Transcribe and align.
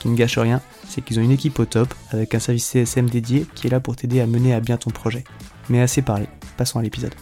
Qui 0.00 0.08
ne 0.08 0.16
gâche 0.16 0.38
rien, 0.38 0.60
c'est 0.86 1.02
qu'ils 1.02 1.18
ont 1.18 1.22
une 1.22 1.32
équipe 1.32 1.58
au 1.58 1.64
top 1.64 1.92
avec 2.10 2.34
un 2.34 2.38
service 2.38 2.66
CSM 2.66 3.10
dédié 3.10 3.46
qui 3.54 3.66
est 3.66 3.70
là 3.70 3.80
pour 3.80 3.96
t'aider 3.96 4.20
à 4.20 4.26
mener 4.26 4.54
à 4.54 4.60
bien 4.60 4.76
ton 4.76 4.90
projet. 4.90 5.24
Mais 5.68 5.80
assez 5.80 6.02
parlé, 6.02 6.26
passons 6.56 6.78
à 6.78 6.82
l'épisode. 6.82 7.14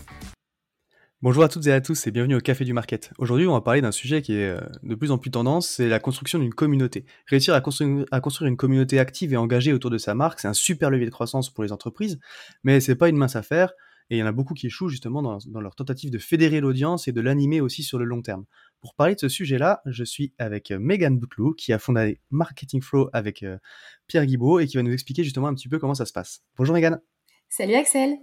Bonjour 1.22 1.42
à 1.42 1.48
toutes 1.48 1.66
et 1.66 1.72
à 1.72 1.80
tous 1.80 2.06
et 2.06 2.10
bienvenue 2.10 2.36
au 2.36 2.40
Café 2.40 2.66
du 2.66 2.74
Market. 2.74 3.10
Aujourd'hui, 3.16 3.46
on 3.46 3.54
va 3.54 3.62
parler 3.62 3.80
d'un 3.80 3.90
sujet 3.90 4.20
qui 4.20 4.34
est 4.34 4.50
euh, 4.50 4.60
de 4.82 4.94
plus 4.94 5.10
en 5.10 5.16
plus 5.16 5.30
tendance, 5.30 5.66
c'est 5.66 5.88
la 5.88 5.98
construction 5.98 6.38
d'une 6.38 6.52
communauté. 6.52 7.06
Réussir 7.26 7.54
à 7.54 7.62
construire, 7.62 8.06
une 8.42 8.56
communauté 8.58 8.98
active 8.98 9.32
et 9.32 9.38
engagée 9.38 9.72
autour 9.72 9.90
de 9.90 9.96
sa 9.96 10.14
marque, 10.14 10.40
c'est 10.40 10.48
un 10.48 10.52
super 10.52 10.90
levier 10.90 11.06
de 11.06 11.10
croissance 11.10 11.48
pour 11.48 11.64
les 11.64 11.72
entreprises, 11.72 12.20
mais 12.64 12.80
c'est 12.80 12.96
pas 12.96 13.08
une 13.08 13.16
mince 13.16 13.34
affaire. 13.34 13.72
Et 14.10 14.16
il 14.16 14.18
y 14.20 14.22
en 14.22 14.26
a 14.26 14.32
beaucoup 14.32 14.54
qui 14.54 14.66
échouent 14.66 14.88
justement 14.88 15.22
dans 15.22 15.60
leur 15.60 15.74
tentative 15.74 16.10
de 16.10 16.18
fédérer 16.18 16.60
l'audience 16.60 17.08
et 17.08 17.12
de 17.12 17.20
l'animer 17.20 17.60
aussi 17.60 17.82
sur 17.82 17.98
le 17.98 18.04
long 18.04 18.22
terme. 18.22 18.44
Pour 18.86 18.94
parler 18.94 19.16
de 19.16 19.20
ce 19.20 19.28
sujet-là, 19.28 19.82
je 19.84 20.04
suis 20.04 20.32
avec 20.38 20.70
euh, 20.70 20.78
Megan 20.78 21.18
Boutlou, 21.18 21.54
qui 21.54 21.72
a 21.72 21.80
fondé 21.80 22.20
Marketing 22.30 22.80
Flow 22.80 23.10
avec 23.12 23.42
euh, 23.42 23.58
Pierre 24.06 24.24
Guibaud 24.24 24.60
et 24.60 24.68
qui 24.68 24.76
va 24.76 24.84
nous 24.84 24.92
expliquer 24.92 25.24
justement 25.24 25.48
un 25.48 25.54
petit 25.54 25.68
peu 25.68 25.80
comment 25.80 25.96
ça 25.96 26.06
se 26.06 26.12
passe. 26.12 26.44
Bonjour 26.56 26.72
Megan. 26.72 27.00
Salut 27.48 27.74
Axel. 27.74 28.16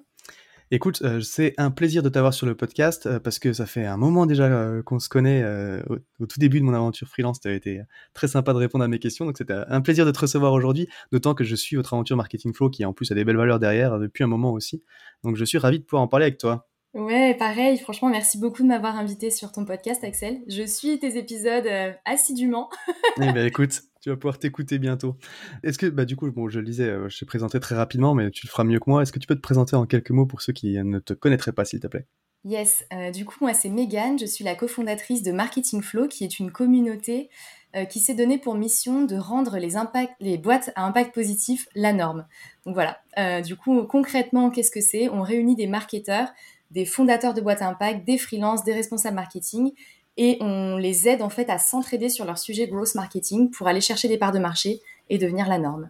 Écoute, 0.71 1.01
euh, 1.03 1.21
c'est 1.21 1.53
un 1.57 1.69
plaisir 1.69 2.01
de 2.01 2.09
t'avoir 2.09 2.33
sur 2.33 2.47
le 2.47 2.55
podcast 2.55 3.05
euh, 3.05 3.19
parce 3.19 3.37
que 3.37 3.53
ça 3.53 3.65
fait 3.65 3.85
un 3.85 3.97
moment 3.97 4.25
déjà 4.25 4.45
euh, 4.45 4.81
qu'on 4.81 4.99
se 4.99 5.09
connaît. 5.09 5.43
Au, 5.89 5.97
au, 6.19 6.25
tout 6.25 6.39
début 6.39 6.59
de 6.61 6.65
mon 6.65 6.73
aventure 6.73 7.07
freelance, 7.07 7.41
tu 7.41 7.47
as 7.47 7.53
été 7.53 7.81
très 8.13 8.27
sympa 8.27 8.53
de 8.53 8.57
répondre 8.57 8.83
à 8.83 8.87
mes 8.87 8.99
questions. 8.99 9.25
Donc 9.25 9.37
c'était 9.37 9.53
un 9.67 9.81
plaisir 9.81 10.05
de 10.05 10.11
te 10.11 10.19
recevoir 10.19 10.53
aujourd'hui, 10.53 10.87
d'autant 11.11 11.35
que 11.35 11.43
je 11.43 11.55
suis 11.55 11.75
votre 11.75 11.93
aventure 11.93 12.17
Marketing 12.17 12.53
Flow 12.53 12.69
qui 12.69 12.85
en 12.85 12.93
plus 12.93 13.11
a 13.11 13.15
des 13.15 13.25
belles 13.25 13.37
valeurs 13.37 13.59
derrière 13.59 13.99
depuis 13.99 14.23
un 14.23 14.27
moment 14.27 14.51
aussi. 14.51 14.81
Donc 15.23 15.35
je 15.35 15.45
suis 15.45 15.57
ravi 15.57 15.79
de 15.79 15.83
pouvoir 15.83 16.03
en 16.03 16.07
parler 16.07 16.25
avec 16.25 16.39
toi. 16.39 16.67
Ouais, 16.93 17.33
pareil. 17.33 17.77
Franchement, 17.79 18.09
merci 18.09 18.37
beaucoup 18.37 18.61
de 18.61 18.67
m'avoir 18.67 18.97
invité 18.97 19.31
sur 19.31 19.51
ton 19.51 19.65
podcast, 19.65 20.03
Axel. 20.03 20.41
Je 20.47 20.63
suis 20.63 20.99
tes 20.99 21.17
épisodes 21.17 21.67
assidûment. 22.05 22.69
eh 23.21 23.31
bien, 23.31 23.45
écoute, 23.45 23.81
tu 24.01 24.09
vas 24.09 24.15
pouvoir 24.15 24.37
t'écouter 24.37 24.77
bientôt. 24.79 25.15
Est-ce 25.63 25.79
que, 25.79 25.87
bah, 25.87 26.05
du 26.05 26.15
coup, 26.15 26.29
bon, 26.31 26.49
je 26.49 26.59
le 26.59 26.65
disais, 26.65 26.89
euh, 26.89 27.09
je 27.09 27.17
t'ai 27.17 27.25
présenté 27.25 27.59
très 27.59 27.75
rapidement, 27.75 28.13
mais 28.13 28.29
tu 28.29 28.45
le 28.45 28.51
feras 28.51 28.63
mieux 28.63 28.79
que 28.79 28.89
moi. 28.89 29.01
Est-ce 29.01 29.11
que 29.11 29.19
tu 29.19 29.27
peux 29.27 29.35
te 29.35 29.41
présenter 29.41 29.75
en 29.75 29.85
quelques 29.85 30.11
mots 30.11 30.25
pour 30.25 30.41
ceux 30.41 30.53
qui 30.53 30.77
ne 30.77 30.99
te 30.99 31.13
connaîtraient 31.13 31.53
pas, 31.53 31.65
s'il 31.65 31.79
te 31.79 31.87
plaît? 31.87 32.05
Yes, 32.45 32.85
euh, 32.91 33.11
du 33.11 33.23
coup, 33.23 33.37
moi, 33.39 33.53
c'est 33.53 33.69
Megan. 33.69 34.19
Je 34.19 34.25
suis 34.25 34.43
la 34.43 34.55
cofondatrice 34.55 35.23
de 35.23 35.31
Marketing 35.31 35.81
Flow, 35.81 36.09
qui 36.09 36.25
est 36.25 36.39
une 36.39 36.51
communauté 36.51 37.29
euh, 37.75 37.85
qui 37.85 37.99
s'est 38.01 38.13
donnée 38.13 38.37
pour 38.37 38.55
mission 38.55 39.05
de 39.05 39.15
rendre 39.15 39.57
les, 39.57 39.77
impacts, 39.77 40.13
les 40.19 40.37
boîtes 40.37 40.71
à 40.75 40.83
impact 40.83 41.15
positif 41.15 41.67
la 41.73 41.93
norme. 41.93 42.27
Donc 42.65 42.73
voilà. 42.73 42.99
Euh, 43.17 43.39
du 43.39 43.55
coup, 43.55 43.83
concrètement, 43.83 44.49
qu'est-ce 44.49 44.71
que 44.71 44.81
c'est? 44.81 45.07
On 45.07 45.21
réunit 45.21 45.55
des 45.55 45.67
marketeurs, 45.67 46.27
des 46.73 46.85
fondateurs 46.85 47.33
de 47.33 47.41
boîtes 47.41 47.61
à 47.61 47.69
impact, 47.69 48.05
des 48.05 48.17
freelances, 48.17 48.63
des 48.63 48.73
responsables 48.73 49.15
marketing 49.15 49.71
et 50.17 50.37
on 50.41 50.77
les 50.77 51.07
aide 51.07 51.21
en 51.21 51.29
fait 51.29 51.49
à 51.49 51.57
s'entraider 51.57 52.09
sur 52.09 52.25
leur 52.25 52.37
sujet 52.37 52.67
growth 52.67 52.95
marketing 52.95 53.49
pour 53.51 53.67
aller 53.67 53.81
chercher 53.81 54.07
des 54.07 54.17
parts 54.17 54.31
de 54.31 54.39
marché 54.39 54.81
et 55.09 55.17
devenir 55.17 55.47
la 55.47 55.59
norme. 55.59 55.89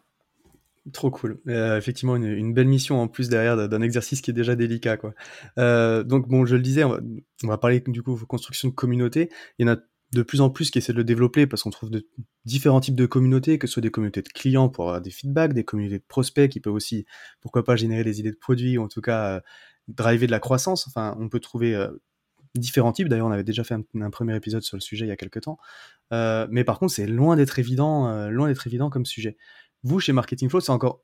Trop 0.91 1.11
cool. 1.11 1.39
Euh, 1.47 1.77
effectivement, 1.77 2.17
une, 2.17 2.53
belle 2.53 2.67
mission 2.67 3.01
en 3.01 3.07
plus 3.07 3.29
derrière 3.29 3.69
d'un 3.69 3.81
exercice 3.81 4.21
qui 4.21 4.31
est 4.31 4.33
déjà 4.33 4.55
délicat. 4.55 4.97
Quoi. 4.97 5.13
Euh, 5.57 6.03
donc, 6.03 6.27
bon, 6.27 6.45
je 6.45 6.57
le 6.57 6.61
disais, 6.61 6.83
on 6.83 6.89
va, 6.89 6.99
on 7.43 7.47
va, 7.47 7.57
parler 7.57 7.81
du 7.87 8.03
coup 8.03 8.19
de 8.19 8.25
construction 8.25 8.67
de 8.67 8.73
communauté. 8.73 9.29
Il 9.59 9.65
y 9.65 9.69
en 9.69 9.73
a 9.73 9.77
de 10.13 10.21
plus 10.21 10.41
en 10.41 10.49
plus 10.49 10.71
qui 10.71 10.77
essaient 10.77 10.93
de 10.93 10.97
le 10.97 11.03
développer 11.03 11.47
parce 11.47 11.63
qu'on 11.63 11.69
trouve 11.69 11.89
de 11.89 12.07
différents 12.45 12.81
types 12.81 12.95
de 12.95 13.05
communautés, 13.05 13.57
que 13.57 13.67
ce 13.67 13.73
soit 13.73 13.81
des 13.81 13.91
communautés 13.91 14.21
de 14.21 14.27
clients 14.27 14.69
pour 14.69 14.85
avoir 14.85 15.01
des 15.01 15.09
feedbacks, 15.09 15.53
des 15.53 15.63
communautés 15.63 15.99
de 15.99 16.05
prospects 16.07 16.49
qui 16.49 16.59
peuvent 16.59 16.73
aussi, 16.73 17.05
pourquoi 17.41 17.63
pas, 17.63 17.75
générer 17.75 18.03
des 18.03 18.19
idées 18.19 18.31
de 18.31 18.37
produits 18.37 18.77
ou 18.77 18.83
en 18.83 18.87
tout 18.87 19.01
cas 19.01 19.37
euh, 19.37 19.39
driver 19.87 20.27
de 20.27 20.31
la 20.31 20.39
croissance. 20.39 20.87
Enfin, 20.87 21.15
on 21.19 21.29
peut 21.29 21.39
trouver 21.39 21.75
euh, 21.75 21.89
différents 22.55 22.91
types. 22.91 23.07
D'ailleurs, 23.07 23.27
on 23.27 23.31
avait 23.31 23.43
déjà 23.43 23.63
fait 23.63 23.75
un, 23.75 24.09
premier 24.09 24.35
épisode 24.35 24.63
sur 24.63 24.77
le 24.77 24.81
sujet 24.81 25.05
il 25.05 25.09
y 25.09 25.11
a 25.11 25.15
quelques 25.15 25.41
temps. 25.41 25.57
Euh, 26.11 26.47
mais 26.49 26.63
par 26.63 26.79
contre, 26.79 26.93
c'est 26.93 27.07
loin 27.07 27.35
d'être 27.35 27.59
évident, 27.59 28.07
euh, 28.07 28.29
loin 28.29 28.47
d'être 28.47 28.67
évident 28.67 28.89
comme 28.89 29.05
sujet. 29.05 29.37
Vous, 29.83 29.99
chez 29.99 30.13
Marketing 30.13 30.49
Flow, 30.49 30.59
c'est 30.59 30.71
encore 30.71 31.01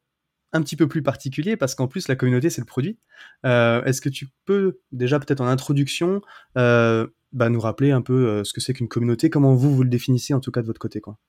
un 0.52 0.62
petit 0.62 0.76
peu 0.76 0.88
plus 0.88 1.04
particulier 1.04 1.58
parce 1.58 1.76
qu'en 1.76 1.88
plus, 1.88 2.08
la 2.08 2.16
communauté, 2.16 2.50
c'est 2.50 2.62
le 2.62 2.66
produit. 2.66 2.98
Est-ce 3.44 4.02
que 4.02 4.10
tu 4.10 4.30
peux 4.46 4.80
déjà 4.92 5.20
peut-être 5.20 5.42
en 5.42 5.48
introduction 5.48 6.22
bah, 6.56 7.50
nous 7.50 7.60
rappeler 7.60 7.92
un 7.92 8.02
peu 8.02 8.44
ce 8.44 8.54
que 8.54 8.62
c'est 8.62 8.74
qu'une 8.74 8.88
communauté, 8.88 9.30
comment 9.30 9.54
vous, 9.54 9.76
vous 9.76 9.84
le 9.84 9.90
définissez 9.90 10.34
en 10.34 10.40
tout 10.40 10.50
cas 10.52 10.62
de 10.62 10.66
votre 10.66 10.80
côté 10.80 11.02
quoi? 11.02 11.20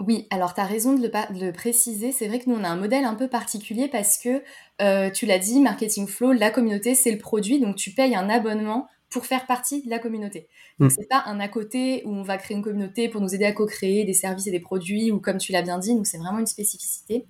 Oui, 0.00 0.26
alors 0.30 0.54
tu 0.54 0.60
as 0.60 0.64
raison 0.64 0.92
de 0.92 1.02
le, 1.02 1.08
de 1.08 1.46
le 1.46 1.52
préciser. 1.52 2.12
C'est 2.12 2.28
vrai 2.28 2.38
que 2.38 2.50
nous, 2.50 2.56
on 2.56 2.64
a 2.64 2.68
un 2.68 2.76
modèle 2.76 3.04
un 3.04 3.14
peu 3.14 3.28
particulier 3.28 3.88
parce 3.88 4.18
que, 4.18 4.42
euh, 4.82 5.10
tu 5.10 5.24
l'as 5.24 5.38
dit, 5.38 5.60
Marketing 5.60 6.06
Flow, 6.06 6.32
la 6.32 6.50
communauté, 6.50 6.94
c'est 6.94 7.10
le 7.10 7.18
produit. 7.18 7.60
Donc, 7.60 7.76
tu 7.76 7.92
payes 7.92 8.14
un 8.14 8.28
abonnement 8.28 8.88
pour 9.08 9.24
faire 9.24 9.46
partie 9.46 9.82
de 9.82 9.88
la 9.88 9.98
communauté. 9.98 10.48
Donc, 10.78 10.90
mmh. 10.90 10.94
c'est 10.98 11.08
pas 11.08 11.22
un 11.26 11.40
à 11.40 11.48
côté 11.48 12.02
où 12.04 12.10
on 12.10 12.22
va 12.22 12.36
créer 12.36 12.56
une 12.56 12.62
communauté 12.62 13.08
pour 13.08 13.22
nous 13.22 13.34
aider 13.34 13.46
à 13.46 13.52
co-créer 13.52 14.04
des 14.04 14.12
services 14.12 14.46
et 14.46 14.50
des 14.50 14.60
produits 14.60 15.10
ou 15.10 15.18
comme 15.18 15.38
tu 15.38 15.52
l'as 15.52 15.62
bien 15.62 15.78
dit, 15.78 15.94
nous, 15.94 16.04
c'est 16.04 16.18
vraiment 16.18 16.40
une 16.40 16.46
spécificité. 16.46 17.24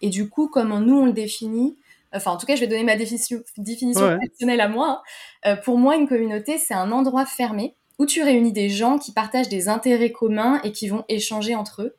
Et 0.00 0.10
du 0.10 0.28
coup, 0.28 0.48
comment 0.48 0.80
nous, 0.80 0.96
on 0.96 1.06
le 1.06 1.12
définit, 1.12 1.76
enfin, 2.12 2.30
en 2.30 2.36
tout 2.36 2.46
cas, 2.46 2.54
je 2.54 2.60
vais 2.60 2.68
donner 2.68 2.84
ma 2.84 2.94
définition, 2.94 3.42
définition 3.58 4.06
ouais. 4.06 4.18
personnelle 4.18 4.60
à 4.60 4.68
moi. 4.68 5.02
Hein. 5.44 5.52
Euh, 5.52 5.56
pour 5.56 5.78
moi, 5.78 5.96
une 5.96 6.06
communauté, 6.06 6.58
c'est 6.58 6.74
un 6.74 6.92
endroit 6.92 7.26
fermé 7.26 7.74
où 7.98 8.06
tu 8.06 8.22
réunis 8.22 8.52
des 8.52 8.68
gens 8.68 8.98
qui 8.98 9.12
partagent 9.12 9.48
des 9.48 9.68
intérêts 9.68 10.12
communs 10.12 10.60
et 10.62 10.72
qui 10.72 10.88
vont 10.88 11.04
échanger 11.08 11.54
entre 11.54 11.82
eux. 11.82 11.96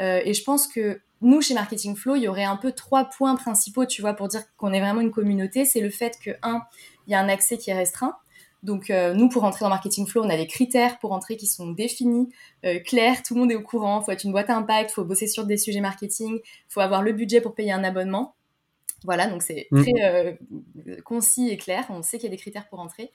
Euh, 0.00 0.20
et 0.24 0.34
je 0.34 0.42
pense 0.42 0.66
que 0.66 1.00
nous, 1.22 1.40
chez 1.40 1.54
Marketing 1.54 1.94
Flow, 1.94 2.16
il 2.16 2.22
y 2.22 2.28
aurait 2.28 2.44
un 2.44 2.56
peu 2.56 2.72
trois 2.72 3.04
points 3.04 3.36
principaux, 3.36 3.86
tu 3.86 4.02
vois, 4.02 4.14
pour 4.14 4.28
dire 4.28 4.42
qu'on 4.56 4.72
est 4.72 4.80
vraiment 4.80 5.00
une 5.00 5.12
communauté. 5.12 5.64
C'est 5.64 5.80
le 5.80 5.90
fait 5.90 6.18
que, 6.22 6.32
un, 6.42 6.62
il 7.06 7.12
y 7.12 7.14
a 7.14 7.20
un 7.20 7.28
accès 7.28 7.58
qui 7.58 7.70
est 7.70 7.74
restreint. 7.74 8.16
Donc, 8.62 8.90
euh, 8.90 9.12
nous, 9.14 9.28
pour 9.28 9.42
rentrer 9.42 9.64
dans 9.64 9.68
Marketing 9.68 10.06
Flow, 10.06 10.22
on 10.24 10.30
a 10.30 10.36
des 10.36 10.46
critères 10.46 10.98
pour 10.98 11.12
entrer 11.12 11.36
qui 11.36 11.46
sont 11.46 11.70
définis, 11.70 12.28
euh, 12.64 12.78
clairs, 12.80 13.22
tout 13.22 13.34
le 13.34 13.40
monde 13.40 13.52
est 13.52 13.56
au 13.56 13.62
courant. 13.62 14.00
Il 14.00 14.04
faut 14.04 14.12
être 14.12 14.24
une 14.24 14.32
boîte 14.32 14.50
à 14.50 14.56
impact, 14.56 14.90
il 14.90 14.94
faut 14.94 15.04
bosser 15.04 15.26
sur 15.26 15.46
des 15.46 15.56
sujets 15.56 15.80
marketing, 15.80 16.38
il 16.42 16.72
faut 16.72 16.80
avoir 16.80 17.02
le 17.02 17.12
budget 17.12 17.40
pour 17.40 17.54
payer 17.54 17.72
un 17.72 17.82
abonnement. 17.82 18.34
Voilà, 19.04 19.26
donc 19.26 19.42
c'est 19.42 19.66
mmh. 19.72 19.82
très 19.82 20.04
euh, 20.04 20.32
concis 21.04 21.48
et 21.50 21.56
clair. 21.56 21.84
On 21.88 22.02
sait 22.02 22.18
qu'il 22.18 22.28
y 22.28 22.32
a 22.32 22.36
des 22.36 22.40
critères 22.40 22.68
pour 22.68 22.78
entrer. 22.78 23.10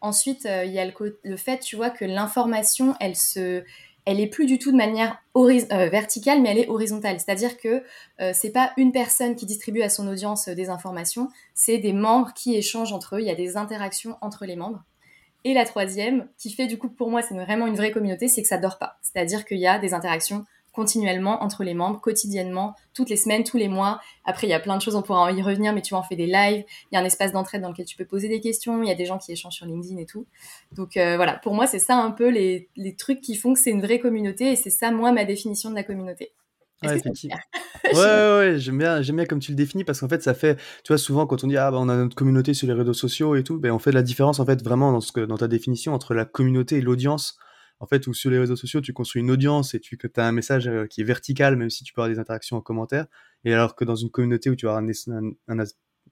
Ensuite, 0.00 0.44
il 0.44 0.70
y 0.70 0.78
a 0.78 0.84
le, 0.84 1.20
le, 1.24 1.36
fait, 1.36 1.58
tu 1.58 1.74
vois, 1.74 1.90
que 1.90 2.04
l'information, 2.04 2.94
elle 3.00 3.16
se, 3.16 3.64
elle 4.04 4.20
est 4.20 4.26
plus 4.26 4.46
du 4.46 4.58
tout 4.58 4.72
de 4.72 4.76
manière 4.76 5.22
euh, 5.36 5.88
verticale, 5.88 6.40
mais 6.40 6.50
elle 6.50 6.58
est 6.58 6.68
horizontale. 6.68 7.20
C'est-à-dire 7.20 7.56
que 7.56 7.82
euh, 8.20 8.32
c'est 8.34 8.50
pas 8.50 8.72
une 8.76 8.92
personne 8.92 9.36
qui 9.36 9.46
distribue 9.46 9.82
à 9.82 9.88
son 9.88 10.08
audience 10.08 10.48
euh, 10.48 10.54
des 10.54 10.70
informations, 10.70 11.28
c'est 11.54 11.78
des 11.78 11.92
membres 11.92 12.32
qui 12.34 12.56
échangent 12.56 12.92
entre 12.92 13.16
eux. 13.16 13.20
Il 13.20 13.26
y 13.26 13.30
a 13.30 13.34
des 13.34 13.56
interactions 13.56 14.16
entre 14.20 14.44
les 14.44 14.56
membres. 14.56 14.82
Et 15.44 15.54
la 15.54 15.64
troisième, 15.64 16.28
qui 16.38 16.52
fait 16.52 16.66
du 16.68 16.78
coup 16.78 16.88
pour 16.88 17.10
moi 17.10 17.20
c'est 17.20 17.34
vraiment 17.34 17.66
une 17.66 17.74
vraie 17.74 17.90
communauté, 17.90 18.28
c'est 18.28 18.42
que 18.42 18.48
ça 18.48 18.58
dort 18.58 18.78
pas. 18.78 18.98
C'est-à-dire 19.02 19.44
qu'il 19.44 19.58
y 19.58 19.66
a 19.66 19.78
des 19.78 19.92
interactions 19.92 20.44
continuellement 20.72 21.42
entre 21.42 21.64
les 21.64 21.74
membres, 21.74 22.00
quotidiennement, 22.00 22.74
toutes 22.94 23.10
les 23.10 23.16
semaines, 23.16 23.44
tous 23.44 23.58
les 23.58 23.68
mois. 23.68 24.00
Après, 24.24 24.46
il 24.46 24.50
y 24.50 24.54
a 24.54 24.60
plein 24.60 24.76
de 24.76 24.82
choses, 24.82 24.94
on 24.94 25.02
pourra 25.02 25.30
y 25.32 25.42
revenir, 25.42 25.72
mais 25.72 25.82
tu 25.82 25.90
vois, 25.90 26.00
on 26.00 26.02
fait 26.02 26.16
des 26.16 26.26
lives, 26.26 26.64
il 26.90 26.94
y 26.94 26.96
a 26.96 27.00
un 27.00 27.04
espace 27.04 27.32
d'entraide 27.32 27.62
dans 27.62 27.70
lequel 27.70 27.86
tu 27.86 27.96
peux 27.96 28.04
poser 28.04 28.28
des 28.28 28.40
questions, 28.40 28.82
il 28.82 28.88
y 28.88 28.92
a 28.92 28.94
des 28.94 29.06
gens 29.06 29.18
qui 29.18 29.32
échangent 29.32 29.54
sur 29.54 29.66
LinkedIn 29.66 29.98
et 29.98 30.06
tout. 30.06 30.26
Donc 30.72 30.96
euh, 30.96 31.16
voilà, 31.16 31.34
pour 31.34 31.54
moi, 31.54 31.66
c'est 31.66 31.78
ça 31.78 31.96
un 31.96 32.10
peu 32.10 32.28
les, 32.28 32.68
les 32.76 32.96
trucs 32.96 33.20
qui 33.20 33.36
font 33.36 33.52
que 33.52 33.60
c'est 33.60 33.70
une 33.70 33.82
vraie 33.82 33.98
communauté 33.98 34.52
et 34.52 34.56
c'est 34.56 34.70
ça, 34.70 34.90
moi, 34.90 35.12
ma 35.12 35.24
définition 35.24 35.70
de 35.70 35.74
la 35.74 35.84
communauté. 35.84 36.32
Ouais, 36.82 37.00
ouais, 37.94 38.00
ouais, 38.00 38.38
ouais, 38.38 38.58
j'aime 38.58 38.78
bien, 38.78 39.02
j'aime 39.02 39.16
bien 39.16 39.24
comme 39.24 39.38
tu 39.38 39.52
le 39.52 39.56
définis 39.56 39.84
parce 39.84 40.00
qu'en 40.00 40.08
fait, 40.08 40.22
ça 40.22 40.34
fait, 40.34 40.56
tu 40.84 40.88
vois, 40.88 40.98
souvent 40.98 41.26
quand 41.26 41.44
on 41.44 41.46
dit 41.46 41.56
ah 41.56 41.70
bah 41.70 41.78
on 41.80 41.88
a 41.88 41.96
notre 41.96 42.16
communauté 42.16 42.54
sur 42.54 42.66
les 42.66 42.72
réseaux 42.72 42.92
sociaux 42.92 43.36
et 43.36 43.44
tout, 43.44 43.58
ben 43.58 43.70
on 43.72 43.78
fait 43.78 43.92
la 43.92 44.02
différence 44.02 44.40
en 44.40 44.46
fait 44.46 44.62
vraiment 44.62 44.92
dans 44.92 45.00
ce 45.00 45.12
que, 45.12 45.20
dans 45.20 45.36
ta 45.36 45.48
définition 45.48 45.94
entre 45.94 46.14
la 46.14 46.24
communauté 46.24 46.78
et 46.78 46.80
l'audience. 46.80 47.38
En 47.82 47.86
fait, 47.86 48.06
où 48.06 48.14
sur 48.14 48.30
les 48.30 48.38
réseaux 48.38 48.54
sociaux, 48.54 48.80
tu 48.80 48.92
construis 48.92 49.22
une 49.22 49.30
audience 49.32 49.74
et 49.74 49.80
tu 49.80 49.98
as 50.14 50.24
un 50.24 50.30
message 50.30 50.68
euh, 50.68 50.86
qui 50.86 51.00
est 51.00 51.04
vertical, 51.04 51.56
même 51.56 51.68
si 51.68 51.82
tu 51.82 51.92
peux 51.92 52.00
avoir 52.00 52.14
des 52.14 52.20
interactions 52.20 52.56
en 52.56 52.60
commentaire. 52.60 53.06
Et 53.44 53.52
alors 53.52 53.74
que 53.74 53.84
dans 53.84 53.96
une 53.96 54.08
communauté 54.08 54.50
où 54.50 54.54
tu 54.54 54.68
as 54.68 54.80
euh, 54.80 55.30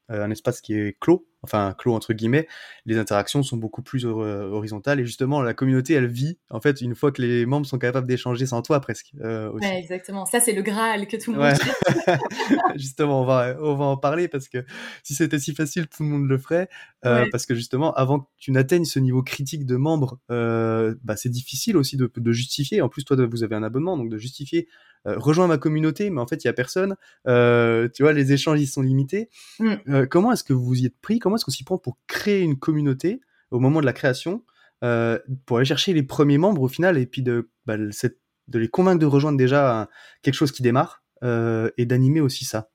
un 0.08 0.30
espace 0.32 0.60
qui 0.60 0.74
est 0.74 0.98
clos, 0.98 1.28
enfin 1.42 1.74
clos 1.76 1.94
entre 1.94 2.12
guillemets, 2.12 2.46
les 2.86 2.98
interactions 2.98 3.42
sont 3.42 3.56
beaucoup 3.56 3.82
plus 3.82 4.04
horizontales 4.04 5.00
et 5.00 5.06
justement 5.06 5.42
la 5.42 5.54
communauté 5.54 5.94
elle 5.94 6.06
vit 6.06 6.38
en 6.50 6.60
fait 6.60 6.80
une 6.80 6.94
fois 6.94 7.12
que 7.12 7.22
les 7.22 7.46
membres 7.46 7.66
sont 7.66 7.78
capables 7.78 8.06
d'échanger 8.06 8.46
sans 8.46 8.62
toi 8.62 8.80
presque. 8.80 9.12
Euh, 9.20 9.50
Ouais, 9.50 9.78
exactement. 9.78 10.26
Ça 10.26 10.40
c'est 10.40 10.52
le 10.52 10.62
Graal 10.62 11.06
que 11.06 11.16
tout 11.16 11.32
le 11.32 11.38
monde. 11.38 11.54
Justement, 12.76 13.22
on 13.22 13.24
va 13.24 13.56
on 13.60 13.74
va 13.74 13.84
en 13.84 13.96
parler 13.96 14.28
parce 14.28 14.48
que 14.48 14.64
si 15.02 15.14
c'était 15.14 15.38
si 15.38 15.54
facile, 15.54 15.86
tout 15.88 16.02
le 16.02 16.08
monde 16.08 16.28
le 16.28 16.38
ferait. 16.38 16.68
Euh, 17.06 17.24
Parce 17.32 17.46
que 17.46 17.54
justement, 17.54 17.94
avant 17.94 18.20
que 18.20 18.26
tu 18.36 18.52
n'atteignes 18.52 18.84
ce 18.84 18.98
niveau 18.98 19.22
critique 19.22 19.64
de 19.64 19.76
membres, 19.76 20.18
euh, 20.30 20.94
bah, 21.02 21.16
c'est 21.16 21.30
difficile 21.30 21.76
aussi 21.76 21.96
de, 21.96 22.10
de, 22.14 22.32
justifier. 22.32 22.82
En 22.82 22.88
plus, 22.88 23.04
toi, 23.04 23.16
vous 23.24 23.42
avez 23.42 23.56
un 23.56 23.62
abonnement, 23.62 23.96
donc 23.96 24.10
de 24.10 24.18
justifier 24.18 24.68
rejoins 25.06 25.46
ma 25.46 25.56
communauté, 25.56 26.10
mais 26.10 26.20
en 26.20 26.26
fait, 26.26 26.44
il 26.44 26.46
y 26.46 26.50
a 26.50 26.52
personne. 26.52 26.94
Tu 27.24 28.02
vois, 28.02 28.12
les 28.12 28.32
échanges, 28.32 28.60
ils 28.60 28.66
sont 28.66 28.82
limités. 28.82 29.30
Mm. 29.58 29.74
Euh, 29.88 30.06
comment 30.06 30.32
est-ce 30.32 30.44
que 30.44 30.52
vous 30.52 30.74
y 30.74 30.86
êtes 30.86 30.98
pris? 31.00 31.18
Comment 31.18 31.29
est-ce 31.36 31.44
qu'on 31.44 31.50
s'y 31.50 31.64
prend 31.64 31.78
pour 31.78 31.98
créer 32.06 32.40
une 32.40 32.58
communauté 32.58 33.20
au 33.50 33.58
moment 33.60 33.80
de 33.80 33.86
la 33.86 33.92
création 33.92 34.44
pour 35.46 35.58
aller 35.58 35.66
chercher 35.66 35.92
les 35.92 36.02
premiers 36.02 36.38
membres 36.38 36.62
au 36.62 36.68
final 36.68 36.96
et 36.96 37.06
puis 37.06 37.22
de, 37.22 37.50
bah, 37.66 37.76
de 37.76 38.58
les 38.58 38.68
convaincre 38.68 38.98
de 38.98 39.06
rejoindre 39.06 39.36
déjà 39.36 39.88
quelque 40.22 40.34
chose 40.34 40.52
qui 40.52 40.62
démarre 40.62 41.04
et 41.22 41.86
d'animer 41.86 42.20
aussi 42.20 42.44
ça? 42.44 42.70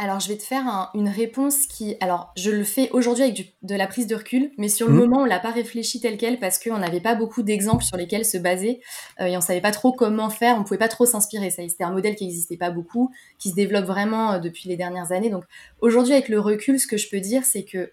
Alors, 0.00 0.20
je 0.20 0.28
vais 0.28 0.36
te 0.36 0.44
faire 0.44 0.90
une 0.94 1.08
réponse 1.08 1.66
qui. 1.66 1.96
Alors, 1.98 2.32
je 2.36 2.52
le 2.52 2.62
fais 2.62 2.88
aujourd'hui 2.92 3.24
avec 3.24 3.56
de 3.62 3.74
la 3.74 3.88
prise 3.88 4.06
de 4.06 4.14
recul, 4.14 4.52
mais 4.56 4.68
sur 4.68 4.86
le 4.86 4.94
mmh. 4.94 4.96
moment, 4.96 5.22
on 5.22 5.24
l'a 5.24 5.40
pas 5.40 5.50
réfléchi 5.50 6.00
tel 6.00 6.16
quel 6.16 6.38
parce 6.38 6.60
qu'on 6.60 6.78
n'avait 6.78 7.00
pas 7.00 7.16
beaucoup 7.16 7.42
d'exemples 7.42 7.82
sur 7.82 7.96
lesquels 7.96 8.24
se 8.24 8.38
baser 8.38 8.80
euh, 9.20 9.24
et 9.24 9.36
on 9.36 9.40
savait 9.40 9.60
pas 9.60 9.72
trop 9.72 9.92
comment 9.92 10.30
faire, 10.30 10.56
on 10.56 10.62
pouvait 10.62 10.78
pas 10.78 10.86
trop 10.86 11.04
s'inspirer. 11.04 11.50
C'était 11.50 11.82
un 11.82 11.90
modèle 11.90 12.14
qui 12.14 12.26
n'existait 12.26 12.56
pas 12.56 12.70
beaucoup, 12.70 13.10
qui 13.40 13.50
se 13.50 13.56
développe 13.56 13.86
vraiment 13.86 14.34
euh, 14.34 14.38
depuis 14.38 14.68
les 14.68 14.76
dernières 14.76 15.10
années. 15.10 15.30
Donc, 15.30 15.42
aujourd'hui, 15.80 16.12
avec 16.12 16.28
le 16.28 16.38
recul, 16.38 16.78
ce 16.78 16.86
que 16.86 16.96
je 16.96 17.10
peux 17.10 17.20
dire, 17.20 17.44
c'est 17.44 17.64
que 17.64 17.90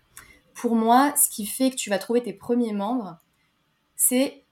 pour 0.53 0.75
moi, 0.75 1.11
ce 1.17 1.27
qui 1.27 1.47
fait 1.47 1.71
que 1.71 1.75
tu 1.75 1.89
vas 1.89 1.97
trouver 1.97 2.21
tes 2.21 2.33
premiers 2.33 2.73
membres, 2.73 3.17
c'est. 3.95 4.43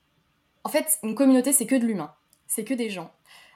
En 0.64 0.70
fait, 0.70 0.98
une 1.04 1.14
communauté, 1.14 1.54
c'est 1.54 1.68
que 1.68 1.76
de 1.76 1.86
l'humain. 1.86 2.16
C'est 2.48 2.64
que 2.64 2.74
des 2.74 2.90
gens 2.90 3.12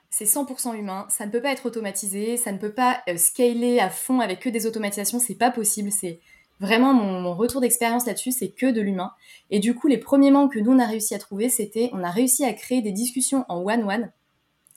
c'est 0.10 0.26
100% 0.26 0.76
humain, 0.76 1.06
ça 1.10 1.26
ne 1.26 1.32
peut 1.32 1.42
pas 1.42 1.52
être 1.52 1.66
automatisé, 1.66 2.38
ça 2.38 2.52
ne 2.52 2.58
peut 2.58 2.74
pas 2.74 3.02
euh, 3.10 3.18
scaler 3.18 3.80
à 3.80 3.90
fond 3.90 4.20
avec 4.20 4.40
que 4.40 4.50
des 4.50 4.66
automatisations, 4.66 5.20
c'est 5.20 5.36
pas 5.36 5.52
possible, 5.52 5.92
c'est 5.92 6.20
vraiment 6.60 6.94
mon, 6.94 7.34
retour 7.36 7.62
d'expérience 7.62 8.06
là-dessus, 8.06 8.32
c'est 8.32 8.50
que 8.50 8.72
de 8.72 8.82
l'humain. 8.82 9.12
Et 9.52 9.60
du 9.60 9.76
coup, 9.76 9.88
les 9.88 9.98
premiers 9.98 10.32
membres 10.32 10.52
que 10.52 10.60
nous 10.60 10.72
on 10.72 10.80
a 10.80 10.86
réussi 10.86 11.14
à 11.14 11.20
trouver, 11.20 11.50
c'était 11.50 11.90
on 11.94 12.04
a 12.04 12.12
réussi 12.12 12.46
à 12.46 12.54
créer 12.54 12.82
des 12.82 12.92
discussions 12.92 13.46
en 13.50 13.62
one-one 13.64 14.12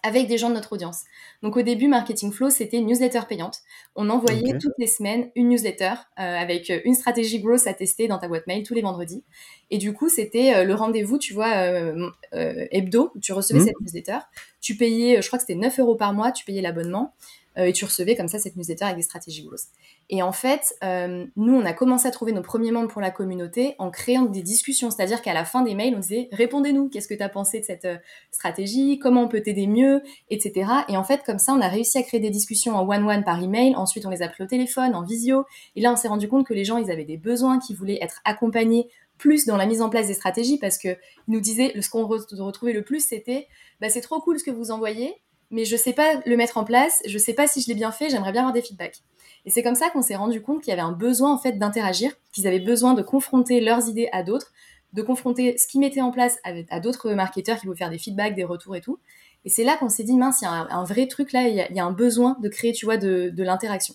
avec 0.02 0.28
des 0.28 0.38
gens 0.38 0.48
de 0.48 0.54
notre 0.54 0.72
audience. 0.72 1.04
Donc 1.42 1.56
au 1.56 1.62
début, 1.62 1.88
Marketing 1.88 2.32
Flow, 2.32 2.50
c'était 2.50 2.78
une 2.78 2.86
newsletter 2.86 3.20
payante. 3.28 3.58
On 3.96 4.10
envoyait 4.10 4.58
toutes 4.58 4.74
les 4.78 4.86
semaines 4.86 5.30
une 5.34 5.48
newsletter 5.48 5.94
euh, 6.18 6.22
avec 6.22 6.72
une 6.84 6.94
stratégie 6.94 7.40
growth 7.40 7.66
à 7.66 7.74
tester 7.74 8.08
dans 8.08 8.18
ta 8.18 8.28
boîte 8.28 8.46
mail 8.46 8.62
tous 8.62 8.74
les 8.74 8.82
vendredis. 8.82 9.22
Et 9.70 9.78
du 9.78 9.92
coup, 9.92 10.08
c'était 10.08 10.54
euh, 10.54 10.64
le 10.64 10.74
rendez-vous, 10.74 11.18
tu 11.18 11.34
vois, 11.34 11.52
euh, 11.56 12.10
hebdo, 12.32 13.12
tu 13.20 13.32
recevais 13.32 13.60
mmh. 13.60 13.66
cette 13.66 13.80
newsletter. 13.80 14.18
Tu 14.60 14.76
payais, 14.76 15.22
je 15.22 15.26
crois 15.26 15.38
que 15.38 15.44
c'était 15.46 15.58
9 15.58 15.78
euros 15.80 15.96
par 15.96 16.12
mois, 16.12 16.32
tu 16.32 16.44
payais 16.44 16.62
l'abonnement. 16.62 17.14
et 17.56 17.72
tu 17.72 17.84
recevais 17.84 18.16
comme 18.16 18.28
ça 18.28 18.38
cette 18.38 18.56
newsletter 18.56 18.84
avec 18.84 18.96
des 18.96 19.02
stratégies 19.02 19.42
growth. 19.42 19.66
Et 20.12 20.22
en 20.22 20.32
fait, 20.32 20.74
euh, 20.82 21.24
nous, 21.36 21.54
on 21.54 21.64
a 21.64 21.72
commencé 21.72 22.08
à 22.08 22.10
trouver 22.10 22.32
nos 22.32 22.42
premiers 22.42 22.72
membres 22.72 22.88
pour 22.88 23.00
la 23.00 23.12
communauté 23.12 23.76
en 23.78 23.90
créant 23.90 24.24
des 24.24 24.42
discussions. 24.42 24.90
C'est-à-dire 24.90 25.22
qu'à 25.22 25.32
la 25.32 25.44
fin 25.44 25.62
des 25.62 25.76
mails, 25.76 25.94
on 25.94 26.00
disait 26.00 26.28
répondez-nous, 26.32 26.88
qu'est-ce 26.88 27.06
que 27.06 27.14
tu 27.14 27.22
as 27.22 27.28
pensé 27.28 27.60
de 27.60 27.64
cette 27.64 27.84
euh, 27.84 27.96
stratégie, 28.32 28.98
comment 28.98 29.22
on 29.22 29.28
peut 29.28 29.40
t'aider 29.40 29.68
mieux, 29.68 30.02
etc. 30.28 30.68
Et 30.88 30.96
en 30.96 31.04
fait, 31.04 31.22
comme 31.24 31.38
ça, 31.38 31.52
on 31.52 31.60
a 31.60 31.68
réussi 31.68 31.96
à 31.96 32.02
créer 32.02 32.18
des 32.18 32.30
discussions 32.30 32.74
en 32.74 32.88
one-one 32.88 33.22
par 33.22 33.40
email. 33.40 33.76
Ensuite, 33.76 34.04
on 34.04 34.10
les 34.10 34.22
a 34.22 34.28
pris 34.28 34.42
au 34.42 34.46
téléphone, 34.48 34.96
en 34.96 35.02
visio. 35.02 35.44
Et 35.76 35.80
là, 35.80 35.92
on 35.92 35.96
s'est 35.96 36.08
rendu 36.08 36.26
compte 36.26 36.44
que 36.44 36.54
les 36.54 36.64
gens, 36.64 36.78
ils 36.78 36.90
avaient 36.90 37.04
des 37.04 37.16
besoins, 37.16 37.60
qu'ils 37.60 37.76
voulaient 37.76 37.98
être 38.02 38.20
accompagnés 38.24 38.88
plus 39.16 39.46
dans 39.46 39.56
la 39.56 39.66
mise 39.66 39.80
en 39.80 39.90
place 39.90 40.08
des 40.08 40.14
stratégies 40.14 40.58
parce 40.58 40.76
que 40.76 40.96
nous 41.28 41.40
disaient, 41.40 41.80
ce 41.80 41.88
qu'on 41.88 42.06
retrouvait 42.06 42.72
le 42.72 42.82
plus, 42.82 43.06
c'était 43.06 43.46
bah, 43.80 43.90
c'est 43.90 44.00
trop 44.00 44.20
cool 44.20 44.40
ce 44.40 44.44
que 44.44 44.50
vous 44.50 44.72
envoyez, 44.72 45.14
mais 45.50 45.64
je 45.64 45.76
sais 45.76 45.92
pas 45.92 46.20
le 46.26 46.36
mettre 46.36 46.56
en 46.56 46.64
place, 46.64 47.00
je 47.06 47.18
sais 47.18 47.34
pas 47.34 47.46
si 47.46 47.60
je 47.60 47.68
l'ai 47.68 47.74
bien 47.74 47.92
fait, 47.92 48.08
j'aimerais 48.08 48.32
bien 48.32 48.40
avoir 48.40 48.54
des 48.54 48.62
feedbacks. 48.62 49.02
Et 49.46 49.50
c'est 49.50 49.62
comme 49.62 49.74
ça 49.74 49.90
qu'on 49.90 50.02
s'est 50.02 50.16
rendu 50.16 50.42
compte 50.42 50.62
qu'il 50.62 50.70
y 50.70 50.72
avait 50.72 50.82
un 50.82 50.92
besoin 50.92 51.32
en 51.32 51.38
fait 51.38 51.52
d'interagir, 51.52 52.12
qu'ils 52.32 52.46
avaient 52.46 52.60
besoin 52.60 52.94
de 52.94 53.02
confronter 53.02 53.60
leurs 53.60 53.88
idées 53.88 54.08
à 54.12 54.22
d'autres, 54.22 54.52
de 54.92 55.02
confronter 55.02 55.56
ce 55.56 55.66
qu'ils 55.66 55.80
mettaient 55.80 56.00
en 56.00 56.10
place 56.10 56.38
à 56.44 56.80
d'autres 56.80 57.12
marketeurs 57.12 57.58
qui 57.58 57.66
pouvaient 57.66 57.78
faire 57.78 57.90
des 57.90 57.98
feedbacks, 57.98 58.34
des 58.34 58.44
retours 58.44 58.76
et 58.76 58.80
tout. 58.80 58.98
Et 59.44 59.48
c'est 59.48 59.64
là 59.64 59.76
qu'on 59.78 59.88
s'est 59.88 60.04
dit 60.04 60.16
mince, 60.16 60.42
il 60.42 60.44
y 60.44 60.48
a 60.48 60.50
un, 60.50 60.84
vrai 60.84 61.06
truc 61.06 61.32
là, 61.32 61.48
il 61.48 61.54
y, 61.54 61.80
a, 61.80 61.84
un 61.84 61.92
besoin 61.92 62.36
de 62.42 62.48
créer, 62.48 62.72
tu 62.72 62.84
vois, 62.84 62.98
de, 62.98 63.30
de 63.30 63.42
l'interaction. 63.42 63.94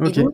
Okay 0.00 0.24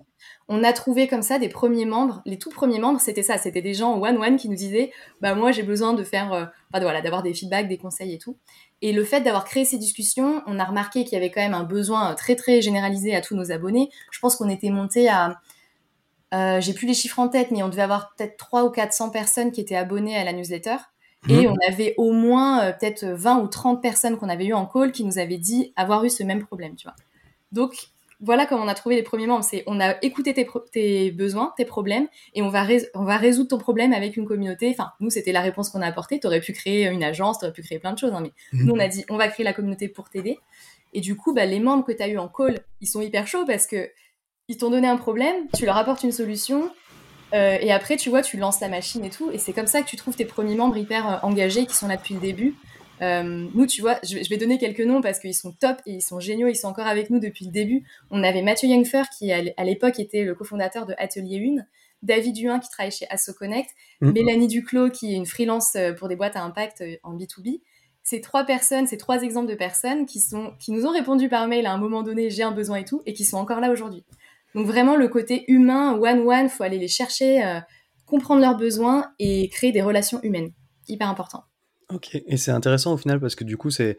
on 0.49 0.64
a 0.64 0.73
trouvé 0.73 1.08
comme 1.08 1.23
ça 1.23 1.38
des 1.38 1.50
premiers 1.50 1.85
membres. 1.85 2.23
Les 2.25 2.38
tout 2.38 2.50
premiers 2.50 2.79
membres, 2.79 3.00
c'était 3.00 3.23
ça, 3.23 3.37
c'était 3.37 3.61
des 3.61 3.75
gens 3.75 4.00
one-one 4.00 4.37
qui 4.37 4.49
nous 4.49 4.56
disaient, 4.56 4.93
bah 5.20 5.35
moi 5.35 5.52
j'ai 5.52 5.62
besoin 5.62 5.93
de 5.93 6.02
faire, 6.02 6.32
euh, 6.32 6.44
voilà, 6.73 7.02
d'avoir 7.02 7.23
des 7.23 7.35
feedbacks, 7.35 7.69
des 7.69 7.76
conseils 7.76 8.14
et 8.14 8.19
tout. 8.19 8.38
Et 8.80 8.92
le 8.92 9.04
fait 9.04 9.20
d'avoir 9.20 9.44
créé 9.44 9.64
ces 9.64 9.78
discussions, 9.78 10.42
on 10.46 10.58
a 10.58 10.64
remarqué 10.64 11.04
qu'il 11.04 11.14
y 11.14 11.16
avait 11.16 11.30
quand 11.30 11.40
même 11.40 11.54
un 11.54 11.64
besoin 11.64 12.14
très 12.14 12.36
très 12.36 12.62
généralisé 12.62 13.14
à 13.14 13.20
tous 13.20 13.34
nos 13.34 13.50
abonnés. 13.50 13.90
Je 14.12 14.20
pense 14.20 14.36
qu'on 14.36 14.48
était 14.48 14.70
monté 14.70 15.08
à, 15.08 15.40
euh, 16.34 16.60
j'ai 16.60 16.75
plus 16.75 16.86
les 16.86 16.94
chiffres 16.94 17.19
en 17.19 17.28
tête, 17.28 17.50
mais 17.50 17.62
on 17.62 17.69
devait 17.69 17.82
avoir 17.82 18.14
peut-être 18.14 18.36
3 18.36 18.64
ou 18.64 18.70
400 18.70 19.10
personnes 19.10 19.50
qui 19.50 19.60
étaient 19.60 19.76
abonnées 19.76 20.16
à 20.16 20.25
la 20.25 20.32
newsletter. 20.32 20.76
Et 21.28 21.46
mmh. 21.46 21.50
on 21.50 21.72
avait 21.72 21.94
au 21.96 22.12
moins 22.12 22.62
euh, 22.62 22.72
peut-être 22.72 23.04
20 23.04 23.40
ou 23.40 23.48
30 23.48 23.82
personnes 23.82 24.16
qu'on 24.16 24.28
avait 24.28 24.46
eu 24.46 24.54
en 24.54 24.66
call 24.66 24.92
qui 24.92 25.04
nous 25.04 25.19
avaient 25.19 25.38
dit 25.38 25.72
avoir 25.75 26.04
eu 26.04 26.10
ce 26.10 26.22
même 26.22 26.44
problème, 26.44 26.76
tu 26.76 26.86
vois. 26.86 26.94
Donc, 27.50 27.88
voilà 28.20 28.46
comment 28.46 28.64
on 28.64 28.68
a 28.68 28.74
trouvé 28.74 28.96
les 28.96 29.02
premiers 29.02 29.26
membres. 29.26 29.44
C'est 29.44 29.62
on 29.66 29.80
a 29.80 29.96
écouté 30.02 30.34
tes, 30.34 31.10
besoins, 31.10 31.54
tes 31.56 31.64
problèmes, 31.64 32.08
et 32.34 32.42
on 32.42 32.48
va, 32.48 32.66
on 32.94 33.04
va 33.04 33.16
résoudre 33.16 33.50
ton 33.50 33.58
problème 33.58 33.92
avec 33.92 34.16
une 34.16 34.26
communauté. 34.26 34.70
Enfin, 34.70 34.92
nous, 35.00 35.10
c'était 35.10 35.32
la 35.32 35.40
réponse 35.40 35.70
qu'on 35.70 35.82
a 35.82 35.87
apportée. 35.87 36.18
Tu 36.20 36.26
aurais 36.26 36.40
pu 36.40 36.52
créer 36.52 36.87
une 36.88 37.04
agence, 37.04 37.38
tu 37.38 37.44
aurais 37.44 37.52
pu 37.52 37.62
créer 37.62 37.78
plein 37.78 37.92
de 37.92 37.98
choses, 37.98 38.12
hein, 38.12 38.20
mais 38.20 38.32
mhm. 38.52 38.66
nous, 38.66 38.75
on 38.75 38.78
a 38.78 38.88
dit, 38.88 39.04
on 39.08 39.16
va 39.16 39.28
créer 39.28 39.44
la 39.44 39.52
communauté 39.52 39.88
pour 39.88 40.08
t'aider. 40.10 40.38
Et 40.92 41.00
du 41.00 41.16
coup, 41.16 41.34
bah, 41.34 41.46
les 41.46 41.60
membres 41.60 41.84
que 41.84 41.92
tu 41.92 42.02
as 42.02 42.08
eu 42.08 42.18
en 42.18 42.28
call, 42.28 42.60
ils 42.80 42.88
sont 42.88 43.00
hyper 43.00 43.26
chauds 43.26 43.44
parce 43.46 43.66
que 43.66 43.90
ils 44.48 44.56
t'ont 44.56 44.70
donné 44.70 44.88
un 44.88 44.96
problème, 44.96 45.46
tu 45.54 45.66
leur 45.66 45.76
apportes 45.76 46.02
une 46.02 46.12
solution, 46.12 46.70
euh, 47.34 47.58
et 47.60 47.72
après, 47.72 47.96
tu 47.96 48.10
vois, 48.10 48.22
tu 48.22 48.37
lances 48.37 48.60
la 48.60 48.68
machine 48.68 49.04
et 49.04 49.10
tout. 49.10 49.30
Et 49.30 49.38
c'est 49.38 49.52
comme 49.52 49.66
ça 49.66 49.82
que 49.82 49.87
tu 49.87 49.96
trouves 49.96 50.16
tes 50.16 50.25
premiers 50.25 50.54
membres 50.54 50.76
hyper 50.76 51.10
euh, 51.10 51.16
engagés 51.22 51.66
qui 51.66 51.75
sont 51.75 51.88
là 51.88 51.96
depuis 51.96 52.14
le 52.14 52.20
début. 52.20 52.54
Euh, 53.02 53.47
nous, 53.55 53.67
tu 53.67 53.81
vois, 53.81 53.99
je 54.02 54.28
vais, 54.28 54.37
donner 54.37 54.59
quelques 54.59 54.81
noms 54.81 55.00
parce 55.00 55.19
qu'ils 55.19 55.35
sont 55.35 55.52
top 55.52 55.78
et 55.87 55.95
ils 55.95 56.02
sont 56.02 56.21
géniaux, 56.21 56.49
ils 56.49 56.57
sont 56.57 56.69
encore 56.69 56.87
avec 56.87 57.11
nous 57.11 57.21
depuis 57.21 57.45
le 57.45 57.52
début. 57.52 57.85
On 58.11 58.23
avait 58.23 58.43
Mathieu 58.43 58.69
Youngfer 58.69 59.02
qui, 59.17 59.33
à 59.33 59.64
l'époque, 59.64 59.99
était 59.99 60.25
le 60.25 60.35
cofondateur 60.35 60.87
de 60.87 60.95
Atelier 60.99 61.55
1, 61.59 61.62
David 62.02 62.38
Huin 62.38 62.59
qui 62.59 62.69
travaille 62.71 62.93
chez 62.93 63.07
AssoConnect, 63.11 63.71
mmh. 64.00 64.11
Mélanie 64.12 64.49
Duclos 64.49 64.90
qui 64.90 65.12
est 65.12 65.17
une 65.17 65.26
freelance 65.26 65.75
euh, 65.76 65.93
pour 65.93 66.09
des 66.09 66.17
boîtes 66.17 66.37
à 66.37 66.43
impact 66.43 66.81
euh, 66.81 66.97
en 67.02 67.17
B2B. 67.17 67.61
Ces 68.02 68.21
trois 68.21 68.45
personnes, 68.45 68.87
ces 68.87 68.97
trois 68.97 69.23
exemples 69.23 69.50
de 69.50 69.57
personnes 69.57 70.07
qui, 70.07 70.21
sont, 70.21 70.52
qui 70.59 70.73
nous 70.73 70.87
ont 70.87 70.93
répondu 70.93 71.28
par 71.28 71.47
mail 71.47 71.67
à 71.67 71.73
un 71.73 71.78
moment 71.78 72.02
donné, 72.02 72.31
j'ai 72.31 72.43
un 72.43 72.52
besoin 72.52 72.78
et 72.78 72.85
tout, 72.85 73.02
et 73.05 73.12
qui 73.12 73.25
sont 73.25 73.37
encore 73.37 73.61
là 73.61 73.71
aujourd'hui. 73.71 74.05
Donc 74.55 74.67
vraiment, 74.67 74.97
le 74.97 75.09
côté 75.09 75.45
humain, 75.49 75.93
one-one, 75.93 76.49
faut 76.49 76.62
aller 76.62 76.78
les 76.78 76.88
chercher, 76.88 77.61
comprendre 78.07 78.40
leurs 78.40 78.57
besoins 78.57 79.12
et 79.19 79.50
créer 79.50 79.73
des 79.73 79.83
relations 79.83 80.23
humaines. 80.23 80.52
Hyper 80.88 81.11
important. 81.11 81.45
Ok, 81.92 82.14
et 82.14 82.37
c'est 82.37 82.50
intéressant 82.50 82.92
au 82.92 82.97
final 82.99 83.18
parce 83.18 83.35
que 83.35 83.45
du 83.45 83.57
coup, 83.57 83.71
c'est 83.71 83.97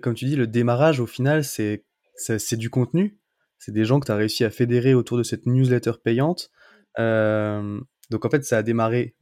comme 0.00 0.14
tu 0.14 0.24
dis, 0.24 0.36
le 0.36 0.46
démarrage 0.46 1.00
au 1.00 1.06
final, 1.06 1.44
c'est 1.44 1.84
c'est 2.16 2.56
du 2.56 2.70
contenu. 2.70 3.18
C'est 3.58 3.72
des 3.72 3.84
gens 3.84 3.98
que 3.98 4.06
tu 4.06 4.12
as 4.12 4.16
réussi 4.16 4.44
à 4.44 4.50
fédérer 4.50 4.94
autour 4.94 5.18
de 5.18 5.22
cette 5.22 5.46
newsletter 5.46 5.92
payante. 6.02 6.50
Euh, 6.98 7.80
donc 8.10 8.24
en 8.24 8.30
fait, 8.30 8.44
ça 8.44 8.58
a 8.58 8.62
démarré, 8.62 9.16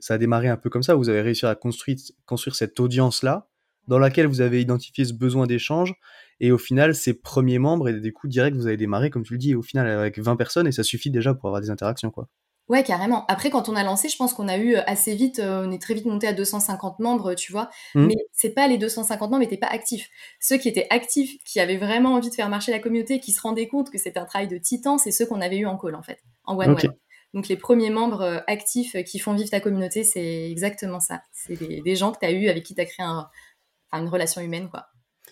ça 0.00 0.14
a 0.14 0.18
démarré 0.18 0.48
un 0.48 0.56
peu 0.56 0.70
comme 0.70 0.82
ça. 0.82 0.94
Vous 0.94 1.08
avez 1.08 1.22
réussi 1.22 1.46
à 1.46 1.54
construire, 1.56 1.96
construire 2.26 2.54
cette 2.54 2.78
audience-là, 2.78 3.48
dans 3.88 3.98
laquelle 3.98 4.26
vous 4.26 4.42
avez 4.42 4.60
identifié 4.60 5.04
ce 5.04 5.14
besoin 5.14 5.46
d'échange. 5.46 5.94
Et 6.38 6.52
au 6.52 6.58
final, 6.58 6.94
ces 6.94 7.14
premiers 7.14 7.58
membres, 7.58 7.88
et 7.88 8.00
du 8.00 8.12
coup, 8.12 8.28
direct, 8.28 8.56
vous 8.56 8.66
avez 8.66 8.76
démarré, 8.76 9.10
comme 9.10 9.24
tu 9.24 9.32
le 9.32 9.38
dis, 9.38 9.54
au 9.54 9.62
final, 9.62 9.88
avec 9.88 10.18
20 10.18 10.36
personnes, 10.36 10.66
et 10.66 10.72
ça 10.72 10.82
suffit 10.84 11.10
déjà 11.10 11.34
pour 11.34 11.48
avoir 11.48 11.60
des 11.60 11.70
interactions, 11.70 12.10
quoi. 12.10 12.28
Ouais, 12.70 12.84
carrément. 12.84 13.26
Après, 13.26 13.50
quand 13.50 13.68
on 13.68 13.74
a 13.74 13.82
lancé, 13.82 14.08
je 14.08 14.16
pense 14.16 14.32
qu'on 14.32 14.46
a 14.46 14.56
eu 14.56 14.76
assez 14.76 15.16
vite, 15.16 15.42
on 15.44 15.72
est 15.72 15.82
très 15.82 15.92
vite 15.92 16.06
monté 16.06 16.28
à 16.28 16.32
250 16.32 17.00
membres, 17.00 17.34
tu 17.34 17.50
vois. 17.50 17.68
Mmh. 17.96 18.06
Mais 18.06 18.14
c'est 18.32 18.54
pas 18.54 18.68
les 18.68 18.78
250 18.78 19.28
membres 19.28 19.42
n'étaient 19.42 19.56
pas 19.56 19.66
actifs. 19.66 20.08
Ceux 20.38 20.56
qui 20.56 20.68
étaient 20.68 20.86
actifs, 20.90 21.42
qui 21.44 21.58
avaient 21.58 21.78
vraiment 21.78 22.14
envie 22.14 22.30
de 22.30 22.34
faire 22.34 22.48
marcher 22.48 22.70
la 22.70 22.78
communauté, 22.78 23.18
qui 23.18 23.32
se 23.32 23.40
rendaient 23.40 23.66
compte 23.66 23.90
que 23.90 23.98
c'était 23.98 24.20
un 24.20 24.24
travail 24.24 24.46
de 24.46 24.56
titan, 24.56 24.98
c'est 24.98 25.10
ceux 25.10 25.26
qu'on 25.26 25.40
avait 25.40 25.58
eu 25.58 25.66
en 25.66 25.76
call, 25.76 25.96
en 25.96 26.02
fait, 26.04 26.20
en 26.44 26.56
one-one. 26.56 26.94
Donc 27.34 27.48
les 27.48 27.56
premiers 27.56 27.90
membres 27.90 28.44
actifs 28.46 28.96
qui 29.04 29.18
font 29.18 29.34
vivre 29.34 29.50
ta 29.50 29.58
communauté, 29.58 30.04
c'est 30.04 30.48
exactement 30.48 31.00
ça. 31.00 31.22
C'est 31.32 31.58
des, 31.58 31.96
gens 31.96 32.12
que 32.12 32.20
tu 32.20 32.26
as 32.26 32.30
eu 32.30 32.48
avec 32.48 32.62
qui 32.62 32.76
tu 32.76 32.80
as 32.80 32.86
créé 32.86 33.04
une 33.92 34.08
relation 34.08 34.40
humaine, 34.40 34.68
quoi. 34.70 34.86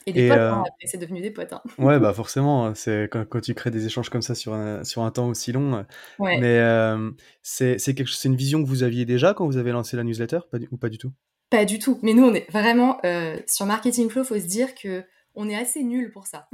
Et 0.08 0.12
des 0.12 0.28
potes, 0.28 0.38
hein, 0.38 0.64
euh, 0.66 0.86
c'est 0.86 0.98
devenu 0.98 1.20
des 1.20 1.30
potes. 1.30 1.52
Hein. 1.52 1.62
Ouais, 1.76 1.98
bah 1.98 2.12
forcément, 2.14 2.66
hein, 2.66 2.74
c'est 2.74 3.08
quand, 3.10 3.26
quand, 3.28 3.40
tu 3.40 3.54
crées 3.54 3.70
des 3.70 3.84
échanges 3.84 4.08
comme 4.08 4.22
ça 4.22 4.34
sur 4.34 4.54
un, 4.54 4.84
sur 4.84 5.02
un 5.02 5.10
temps 5.10 5.28
aussi 5.28 5.52
long. 5.52 5.74
Euh, 5.74 5.82
mais 6.18 6.58
euh, 6.58 7.10
c'est 7.42 7.76
quelque 7.78 8.08
c'est 8.08 8.28
une 8.28 8.36
vision 8.36 8.62
que 8.62 8.68
vous 8.68 8.82
aviez 8.82 9.04
déjà 9.04 9.34
quand 9.34 9.46
vous 9.46 9.58
avez 9.58 9.72
lancé 9.72 9.96
la 9.96 10.04
newsletter 10.04 10.40
ou 10.70 10.76
pas 10.78 10.88
du 10.88 10.96
tout? 10.98 11.12
Pas 11.50 11.64
du 11.64 11.78
tout. 11.78 11.98
Mais 12.02 12.14
nous, 12.14 12.24
on 12.24 12.34
est 12.34 12.50
vraiment 12.50 13.00
sur 13.46 13.66
Marketing 13.66 14.08
Flow, 14.08 14.24
faut 14.24 14.38
se 14.38 14.46
dire 14.46 14.74
que 14.74 15.04
on 15.34 15.48
est 15.48 15.56
assez 15.56 15.82
nul 15.84 16.10
pour 16.10 16.26
ça. 16.26 16.48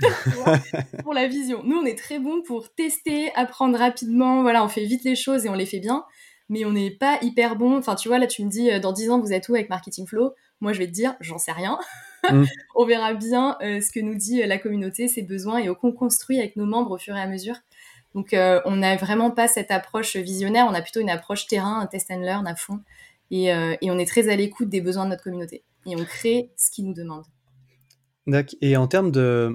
pour 1.02 1.12
la 1.12 1.26
vision. 1.26 1.62
Nous, 1.64 1.76
on 1.76 1.84
est 1.84 1.98
très 1.98 2.20
bon 2.20 2.42
pour 2.42 2.72
tester, 2.72 3.32
apprendre 3.34 3.76
rapidement. 3.76 4.42
Voilà, 4.42 4.64
on 4.64 4.68
fait 4.68 4.84
vite 4.84 5.02
les 5.02 5.16
choses 5.16 5.44
et 5.44 5.48
on 5.48 5.54
les 5.54 5.66
fait 5.66 5.80
bien. 5.80 6.04
Mais 6.48 6.64
on 6.64 6.72
n'est 6.72 6.92
pas 6.92 7.18
hyper 7.20 7.56
bon. 7.56 7.76
Enfin, 7.76 7.96
tu 7.96 8.08
vois, 8.08 8.18
là, 8.18 8.28
tu 8.28 8.44
me 8.44 8.50
dis, 8.50 8.78
dans 8.80 8.92
10 8.92 9.10
ans, 9.10 9.20
vous 9.20 9.32
êtes 9.32 9.48
où 9.48 9.54
avec 9.54 9.68
Marketing 9.68 10.06
Flow? 10.06 10.34
Moi, 10.60 10.72
je 10.72 10.78
vais 10.78 10.86
te 10.86 10.92
dire, 10.92 11.16
j'en 11.20 11.38
sais 11.38 11.52
rien. 11.52 11.78
Mm. 12.30 12.44
on 12.76 12.86
verra 12.86 13.14
bien 13.14 13.56
euh, 13.62 13.80
ce 13.80 13.90
que 13.90 14.00
nous 14.00 14.14
dit 14.14 14.42
euh, 14.42 14.46
la 14.46 14.58
communauté, 14.58 15.08
ses 15.08 15.22
besoins 15.22 15.58
et 15.58 15.74
qu'on 15.74 15.92
construit 15.92 16.38
avec 16.38 16.56
nos 16.56 16.66
membres 16.66 16.92
au 16.92 16.98
fur 16.98 17.16
et 17.16 17.20
à 17.20 17.26
mesure. 17.26 17.56
Donc, 18.14 18.32
euh, 18.32 18.60
on 18.64 18.76
n'a 18.76 18.96
vraiment 18.96 19.30
pas 19.30 19.48
cette 19.48 19.70
approche 19.70 20.16
visionnaire, 20.16 20.66
on 20.68 20.74
a 20.74 20.82
plutôt 20.82 21.00
une 21.00 21.10
approche 21.10 21.46
terrain, 21.46 21.80
un 21.80 21.86
test 21.86 22.10
and 22.10 22.20
learn 22.20 22.46
à 22.46 22.56
fond. 22.56 22.80
Et, 23.30 23.52
on 23.52 23.98
est 23.98 24.08
très 24.08 24.30
à 24.30 24.36
l'écoute 24.36 24.70
des 24.70 24.80
besoins 24.80 25.04
de 25.04 25.10
notre 25.10 25.22
communauté. 25.22 25.62
Et 25.84 25.94
on 25.94 26.04
crée 26.04 26.50
ce 26.56 26.70
qu'ils 26.70 26.86
nous 26.86 26.94
demandent. 26.94 27.26
Et 28.62 28.76
en 28.78 28.86
termes 28.86 29.12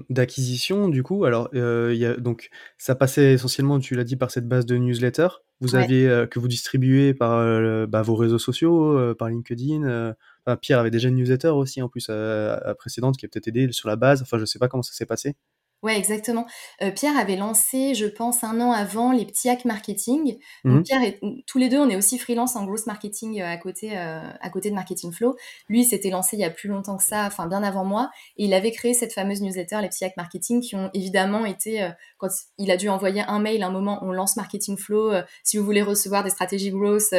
d'acquisition, 0.10 0.88
du 0.88 1.01
coup, 1.01 1.25
alors, 1.25 1.50
y 1.53 2.05
a, 2.05 2.15
donc, 2.17 2.51
ça 2.77 2.93
passait 2.93 3.34
essentiellement, 3.34 3.79
tu 3.79 3.96
l'as 3.96 4.03
dit, 4.03 4.15
par 4.15 4.29
cette 4.29 4.48
base 4.48 4.67
de 4.67 4.77
newsletter. 4.77 5.29
Vous 5.60 5.75
aviez, 5.75 6.25
que 6.29 6.38
vous 6.38 6.48
distribuez 6.48 7.15
par 7.15 7.88
bah, 7.88 8.03
vos 8.03 8.15
réseaux 8.15 8.38
sociaux, 8.38 9.15
par 9.15 9.29
LinkedIn, 9.29 10.13
Pierre 10.62 10.79
avait 10.79 10.91
déjà 10.91 11.09
une 11.09 11.15
newsletter 11.15 11.50
aussi 11.50 11.81
en 11.81 11.89
plus 11.89 12.07
euh, 12.09 12.57
précédente 12.75 13.17
qui 13.17 13.25
a 13.25 13.29
peut-être 13.29 13.47
aidé 13.47 13.71
sur 13.71 13.88
la 13.88 13.95
base. 13.95 14.21
Enfin, 14.21 14.38
je 14.38 14.45
sais 14.45 14.59
pas 14.59 14.67
comment 14.67 14.83
ça 14.83 14.93
s'est 14.93 15.05
passé. 15.05 15.35
Ouais, 15.81 15.97
exactement. 15.97 16.47
Euh, 16.81 16.91
Pierre 16.91 17.17
avait 17.17 17.35
lancé, 17.35 17.93
je 17.93 18.05
pense, 18.05 18.45
un 18.45 18.62
an 18.62 18.71
avant 18.71 19.12
les 19.12 19.25
petits 19.25 19.50
hacks 19.50 19.65
marketing. 19.65 20.38
Donc 20.63 20.75
mhm. 20.75 20.83
Pierre 20.83 21.03
et 21.03 21.19
tous 21.45 21.57
les 21.57 21.67
deux, 21.67 21.77
on 21.77 21.89
est 21.89 21.97
aussi 21.97 22.17
freelance 22.17 22.55
en 22.55 22.63
growth 22.63 22.88
marketing 22.88 23.41
euh, 23.41 23.51
à 23.51 23.57
côté, 23.57 23.97
à 23.97 24.50
côté 24.50 24.69
de 24.69 24.75
Marketing 24.75 25.12
Flow. 25.12 25.35
Lui, 25.67 25.83
s'était 25.83 26.09
lancé 26.09 26.38
il 26.38 26.39
y 26.39 26.45
a 26.45 26.50
plus 26.50 26.69
longtemps 26.69 26.95
que 26.95 27.03
ça, 27.03 27.25
enfin 27.25 27.47
bien 27.47 27.63
avant 27.63 27.83
moi, 27.83 28.09
et 28.38 28.45
il 28.45 28.53
avait 28.53 28.71
créé 28.71 28.93
cette 28.93 29.12
fameuse 29.12 29.41
newsletter, 29.41 29.79
les 29.81 29.89
petits 29.89 30.05
hacks 30.05 30.15
marketing, 30.15 30.62
qui 30.62 30.75
ont 30.75 30.89
évidemment 30.93 31.45
été, 31.45 31.89
quand 32.17 32.29
il 32.57 32.71
a 32.71 32.77
dû 32.77 32.88
envoyer 32.88 33.21
un 33.27 33.39
mail, 33.39 33.62
un 33.62 33.69
moment, 33.71 34.00
on 34.03 34.13
lance 34.13 34.38
Marketing 34.38 34.77
Flow. 34.77 35.12
si 35.43 35.57
vous 35.57 35.65
voulez 35.65 35.81
recevoir 35.81 36.23
des 36.23 36.29
stratégies 36.29 36.71
growth, 36.71 37.13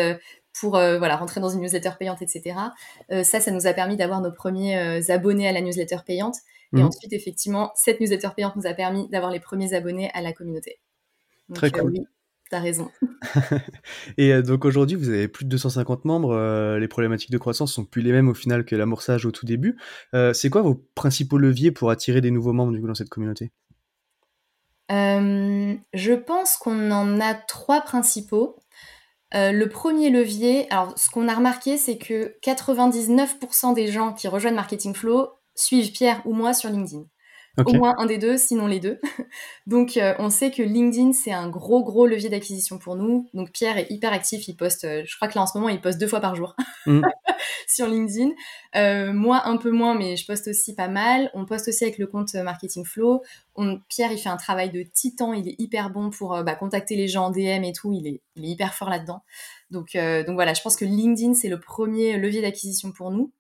pour 0.58 0.76
euh, 0.76 0.98
voilà 0.98 1.16
rentrer 1.16 1.40
dans 1.40 1.48
une 1.48 1.60
newsletter 1.60 1.90
payante, 1.98 2.22
etc. 2.22 2.56
Euh, 3.10 3.22
ça, 3.22 3.40
ça 3.40 3.50
nous 3.50 3.66
a 3.66 3.72
permis 3.72 3.96
d'avoir 3.96 4.20
nos 4.20 4.32
premiers 4.32 4.78
euh, 4.78 5.12
abonnés 5.12 5.48
à 5.48 5.52
la 5.52 5.60
newsletter 5.60 5.98
payante. 6.06 6.36
Et 6.72 6.78
mhm. 6.78 6.86
ensuite, 6.86 7.12
effectivement, 7.12 7.72
cette 7.74 8.00
newsletter 8.00 8.28
payante 8.34 8.56
nous 8.56 8.66
a 8.66 8.72
permis 8.72 9.08
d'avoir 9.08 9.30
les 9.30 9.40
premiers 9.40 9.74
abonnés 9.74 10.10
à 10.14 10.22
la 10.22 10.32
communauté. 10.32 10.80
Très 11.52 11.70
cool. 11.70 11.90
oui, 11.90 12.00
t'as 12.50 12.60
raison. 12.60 12.90
et 14.18 14.42
donc 14.42 14.64
aujourd'hui, 14.64 14.96
vous 14.96 15.08
avez 15.08 15.28
plus 15.28 15.44
de 15.44 15.50
250 15.50 16.04
membres. 16.04 16.78
les 16.78 16.88
problématiques 16.88 17.30
de 17.30 17.38
croissance 17.38 17.72
sont 17.72 17.84
plus 17.84 18.02
les 18.02 18.12
mêmes 18.12 18.28
au 18.28 18.34
final 18.34 18.64
que 18.64 18.74
l'amorçage 18.76 19.26
au 19.26 19.30
tout 19.30 19.46
début. 19.46 19.76
c'est 20.32 20.50
quoi 20.50 20.62
vos 20.62 20.74
principaux 20.94 21.38
leviers 21.38 21.70
pour 21.70 21.90
attirer 21.90 22.20
des 22.20 22.30
nouveaux 22.30 22.52
membres 22.52 22.72
du 22.72 22.80
coup, 22.80 22.86
dans 22.86 22.94
cette 22.94 23.10
communauté? 23.10 23.52
Je 24.88 26.14
pense 26.14 26.56
qu'on 26.56 26.90
en 26.90 27.20
a 27.20 27.34
trois 27.34 27.82
principaux. 27.82 28.56
Euh, 29.34 29.50
le 29.50 29.68
premier 29.68 30.10
levier, 30.10 30.70
alors 30.70 30.96
ce 30.96 31.10
qu'on 31.10 31.28
a 31.28 31.34
remarqué, 31.34 31.76
c'est 31.76 31.98
que 31.98 32.36
99% 32.42 33.74
des 33.74 33.88
gens 33.90 34.12
qui 34.12 34.28
rejoignent 34.28 34.54
Marketing 34.54 34.94
Flow 34.94 35.28
suivent 35.56 35.92
Pierre 35.92 36.22
ou 36.24 36.32
moi 36.32 36.54
sur 36.54 36.70
LinkedIn. 36.70 37.04
Au 37.64 37.72
moins 37.72 37.94
un 37.98 38.06
des 38.06 38.18
deux, 38.18 38.36
sinon 38.36 38.66
les 38.66 38.80
deux. 38.80 39.00
Donc 39.66 39.96
euh, 39.96 40.14
on 40.18 40.28
sait 40.28 40.50
que 40.50 40.62
LinkedIn, 40.62 41.12
c'est 41.12 41.32
un 41.32 41.48
gros, 41.48 41.84
gros 41.84 42.06
levier 42.06 42.28
d'acquisition 42.28 42.78
pour 42.78 42.96
nous. 42.96 43.28
Donc 43.32 43.52
Pierre 43.52 43.78
est 43.78 43.86
hyper 43.90 44.12
actif, 44.12 44.48
il 44.48 44.56
poste, 44.56 44.84
euh, 44.84 45.02
je 45.06 45.14
crois 45.14 45.28
que 45.28 45.36
là 45.36 45.42
en 45.42 45.46
ce 45.46 45.56
moment, 45.56 45.68
il 45.68 45.80
poste 45.80 46.00
deux 46.00 46.08
fois 46.08 46.20
par 46.20 46.34
jour 46.34 46.56
mm. 46.86 47.02
sur 47.68 47.86
LinkedIn. 47.86 48.30
Euh, 48.74 49.12
moi, 49.12 49.42
un 49.46 49.56
peu 49.56 49.70
moins, 49.70 49.94
mais 49.94 50.16
je 50.16 50.26
poste 50.26 50.48
aussi 50.48 50.74
pas 50.74 50.88
mal. 50.88 51.30
On 51.34 51.44
poste 51.44 51.68
aussi 51.68 51.84
avec 51.84 51.98
le 51.98 52.08
compte 52.08 52.34
Marketing 52.34 52.84
Flow. 52.84 53.22
Pierre, 53.88 54.10
il 54.10 54.18
fait 54.18 54.28
un 54.28 54.36
travail 54.36 54.70
de 54.70 54.82
titan, 54.82 55.32
il 55.32 55.48
est 55.48 55.54
hyper 55.58 55.90
bon 55.90 56.10
pour 56.10 56.42
bah, 56.42 56.56
contacter 56.56 56.96
les 56.96 57.06
gens 57.06 57.26
en 57.26 57.30
DM 57.30 57.62
et 57.62 57.72
tout, 57.72 57.92
il 57.92 58.08
est, 58.08 58.20
il 58.34 58.44
est 58.44 58.48
hyper 58.48 58.74
fort 58.74 58.90
là-dedans. 58.90 59.22
Donc, 59.70 59.92
donc 59.94 60.34
voilà, 60.34 60.54
je 60.54 60.62
pense 60.62 60.74
que 60.74 60.84
LinkedIn, 60.84 61.34
c'est 61.34 61.48
le 61.48 61.60
premier 61.60 62.16
levier 62.16 62.42
d'acquisition 62.42 62.90
pour 62.90 63.12
nous. 63.12 63.30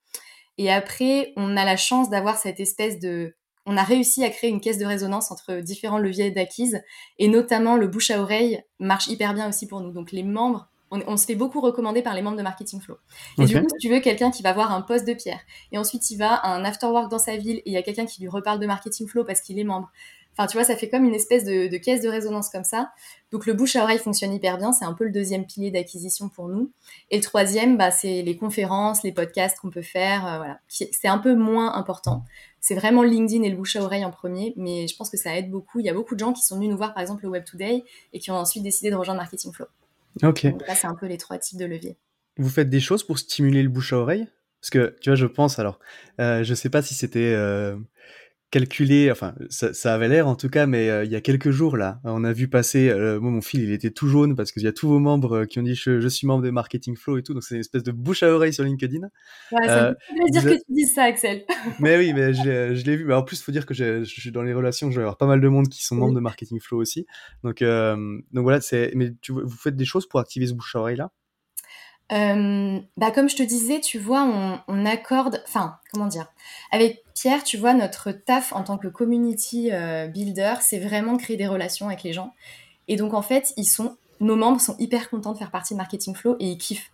Et 0.56 0.70
après, 0.70 1.32
on 1.36 1.56
a 1.56 1.64
la 1.64 1.76
chance 1.76 2.10
d'avoir 2.10 2.36
cette 2.36 2.60
espèce 2.60 3.00
de 3.00 3.34
on 3.66 3.76
a 3.76 3.82
réussi 3.82 4.24
à 4.24 4.30
créer 4.30 4.50
une 4.50 4.60
caisse 4.60 4.78
de 4.78 4.84
résonance 4.84 5.30
entre 5.30 5.54
différents 5.60 5.98
leviers 5.98 6.30
d'acquise 6.30 6.82
et 7.18 7.28
notamment 7.28 7.76
le 7.76 7.86
bouche 7.86 8.10
à 8.10 8.20
oreille 8.20 8.62
marche 8.78 9.06
hyper 9.06 9.34
bien 9.34 9.48
aussi 9.48 9.66
pour 9.66 9.80
nous. 9.80 9.90
Donc 9.90 10.12
les 10.12 10.22
membres, 10.22 10.68
on, 10.90 11.16
se 11.16 11.26
fait 11.26 11.34
beaucoup 11.34 11.60
recommander 11.60 12.02
par 12.02 12.14
les 12.14 12.22
membres 12.22 12.36
de 12.36 12.42
Marketing 12.42 12.80
Flow. 12.80 12.98
Et 13.38 13.46
du 13.46 13.60
coup, 13.60 13.66
si 13.68 13.78
tu 13.78 13.92
veux 13.92 14.00
quelqu'un 14.00 14.30
qui 14.30 14.42
va 14.42 14.52
voir 14.52 14.72
un 14.72 14.82
poste 14.82 15.06
de 15.06 15.14
Pierre 15.14 15.40
et 15.72 15.78
ensuite 15.78 16.10
il 16.10 16.18
va 16.18 16.34
à 16.34 16.54
un 16.54 16.64
afterwork 16.64 17.10
dans 17.10 17.18
sa 17.18 17.36
ville 17.36 17.58
et 17.58 17.62
il 17.66 17.72
y 17.72 17.76
a 17.76 17.82
quelqu'un 17.82 18.06
qui 18.06 18.20
lui 18.20 18.28
reparle 18.28 18.60
de 18.60 18.66
Marketing 18.66 19.08
Flow 19.08 19.24
parce 19.24 19.40
qu'il 19.40 19.58
est 19.58 19.64
membre, 19.64 19.90
Enfin, 20.36 20.48
tu 20.48 20.56
vois, 20.56 20.64
ça 20.64 20.76
fait 20.76 20.88
comme 20.88 21.04
une 21.04 21.14
espèce 21.14 21.44
de, 21.44 21.76
caisse 21.76 22.00
de 22.02 22.08
résonance 22.08 22.50
comme 22.50 22.64
ça. 22.64 22.90
Donc, 23.30 23.46
le 23.46 23.52
bouche 23.52 23.76
à 23.76 23.84
oreille 23.84 23.98
fonctionne 23.98 24.32
hyper 24.32 24.58
bien. 24.58 24.72
C'est 24.72 24.84
un 24.84 24.92
peu 24.92 25.04
le 25.04 25.12
deuxième 25.12 25.46
pilier 25.46 25.70
d'acquisition 25.70 26.28
pour 26.28 26.48
nous. 26.48 26.72
Et 27.10 27.16
le 27.16 27.22
troisième, 27.22 27.76
bah, 27.76 27.90
c'est 27.90 28.22
les 28.22 28.36
conférences, 28.36 29.02
les 29.04 29.12
podcasts 29.12 29.58
qu'on 29.60 29.70
peut 29.70 29.82
faire. 29.82 30.26
Euh, 30.26 30.36
voilà. 30.38 30.58
C'est 30.68 31.08
un 31.08 31.18
peu 31.18 31.34
moins 31.34 31.74
important. 31.74 32.24
C'est 32.60 32.74
vraiment 32.74 33.02
LinkedIn 33.02 33.44
et 33.44 33.50
le 33.50 33.56
bouche 33.56 33.76
à 33.76 33.82
oreille 33.82 34.04
en 34.04 34.10
premier. 34.10 34.54
Mais 34.56 34.88
je 34.88 34.96
pense 34.96 35.08
que 35.08 35.16
ça 35.16 35.36
aide 35.36 35.50
beaucoup. 35.50 35.78
Il 35.78 35.86
y 35.86 35.90
a 35.90 35.94
beaucoup 35.94 36.14
de 36.14 36.20
gens 36.20 36.32
qui 36.32 36.42
sont 36.42 36.56
venus 36.56 36.70
nous 36.70 36.76
voir, 36.76 36.94
par 36.94 37.02
exemple, 37.02 37.22
le 37.22 37.28
Web 37.28 37.44
Today 37.44 37.84
et 38.12 38.18
qui 38.18 38.30
ont 38.30 38.36
ensuite 38.36 38.64
décidé 38.64 38.90
de 38.90 38.96
rejoindre 38.96 39.20
Marketing 39.20 39.52
Flow. 39.52 39.66
Ok. 40.22 40.46
Donc 40.46 40.66
là, 40.66 40.74
c'est 40.74 40.86
un 40.86 40.94
peu 40.94 41.06
les 41.06 41.18
trois 41.18 41.38
types 41.38 41.58
de 41.58 41.64
leviers. 41.64 41.96
Vous 42.36 42.48
faites 42.48 42.68
des 42.68 42.80
choses 42.80 43.04
pour 43.04 43.18
stimuler 43.18 43.62
le 43.62 43.68
bouche 43.68 43.92
à 43.92 43.98
oreille? 43.98 44.26
Parce 44.60 44.70
que, 44.70 44.96
tu 45.00 45.10
vois, 45.10 45.14
je 45.14 45.26
pense, 45.26 45.58
alors, 45.58 45.78
euh, 46.20 46.42
je 46.42 46.54
sais 46.54 46.70
pas 46.70 46.80
si 46.80 46.94
c'était. 46.94 47.32
Euh, 47.34 47.76
calculé, 48.54 49.10
enfin 49.10 49.34
ça, 49.50 49.92
avait 49.92 50.06
l'air 50.06 50.28
en 50.28 50.36
tout 50.36 50.48
cas, 50.48 50.66
mais 50.66 50.88
euh, 50.88 51.04
il 51.04 51.10
y 51.10 51.16
a 51.16 51.20
quelques 51.20 51.50
jours 51.50 51.76
là, 51.76 51.98
on 52.04 52.22
a 52.22 52.32
vu 52.32 52.46
passer, 52.46 52.88
euh, 52.88 53.18
moi 53.18 53.32
mon 53.32 53.42
fil 53.42 53.60
il 53.64 53.72
était 53.72 53.90
tout 53.90 54.06
jaune 54.06 54.36
parce 54.36 54.52
qu'il 54.52 54.62
y 54.62 54.68
a 54.68 54.72
tous 54.72 54.86
vos 54.86 55.00
membres 55.00 55.38
euh, 55.38 55.44
qui 55.44 55.58
ont 55.58 55.64
dit 55.64 55.74
je, 55.74 56.06
suis 56.06 56.28
membre 56.28 56.44
de 56.44 56.50
Marketing 56.50 56.94
Flow 56.94 57.18
et 57.18 57.24
tout, 57.24 57.34
donc 57.34 57.42
c'est 57.42 57.56
une 57.56 57.62
espèce 57.62 57.82
de 57.82 57.90
bouche 57.90 58.22
à 58.22 58.28
oreille 58.28 58.52
sur 58.52 58.62
LinkedIn. 58.62 59.08
Ouais, 59.50 59.66
ça 59.66 59.90
me 59.90 59.96
fait 59.98 60.22
plaisir 60.30 60.42
que 60.44 60.56
tu 60.64 60.72
dises 60.72 60.94
ça 60.94 61.02
Axel. 61.02 61.44
mais 61.80 61.98
oui, 61.98 62.12
mais 62.12 62.32
je, 62.32 62.84
l'ai 62.84 62.96
vu, 62.96 63.04
mais 63.06 63.14
en 63.14 63.24
plus 63.24 63.40
il 63.40 63.42
faut 63.42 63.50
dire 63.50 63.66
que 63.66 63.74
je, 63.74 64.04
suis 64.04 64.30
dans 64.30 64.42
les 64.44 64.54
relations, 64.54 64.88
je 64.88 64.96
vais 64.98 65.02
avoir 65.02 65.16
pas 65.16 65.26
mal 65.26 65.40
de 65.40 65.48
monde 65.48 65.68
qui 65.68 65.84
sont 65.84 65.96
membres 65.96 66.14
de 66.14 66.20
Marketing 66.20 66.60
Flow 66.60 66.78
aussi, 66.78 67.06
donc, 67.42 67.58
donc 67.60 68.42
voilà, 68.44 68.60
c'est, 68.60 68.92
mais 68.94 69.14
tu, 69.20 69.32
vous 69.32 69.48
faites 69.48 69.74
des 69.74 69.84
choses 69.84 70.06
pour 70.06 70.20
activer 70.20 70.46
ce 70.46 70.52
bouche 70.52 70.76
à 70.76 70.78
oreille 70.78 70.96
là 70.96 71.10
euh, 72.12 72.80
bah 72.96 73.10
comme 73.10 73.28
je 73.28 73.36
te 73.36 73.42
disais, 73.42 73.80
tu 73.80 73.98
vois, 73.98 74.24
on, 74.24 74.60
on 74.68 74.86
accorde, 74.86 75.42
enfin, 75.46 75.78
comment 75.92 76.06
dire, 76.06 76.26
avec 76.70 77.02
Pierre, 77.14 77.44
tu 77.44 77.56
vois, 77.56 77.74
notre 77.74 78.12
taf 78.12 78.52
en 78.52 78.62
tant 78.62 78.76
que 78.76 78.88
community 78.88 79.70
euh, 79.72 80.06
builder, 80.06 80.54
c'est 80.60 80.78
vraiment 80.78 81.16
créer 81.16 81.36
des 81.36 81.46
relations 81.46 81.86
avec 81.86 82.02
les 82.02 82.12
gens. 82.12 82.34
Et 82.88 82.96
donc 82.96 83.14
en 83.14 83.22
fait, 83.22 83.54
ils 83.56 83.64
sont, 83.64 83.96
nos 84.20 84.36
membres 84.36 84.60
sont 84.60 84.76
hyper 84.78 85.08
contents 85.08 85.32
de 85.32 85.38
faire 85.38 85.50
partie 85.50 85.74
de 85.74 85.78
Marketing 85.78 86.14
Flow 86.14 86.36
et 86.40 86.50
ils 86.50 86.58
kiffent. 86.58 86.90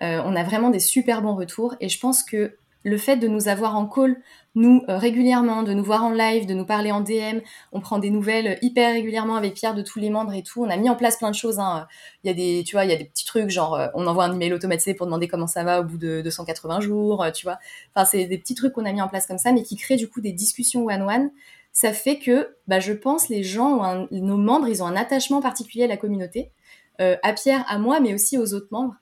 Euh, 0.00 0.22
on 0.24 0.34
a 0.36 0.42
vraiment 0.42 0.70
des 0.70 0.80
super 0.80 1.22
bons 1.22 1.34
retours 1.34 1.74
et 1.80 1.88
je 1.88 1.98
pense 1.98 2.22
que 2.22 2.56
le 2.84 2.98
fait 2.98 3.16
de 3.16 3.28
nous 3.28 3.48
avoir 3.48 3.76
en 3.76 3.86
call, 3.86 4.16
nous, 4.54 4.82
euh, 4.88 4.98
régulièrement, 4.98 5.62
de 5.62 5.72
nous 5.72 5.84
voir 5.84 6.04
en 6.04 6.10
live, 6.10 6.46
de 6.46 6.54
nous 6.54 6.66
parler 6.66 6.92
en 6.92 7.00
DM, 7.00 7.40
on 7.72 7.80
prend 7.80 7.98
des 7.98 8.10
nouvelles 8.10 8.46
euh, 8.48 8.54
hyper 8.60 8.92
régulièrement 8.92 9.36
avec 9.36 9.54
Pierre 9.54 9.74
de 9.74 9.82
tous 9.82 9.98
les 9.98 10.10
membres 10.10 10.34
et 10.34 10.42
tout. 10.42 10.62
On 10.62 10.68
a 10.68 10.76
mis 10.76 10.90
en 10.90 10.96
place 10.96 11.16
plein 11.16 11.30
de 11.30 11.34
choses. 11.34 11.58
Hein. 11.58 11.86
Il 12.22 12.28
y 12.28 12.30
a 12.30 12.34
des, 12.34 12.62
tu 12.64 12.76
vois, 12.76 12.84
il 12.84 12.90
y 12.90 12.94
a 12.94 12.96
des 12.96 13.04
petits 13.04 13.24
trucs, 13.24 13.48
genre, 13.48 13.74
euh, 13.74 13.88
on 13.94 14.06
envoie 14.06 14.24
un 14.24 14.34
email 14.34 14.52
automatisé 14.52 14.94
pour 14.94 15.06
demander 15.06 15.28
comment 15.28 15.46
ça 15.46 15.64
va 15.64 15.80
au 15.80 15.84
bout 15.84 15.96
de 15.96 16.20
280 16.22 16.80
jours, 16.80 17.24
tu 17.34 17.46
vois. 17.46 17.58
Enfin, 17.94 18.04
c'est 18.04 18.26
des 18.26 18.38
petits 18.38 18.54
trucs 18.54 18.74
qu'on 18.74 18.84
a 18.84 18.92
mis 18.92 19.00
en 19.02 19.08
place 19.08 19.26
comme 19.26 19.38
ça, 19.38 19.52
mais 19.52 19.62
qui 19.62 19.76
créent 19.76 19.96
du 19.96 20.08
coup 20.08 20.20
des 20.20 20.32
discussions 20.32 20.84
one-one. 20.84 21.30
Ça 21.72 21.94
fait 21.94 22.18
que, 22.18 22.54
bah, 22.66 22.80
je 22.80 22.92
pense, 22.92 23.30
les 23.30 23.42
gens, 23.42 24.06
nos 24.10 24.36
membres, 24.36 24.68
ils 24.68 24.82
ont 24.82 24.86
un 24.86 24.96
attachement 24.96 25.40
particulier 25.40 25.84
à 25.84 25.86
la 25.86 25.96
communauté, 25.96 26.50
à 26.98 27.32
Pierre, 27.32 27.64
à 27.66 27.78
moi, 27.78 27.98
mais 27.98 28.12
aussi 28.12 28.36
aux 28.36 28.52
autres 28.52 28.68
membres. 28.70 28.94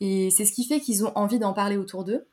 Et 0.00 0.30
c'est 0.30 0.44
ce 0.44 0.52
qui 0.52 0.64
fait 0.64 0.78
qu'ils 0.80 1.04
ont 1.04 1.12
envie 1.16 1.40
d'en 1.40 1.52
parler 1.52 1.76
autour 1.76 2.04
d'eux. 2.04 2.26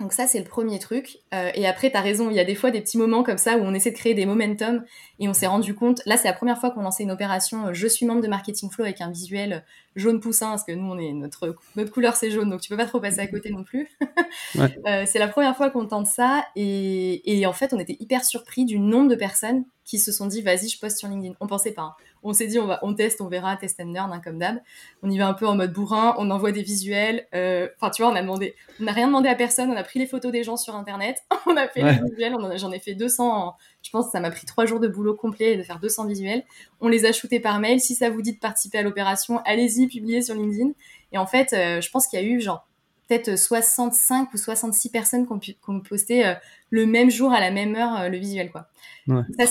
Donc 0.00 0.12
ça, 0.12 0.26
c'est 0.26 0.40
le 0.40 0.44
premier 0.44 0.80
truc. 0.80 1.18
Euh, 1.32 1.50
et 1.54 1.66
après, 1.68 1.88
tu 1.90 1.96
as 1.96 2.00
raison, 2.00 2.28
il 2.28 2.34
y 2.34 2.40
a 2.40 2.44
des 2.44 2.56
fois 2.56 2.72
des 2.72 2.80
petits 2.80 2.98
moments 2.98 3.22
comme 3.22 3.38
ça 3.38 3.56
où 3.56 3.60
on 3.60 3.72
essaie 3.74 3.92
de 3.92 3.96
créer 3.96 4.12
des 4.12 4.26
momentum 4.26 4.82
et 5.20 5.28
on 5.28 5.34
s'est 5.34 5.46
rendu 5.46 5.74
compte, 5.74 6.02
là 6.04 6.16
c'est 6.16 6.26
la 6.26 6.34
première 6.34 6.58
fois 6.58 6.72
qu'on 6.72 6.82
lançait 6.82 7.04
une 7.04 7.12
opération, 7.12 7.68
euh, 7.68 7.72
je 7.72 7.86
suis 7.86 8.04
membre 8.04 8.20
de 8.20 8.26
Marketing 8.26 8.70
Flow 8.70 8.84
avec 8.84 9.00
un 9.00 9.10
visuel 9.12 9.52
euh, 9.52 9.60
jaune 9.94 10.18
poussin, 10.18 10.50
parce 10.50 10.64
que 10.64 10.72
nous, 10.72 10.90
on 10.90 10.98
est, 10.98 11.12
notre, 11.12 11.54
notre 11.76 11.92
couleur 11.92 12.16
c'est 12.16 12.32
jaune, 12.32 12.50
donc 12.50 12.60
tu 12.60 12.68
peux 12.68 12.76
pas 12.76 12.86
trop 12.86 12.98
passer 12.98 13.20
à 13.20 13.28
côté 13.28 13.50
non 13.50 13.62
plus. 13.62 13.88
c'est 14.56 15.18
la 15.20 15.28
première 15.28 15.56
fois 15.56 15.70
qu'on 15.70 15.86
tente 15.86 16.08
ça 16.08 16.44
et, 16.56 17.38
et, 17.38 17.46
en 17.46 17.52
fait, 17.52 17.72
on 17.72 17.78
était 17.78 17.96
hyper 18.00 18.24
surpris 18.24 18.64
du 18.64 18.80
nombre 18.80 19.08
de 19.08 19.14
personnes 19.14 19.64
qui 19.84 20.00
se 20.00 20.10
sont 20.10 20.26
dit, 20.26 20.42
vas-y, 20.42 20.68
je 20.68 20.80
poste 20.80 20.98
sur 20.98 21.08
LinkedIn. 21.08 21.34
On 21.40 21.46
pensait 21.46 21.72
pas. 21.72 21.82
Hein 21.82 21.94
on 22.24 22.32
s'est 22.32 22.46
dit 22.46 22.58
on 22.58 22.66
va 22.66 22.80
on 22.82 22.94
teste, 22.94 23.20
on 23.20 23.28
verra, 23.28 23.56
test 23.56 23.78
and 23.80 23.92
learn 23.92 24.12
hein, 24.12 24.20
comme 24.24 24.38
d'hab. 24.38 24.60
On 25.02 25.10
y 25.10 25.18
va 25.18 25.28
un 25.28 25.34
peu 25.34 25.46
en 25.46 25.54
mode 25.54 25.72
bourrin, 25.72 26.14
on 26.18 26.30
envoie 26.30 26.52
des 26.52 26.62
visuels. 26.62 27.26
Euh, 27.34 27.68
enfin 27.76 27.90
tu 27.90 28.02
vois, 28.02 28.10
on 28.10 28.16
a 28.16 28.22
demandé, 28.22 28.54
on 28.80 28.84
n'a 28.84 28.92
rien 28.92 29.06
demandé 29.06 29.28
à 29.28 29.34
personne, 29.34 29.70
on 29.70 29.76
a 29.76 29.82
pris 29.84 29.98
les 29.98 30.06
photos 30.06 30.32
des 30.32 30.42
gens 30.42 30.56
sur 30.56 30.74
internet, 30.74 31.22
on 31.46 31.56
a 31.56 31.68
fait 31.68 31.82
les 31.82 32.00
visuels, 32.08 32.34
j'en 32.56 32.72
ai 32.72 32.80
fait 32.80 32.94
200. 32.94 33.54
je 33.82 33.90
pense 33.90 34.06
que 34.06 34.10
ça 34.12 34.20
m'a 34.20 34.30
pris 34.30 34.46
trois 34.46 34.66
jours 34.66 34.80
de 34.80 34.88
boulot 34.88 35.14
complet 35.14 35.56
de 35.56 35.62
faire 35.62 35.78
200 35.78 36.06
visuels. 36.06 36.44
On 36.80 36.88
les 36.88 37.06
a 37.06 37.12
shootés 37.12 37.40
par 37.40 37.60
mail. 37.60 37.80
Si 37.80 37.94
ça 37.94 38.10
vous 38.10 38.22
dit 38.22 38.32
de 38.32 38.38
participer 38.38 38.78
à 38.78 38.82
l'opération, 38.82 39.40
allez-y, 39.44 39.86
publiez 39.86 40.22
sur 40.22 40.34
LinkedIn. 40.34 40.70
Et 41.12 41.18
en 41.18 41.26
fait, 41.26 41.52
euh, 41.52 41.80
je 41.80 41.90
pense 41.90 42.06
qu'il 42.06 42.20
y 42.20 42.22
a 42.22 42.26
eu 42.26 42.40
genre 42.40 42.66
peut-être 43.08 43.36
65 43.36 44.32
ou 44.32 44.36
66 44.36 44.90
personnes 44.90 45.26
qui 45.40 45.56
ont, 45.68 45.80
posté 45.80 46.26
euh, 46.26 46.34
le 46.70 46.86
même 46.86 47.10
jour 47.10 47.32
à 47.32 47.40
la 47.40 47.50
même 47.50 47.76
heure 47.76 48.00
euh, 48.00 48.08
le 48.08 48.16
visuel 48.16 48.50
quoi. 48.50 48.68
ça 49.06 49.46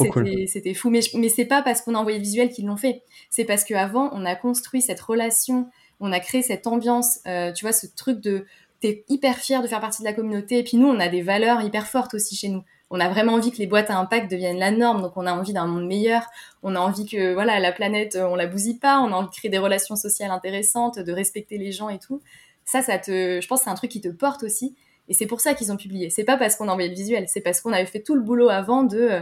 c'était 0.48 0.74
fou 0.74 0.90
mais, 0.90 1.02
mais 1.16 1.30
c'est 1.30 1.46
pas 1.46 1.62
parce 1.62 1.82
qu'on 1.82 1.96
a 1.96 2.00
envoyé 2.00 2.18
le 2.18 2.24
visuel 2.24 2.50
qu'ils 2.50 2.66
l'ont 2.66 2.78
fait. 2.78 3.04
C'est 3.30 3.46
parce 3.46 3.64
qu'avant 3.64 4.10
on 4.14 4.26
a 4.26 4.36
construit 4.36 4.82
cette 4.82 5.00
relation, 5.00 5.70
on 6.00 6.12
a 6.12 6.20
créé 6.20 6.42
cette 6.42 6.68
ambiance, 6.68 7.20
euh, 7.28 7.52
tu 7.52 7.66
vois 7.66 7.74
ce 7.74 7.88
truc 7.88 8.20
de 8.20 8.46
t'es 8.80 9.06
hyper 9.08 9.38
fier 9.38 9.62
de 9.62 9.68
faire 9.68 9.80
partie 9.80 10.02
de 10.02 10.08
la 10.08 10.14
communauté 10.14 10.60
et 10.60 10.64
puis 10.64 10.78
nous 10.78 10.88
on 10.88 11.00
a 11.00 11.08
des 11.08 11.22
valeurs 11.22 11.62
hyper 11.62 11.88
fortes 11.88 12.14
aussi 12.14 12.36
chez 12.36 12.50
nous. 12.50 12.64
On 12.96 13.00
a 13.00 13.10
vraiment 13.10 13.34
envie 13.34 13.52
que 13.52 13.58
les 13.58 13.66
boîtes 13.66 13.90
à 13.90 13.98
impact 13.98 14.30
deviennent 14.30 14.60
la 14.60 14.70
norme, 14.70 15.02
donc 15.02 15.14
on 15.16 15.26
a 15.26 15.34
envie 15.34 15.52
d'un 15.52 15.66
monde 15.66 15.88
meilleur. 15.88 16.28
On 16.62 16.76
a 16.76 16.80
envie 16.80 17.08
que 17.08 17.34
voilà 17.34 17.60
la 17.60 17.72
planète 17.72 18.20
on 18.22 18.36
la 18.36 18.46
bousille 18.46 18.78
pas, 18.78 19.00
on 19.00 19.08
a 19.08 19.16
envie 19.16 19.30
de 19.30 19.34
créer 19.34 19.50
des 19.50 19.58
relations 19.58 19.96
sociales 19.96 20.30
intéressantes, 20.30 21.00
de 21.00 21.12
respecter 21.12 21.58
les 21.58 21.72
gens 21.72 21.90
et 21.90 21.98
tout 21.98 22.22
ça, 22.66 22.82
ça 22.82 22.98
te, 22.98 23.40
je 23.42 23.48
pense, 23.48 23.62
c'est 23.64 23.70
un 23.70 23.76
truc 23.76 23.92
qui 23.92 24.02
te 24.02 24.10
porte 24.10 24.44
aussi. 24.44 24.76
Et 25.08 25.14
c'est 25.14 25.26
pour 25.26 25.42
ça 25.42 25.54
qu'ils 25.54 25.72
ont 25.72 25.78
publié. 25.78 26.10
C'est 26.10 26.24
pas 26.24 26.38
parce 26.38 26.56
qu'on 26.56 26.70
a 26.70 26.72
envoyé 26.72 26.90
le 26.90 26.96
visuel, 26.96 27.26
c'est 27.28 27.42
parce 27.42 27.62
qu'on 27.62 27.74
avait 27.74 27.86
fait 27.86 28.02
tout 28.02 28.16
le 28.16 28.22
boulot 28.22 28.50
avant 28.50 28.84
de, 28.84 28.98
euh, 28.98 29.22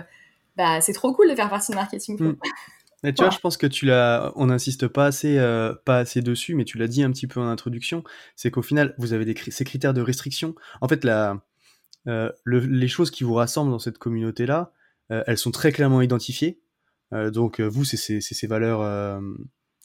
bah, 0.55 0.81
c'est 0.81 0.93
trop 0.93 1.13
cool 1.13 1.29
de 1.29 1.35
faire 1.35 1.49
partie 1.49 1.71
de 1.71 1.77
marketing. 1.77 2.21
Mm. 2.21 2.35
Mais 3.03 3.13
tu 3.13 3.23
vois, 3.23 3.31
je 3.31 3.39
pense 3.39 3.57
que 3.57 3.65
tu 3.65 3.87
l'as, 3.87 4.31
on 4.35 4.47
n'insiste 4.47 4.87
pas 4.87 5.07
assez, 5.07 5.39
euh, 5.39 5.73
pas 5.85 5.97
assez 5.97 6.21
dessus, 6.21 6.53
mais 6.53 6.65
tu 6.65 6.77
l'as 6.77 6.87
dit 6.87 7.01
un 7.01 7.11
petit 7.11 7.25
peu 7.25 7.39
en 7.39 7.47
introduction, 7.47 8.03
c'est 8.35 8.51
qu'au 8.51 8.61
final, 8.61 8.93
vous 8.99 9.13
avez 9.13 9.25
des 9.25 9.35
ces 9.49 9.63
critères 9.63 9.95
de 9.95 10.01
restriction. 10.01 10.53
En 10.81 10.87
fait, 10.87 11.03
la, 11.03 11.41
euh, 12.07 12.31
les 12.45 12.87
choses 12.87 13.09
qui 13.09 13.23
vous 13.23 13.33
rassemblent 13.33 13.71
dans 13.71 13.79
cette 13.79 13.97
communauté-là, 13.97 14.71
elles 15.09 15.37
sont 15.37 15.51
très 15.51 15.73
clairement 15.73 16.01
identifiées. 16.01 16.61
donc 17.11 17.59
vous, 17.59 17.83
c'est 17.83 18.21
ces 18.21 18.47
valeurs 18.47 18.81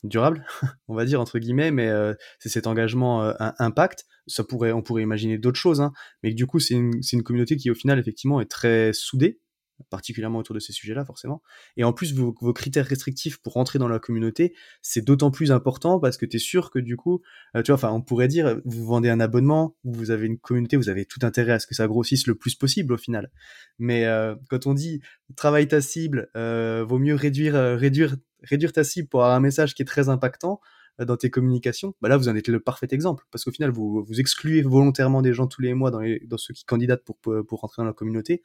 durable, 0.04 0.46
on 0.88 0.94
va 0.94 1.04
dire 1.04 1.20
entre 1.20 1.38
guillemets, 1.38 1.70
mais 1.70 1.88
euh, 1.88 2.14
c'est 2.38 2.48
cet 2.48 2.66
engagement 2.66 3.22
euh, 3.22 3.32
impact. 3.58 4.04
Ça 4.26 4.44
pourrait, 4.44 4.72
on 4.72 4.82
pourrait 4.82 5.02
imaginer 5.02 5.38
d'autres 5.38 5.58
choses, 5.58 5.80
hein, 5.80 5.92
mais 6.22 6.34
du 6.34 6.46
coup 6.46 6.58
c'est 6.58 6.74
une, 6.74 7.00
une, 7.12 7.22
communauté 7.22 7.56
qui 7.56 7.70
au 7.70 7.74
final 7.74 7.98
effectivement 7.98 8.40
est 8.40 8.50
très 8.50 8.92
soudée, 8.92 9.40
particulièrement 9.88 10.40
autour 10.40 10.54
de 10.54 10.58
ces 10.58 10.72
sujets-là 10.72 11.04
forcément. 11.04 11.42
Et 11.76 11.84
en 11.84 11.92
plus 11.92 12.12
vos, 12.12 12.32
critères 12.52 12.86
restrictifs 12.86 13.40
pour 13.40 13.52
rentrer 13.52 13.78
dans 13.78 13.86
la 13.86 14.00
communauté, 14.00 14.52
c'est 14.82 15.04
d'autant 15.04 15.30
plus 15.30 15.52
important 15.52 16.00
parce 16.00 16.16
que 16.16 16.26
tu 16.26 16.36
es 16.36 16.40
sûr 16.40 16.70
que 16.70 16.80
du 16.80 16.96
coup, 16.96 17.22
euh, 17.54 17.62
tu 17.62 17.70
vois, 17.70 17.76
enfin 17.76 17.92
on 17.92 18.02
pourrait 18.02 18.26
dire, 18.26 18.60
vous 18.64 18.84
vendez 18.84 19.10
un 19.10 19.20
abonnement, 19.20 19.76
vous 19.84 20.10
avez 20.10 20.26
une 20.26 20.38
communauté, 20.38 20.76
vous 20.76 20.88
avez 20.88 21.04
tout 21.04 21.20
intérêt 21.22 21.52
à 21.52 21.58
ce 21.60 21.68
que 21.68 21.76
ça 21.76 21.86
grossisse 21.86 22.26
le 22.26 22.34
plus 22.34 22.56
possible 22.56 22.94
au 22.94 22.98
final. 22.98 23.30
Mais 23.78 24.06
quand 24.48 24.66
on 24.66 24.74
dit 24.74 25.00
travaille 25.36 25.68
ta 25.68 25.80
cible, 25.80 26.30
vaut 26.34 26.98
mieux 26.98 27.14
réduire 27.14 27.54
réduire 27.78 28.16
réduire 28.48 28.72
ta 28.72 28.84
cible 28.84 29.08
pour 29.08 29.22
avoir 29.22 29.36
un 29.36 29.40
message 29.40 29.74
qui 29.74 29.82
est 29.82 29.86
très 29.86 30.08
impactant 30.08 30.60
euh, 31.00 31.04
dans 31.04 31.16
tes 31.16 31.30
communications, 31.30 31.94
bah 32.00 32.08
là 32.08 32.16
vous 32.16 32.28
en 32.28 32.36
êtes 32.36 32.48
le 32.48 32.60
parfait 32.60 32.88
exemple 32.90 33.24
parce 33.30 33.44
qu'au 33.44 33.50
final 33.50 33.70
vous 33.70 34.04
vous 34.04 34.20
excluez 34.20 34.62
volontairement 34.62 35.22
des 35.22 35.34
gens 35.34 35.46
tous 35.46 35.62
les 35.62 35.74
mois 35.74 35.90
dans, 35.90 36.00
ceux 36.38 36.54
qui 36.54 36.64
candidatent 36.64 37.04
pour, 37.04 37.18
pour 37.18 37.60
rentrer 37.60 37.82
dans 37.82 37.86
la 37.86 37.92
communauté. 37.92 38.42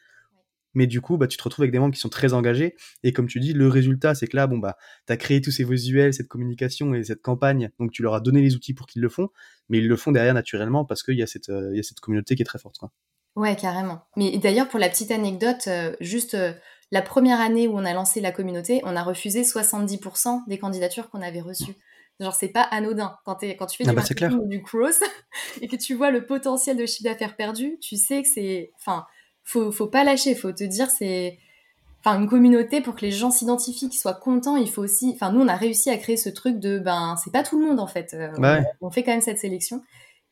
Mais 0.73 0.87
du 0.87 1.01
coup, 1.01 1.17
bah, 1.17 1.27
tu 1.27 1.37
te 1.37 1.43
retrouves 1.43 1.63
avec 1.63 1.71
des 1.71 1.79
membres 1.79 1.93
qui 1.93 1.99
sont 1.99 2.09
très 2.09 2.33
engagés. 2.33 2.75
Et 3.03 3.13
comme 3.13 3.27
tu 3.27 3.39
dis, 3.39 3.53
le 3.53 3.67
résultat, 3.67 4.15
c'est 4.15 4.27
que 4.27 4.35
là, 4.35 4.47
bon, 4.47 4.57
bah, 4.57 4.77
tu 5.07 5.13
as 5.13 5.17
créé 5.17 5.41
tous 5.41 5.51
ces 5.51 5.63
visuels, 5.63 6.13
cette 6.13 6.27
communication 6.27 6.93
et 6.93 7.03
cette 7.03 7.21
campagne. 7.21 7.71
Donc, 7.79 7.91
tu 7.91 8.01
leur 8.01 8.13
as 8.13 8.21
donné 8.21 8.41
les 8.41 8.55
outils 8.55 8.73
pour 8.73 8.87
qu'ils 8.87 9.01
le 9.01 9.09
font. 9.09 9.29
Mais 9.69 9.79
ils 9.79 9.87
le 9.87 9.95
font 9.95 10.11
derrière 10.11 10.33
naturellement 10.33 10.85
parce 10.85 11.03
qu'il 11.03 11.17
y, 11.17 11.23
a 11.23 11.27
cette, 11.27 11.49
euh, 11.49 11.75
y 11.75 11.79
a 11.79 11.83
cette 11.83 11.99
communauté 11.99 12.35
qui 12.35 12.41
est 12.41 12.45
très 12.45 12.59
forte. 12.59 12.77
Quoi. 12.77 12.91
Ouais, 13.35 13.55
carrément. 13.55 14.01
Mais 14.17 14.37
d'ailleurs, 14.37 14.67
pour 14.67 14.79
la 14.79 14.89
petite 14.89 15.11
anecdote, 15.11 15.67
euh, 15.67 15.95
juste 15.99 16.37
la 16.91 17.01
première 17.01 17.39
année 17.39 17.67
où 17.67 17.77
on 17.77 17.85
a 17.85 17.93
lancé 17.93 18.19
la 18.19 18.31
communauté, 18.31 18.81
on 18.83 18.95
a 18.95 19.03
refusé 19.03 19.43
70% 19.43 20.47
des 20.47 20.57
candidatures 20.57 21.09
qu'on 21.09 21.21
avait 21.21 21.41
reçues. 21.41 21.75
Genre, 22.19 22.35
c'est 22.35 22.49
pas 22.49 22.61
anodin. 22.61 23.17
Quand, 23.25 23.37
quand 23.41 23.65
tu 23.65 23.77
fais 23.77 23.89
ah 23.89 23.93
du, 23.93 24.15
bah, 24.15 24.29
du 24.45 24.61
cross 24.61 25.01
et 25.61 25.67
que 25.67 25.75
tu 25.75 25.95
vois 25.95 26.11
le 26.11 26.25
potentiel 26.25 26.77
de 26.77 26.85
chiffre 26.85 27.09
d'affaires 27.09 27.35
perdu, 27.35 27.79
tu 27.81 27.95
sais 27.95 28.21
que 28.21 28.27
c'est. 28.27 28.71
Enfin, 28.75 29.05
faut, 29.43 29.71
faut 29.71 29.87
pas 29.87 30.03
lâcher, 30.03 30.35
faut 30.35 30.51
te 30.51 30.63
dire, 30.63 30.89
c'est. 30.89 31.39
Enfin, 32.03 32.19
une 32.19 32.27
communauté 32.27 32.81
pour 32.81 32.95
que 32.95 33.01
les 33.01 33.11
gens 33.11 33.31
s'identifient, 33.31 33.89
qu'ils 33.89 33.99
soient 33.99 34.13
contents, 34.13 34.55
il 34.55 34.69
faut 34.69 34.83
aussi. 34.83 35.11
Enfin, 35.15 35.31
nous, 35.31 35.41
on 35.41 35.47
a 35.47 35.55
réussi 35.55 35.89
à 35.89 35.97
créer 35.97 36.17
ce 36.17 36.29
truc 36.29 36.59
de. 36.59 36.77
Ben, 36.77 37.15
c'est 37.23 37.31
pas 37.31 37.43
tout 37.43 37.59
le 37.59 37.65
monde, 37.65 37.79
en 37.79 37.87
fait. 37.87 38.13
Euh, 38.13 38.31
bah 38.37 38.59
on, 38.81 38.91
fait 38.91 39.01
quand 39.03 39.11
même 39.11 39.21
cette 39.21 39.39
sélection. 39.39 39.81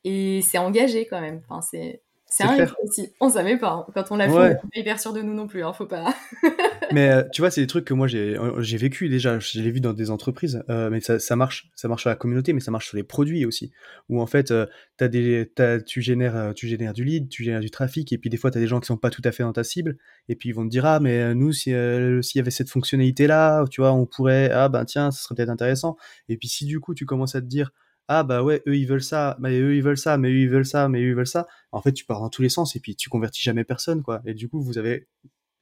Et 0.04 0.42
c'est 0.44 0.58
engagé, 0.60 1.08
quand 1.08 1.22
même. 1.22 1.42
Enfin, 1.48 1.62
c'est. 1.62 2.04
C'est 2.32 2.44
un 2.44 2.68
aussi. 2.84 3.10
On 3.20 3.30
savait 3.30 3.58
pas. 3.58 3.72
Hein. 3.72 3.86
Quand 3.96 4.12
on 4.12 4.16
l'a 4.16 4.28
fait, 4.28 4.60
on 4.64 4.68
pas 4.68 4.80
hyper 4.80 5.00
sûr 5.00 5.14
de 5.14 5.22
nous 5.22 5.34
non 5.34 5.48
plus. 5.48 5.64
Hein, 5.64 5.74
faut 5.74 5.88
pas. 5.88 6.14
mais 6.92 7.10
euh, 7.10 7.24
tu 7.34 7.42
vois, 7.42 7.50
c'est 7.50 7.62
des 7.62 7.68
trucs 7.68 7.86
que 7.86 7.96
moi 7.96 8.06
j'ai 8.08 8.38
euh, 8.38 8.62
vécu 8.78 9.10
déjà. 9.10 9.40
Je 9.40 9.60
l'ai 9.60 9.72
vu 9.72 9.82
dans 9.82 9.94
des 9.94 10.12
entreprises. 10.12 10.64
Euh, 10.70 10.92
mais 10.92 11.02
ça, 11.02 11.18
ça 11.18 11.36
marche. 11.36 11.72
Ça 11.76 11.88
marche 11.88 12.04
sur 12.04 12.10
la 12.10 12.16
communauté, 12.16 12.54
mais 12.54 12.60
ça 12.60 12.70
marche 12.70 12.88
sur 12.88 12.98
les 12.98 13.04
produits 13.04 13.48
aussi. 13.48 13.72
Où 14.10 14.22
en 14.22 14.28
fait, 14.28 14.52
as 14.52 15.08
des, 15.08 15.52
as, 15.58 15.82
tu 15.82 16.04
génères 16.04 16.54
tu 16.56 16.68
génères 16.68 16.94
du 16.94 17.04
lead, 17.04 17.30
tu 17.30 17.44
génères 17.44 17.62
du 17.62 17.72
trafic, 17.72 18.14
et 18.14 18.20
puis 18.20 18.30
des 18.30 18.38
fois 18.38 18.52
tu 18.52 18.60
as 18.60 18.62
des 18.62 18.68
gens 18.68 18.80
qui 18.80 18.86
sont 18.86 18.98
pas 18.98 19.10
tout 19.10 19.24
à 19.26 19.32
fait 19.32 19.42
dans 19.42 19.54
ta 19.54 19.64
cible, 19.64 19.98
et 20.28 20.36
puis 20.36 20.50
ils 20.50 20.54
vont 20.54 20.66
te 20.66 20.70
dire 20.70 20.86
ah 20.86 21.00
mais 21.00 21.34
nous 21.34 21.52
si 21.52 21.72
s'il 22.22 22.40
y 22.40 22.40
avait 22.40 22.52
cette 22.52 22.70
fonctionnalité 22.70 23.26
là, 23.26 23.66
tu 23.72 23.82
vois, 23.82 23.92
on 23.92 24.06
pourrait 24.06 24.52
ah 24.52 24.70
ben 24.70 24.86
tiens, 24.86 25.10
ça 25.10 25.24
serait 25.24 25.36
peut-être 25.36 25.50
intéressant. 25.50 25.98
Et 26.28 26.38
puis 26.38 26.48
si 26.48 26.66
du 26.66 26.80
coup 26.80 26.94
tu 26.94 27.06
commences 27.06 27.34
à 27.34 27.42
te 27.42 27.48
dire 27.48 27.72
ah 28.12 28.24
bah 28.24 28.42
ouais 28.42 28.64
eux 28.68 28.76
ils 28.76 28.88
veulent 28.88 29.04
ça 29.04 29.38
mais 29.40 29.60
eux 29.60 29.76
ils 29.76 29.84
veulent 29.84 29.98
ça 29.98 30.18
mais 30.18 30.30
eux 30.30 30.40
ils 30.42 30.50
veulent 30.50 30.66
ça 30.66 30.90
mais 30.90 31.00
eux 31.00 31.10
ils 31.10 31.16
veulent 31.16 31.28
ça. 31.28 31.48
En 31.72 31.82
fait 31.82 31.94
tu 31.94 32.06
pars 32.06 32.20
dans 32.20 32.30
tous 32.30 32.42
les 32.42 32.50
sens 32.50 32.76
et 32.76 32.80
puis 32.80 32.96
tu 32.96 33.08
convertis 33.08 33.42
jamais 33.44 33.64
personne 33.64 34.02
quoi. 34.02 34.22
Et 34.26 34.34
du 34.34 34.50
coup 34.50 34.62
vous 34.62 34.80
avez 34.80 35.08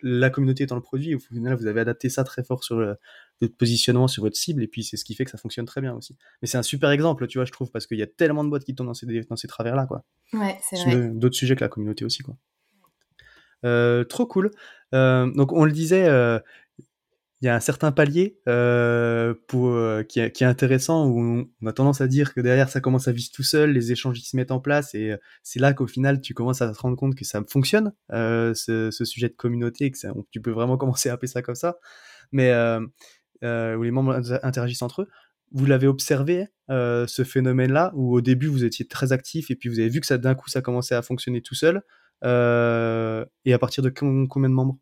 la 0.02 0.30
communauté 0.30 0.64
étant 0.64 0.76
le 0.76 0.82
produit 0.82 1.14
au 1.14 1.20
final 1.20 1.56
vous 1.56 1.68
avez 1.68 1.82
adapté 1.82 2.08
ça 2.08 2.24
très 2.24 2.44
fort 2.44 2.64
sur 2.64 2.80
le, 2.80 2.98
positionnement 3.58 4.08
sur 4.08 4.24
votre 4.24 4.38
cible 4.38 4.64
et 4.64 4.68
puis 4.68 4.84
c'est 4.84 4.96
ce 4.96 5.04
qui 5.04 5.14
fait 5.14 5.26
que 5.26 5.32
ça 5.32 5.38
fonctionne 5.38 5.66
très 5.66 5.82
bien 5.82 5.94
aussi. 5.94 6.16
Mais 6.42 6.48
c'est 6.48 6.58
un 6.58 6.64
super 6.64 6.90
exemple 6.90 7.28
tu 7.28 7.38
vois 7.38 7.46
je 7.46 7.52
trouve 7.52 7.70
parce 7.70 7.86
qu'il 7.86 7.98
y 7.98 8.04
a 8.04 8.08
tellement 8.08 8.46
de 8.46 8.50
boîtes 8.50 8.64
qui 8.64 8.74
tombent 8.74 8.88
dans 8.88 8.94
ces, 8.94 9.06
dans 9.06 9.36
ces 9.36 9.50
travers 9.50 9.76
là 9.76 9.86
quoi. 9.86 10.06
Ouais 10.32 10.58
c'est 10.62 10.78
vrai. 10.78 11.10
d'autres 11.10 11.36
sujets 11.36 11.58
que 11.58 11.66
la 11.66 11.70
communauté 11.70 12.06
aussi 12.06 12.24
quoi. 12.24 12.38
Euh, 13.66 14.04
trop 14.04 14.26
cool. 14.26 14.52
Euh, 14.94 15.32
donc 15.32 15.52
on 15.52 15.66
le 15.66 15.72
disait 15.72 16.08
euh, 16.08 16.40
il 17.42 17.46
y 17.46 17.50
a 17.50 17.56
un 17.56 17.60
certain 17.60 17.92
palier 17.92 18.40
euh, 18.48 19.36
pour, 19.48 19.70
euh, 19.70 20.02
qui, 20.02 20.20
est, 20.20 20.32
qui, 20.32 20.44
est, 20.44 20.48
intéressant 20.48 21.06
où 21.06 21.48
on, 21.62 21.68
a 21.68 21.74
tendance 21.74 22.02
à 22.02 22.08
dire 22.08 22.34
que 22.34 22.42
derrière 22.42 22.70
ça 22.70 22.82
commence 22.82 23.08
à 23.08 23.12
vivre 23.12 23.30
tout 23.32 23.44
seul, 23.44 23.72
les 23.72 23.92
échanges 23.92 24.18
qui 24.18 24.28
se 24.28 24.36
mettent 24.36 24.52
en 24.52 24.60
place 24.60 24.96
et 24.96 25.12
euh, 25.12 25.18
c'est 25.44 25.60
là 25.60 25.74
qu'au 25.74 25.86
final 25.86 26.20
tu 26.20 26.34
commences 26.34 26.64
à 26.64 26.72
te 26.72 26.80
rendre 26.80 26.98
compte 26.98 27.16
que 27.16 27.26
ça 27.26 27.44
fonctionne 27.48 27.94
euh, 28.12 28.54
ce, 28.56 28.90
ce, 28.90 29.06
sujet 29.06 29.30
de 29.30 29.36
communauté 29.36 29.92
que 29.92 30.00
ça, 30.00 30.14
tu 30.32 30.42
peux 30.42 30.52
vraiment 30.52 30.78
commencer 30.78 31.10
à 31.10 31.14
appeler 31.14 31.28
ça 31.28 31.44
comme 31.44 31.56
ça, 31.56 31.78
mais 32.32 32.52
euh, 32.52 33.76
où 33.76 33.84
les 33.84 33.92
membres 33.92 34.20
interagissent 34.42 34.82
entre 34.82 35.04
eux. 35.04 35.08
Vous 35.52 35.66
l'avez 35.66 35.88
observé 35.88 36.48
ce 36.70 37.24
phénomène-là 37.24 37.92
où 37.96 38.16
au 38.16 38.22
début 38.22 38.48
vous 38.48 38.66
étiez 38.66 38.86
très 38.86 39.14
actif 39.14 39.50
et 39.50 39.56
puis 39.56 39.70
vous 39.70 39.80
avez 39.80 39.88
vu 39.88 40.02
que 40.02 40.08
ça 40.08 40.18
d'un 40.18 40.36
coup 40.36 40.50
ça 40.50 40.62
commençait 40.62 40.96
à 40.96 41.02
fonctionner 41.02 41.42
tout 41.42 41.56
seul 41.56 41.84
et 42.24 43.54
à 43.54 43.60
partir 43.60 43.82
de 43.82 43.90
combien 43.90 44.50
de 44.50 44.54
membres? 44.54 44.78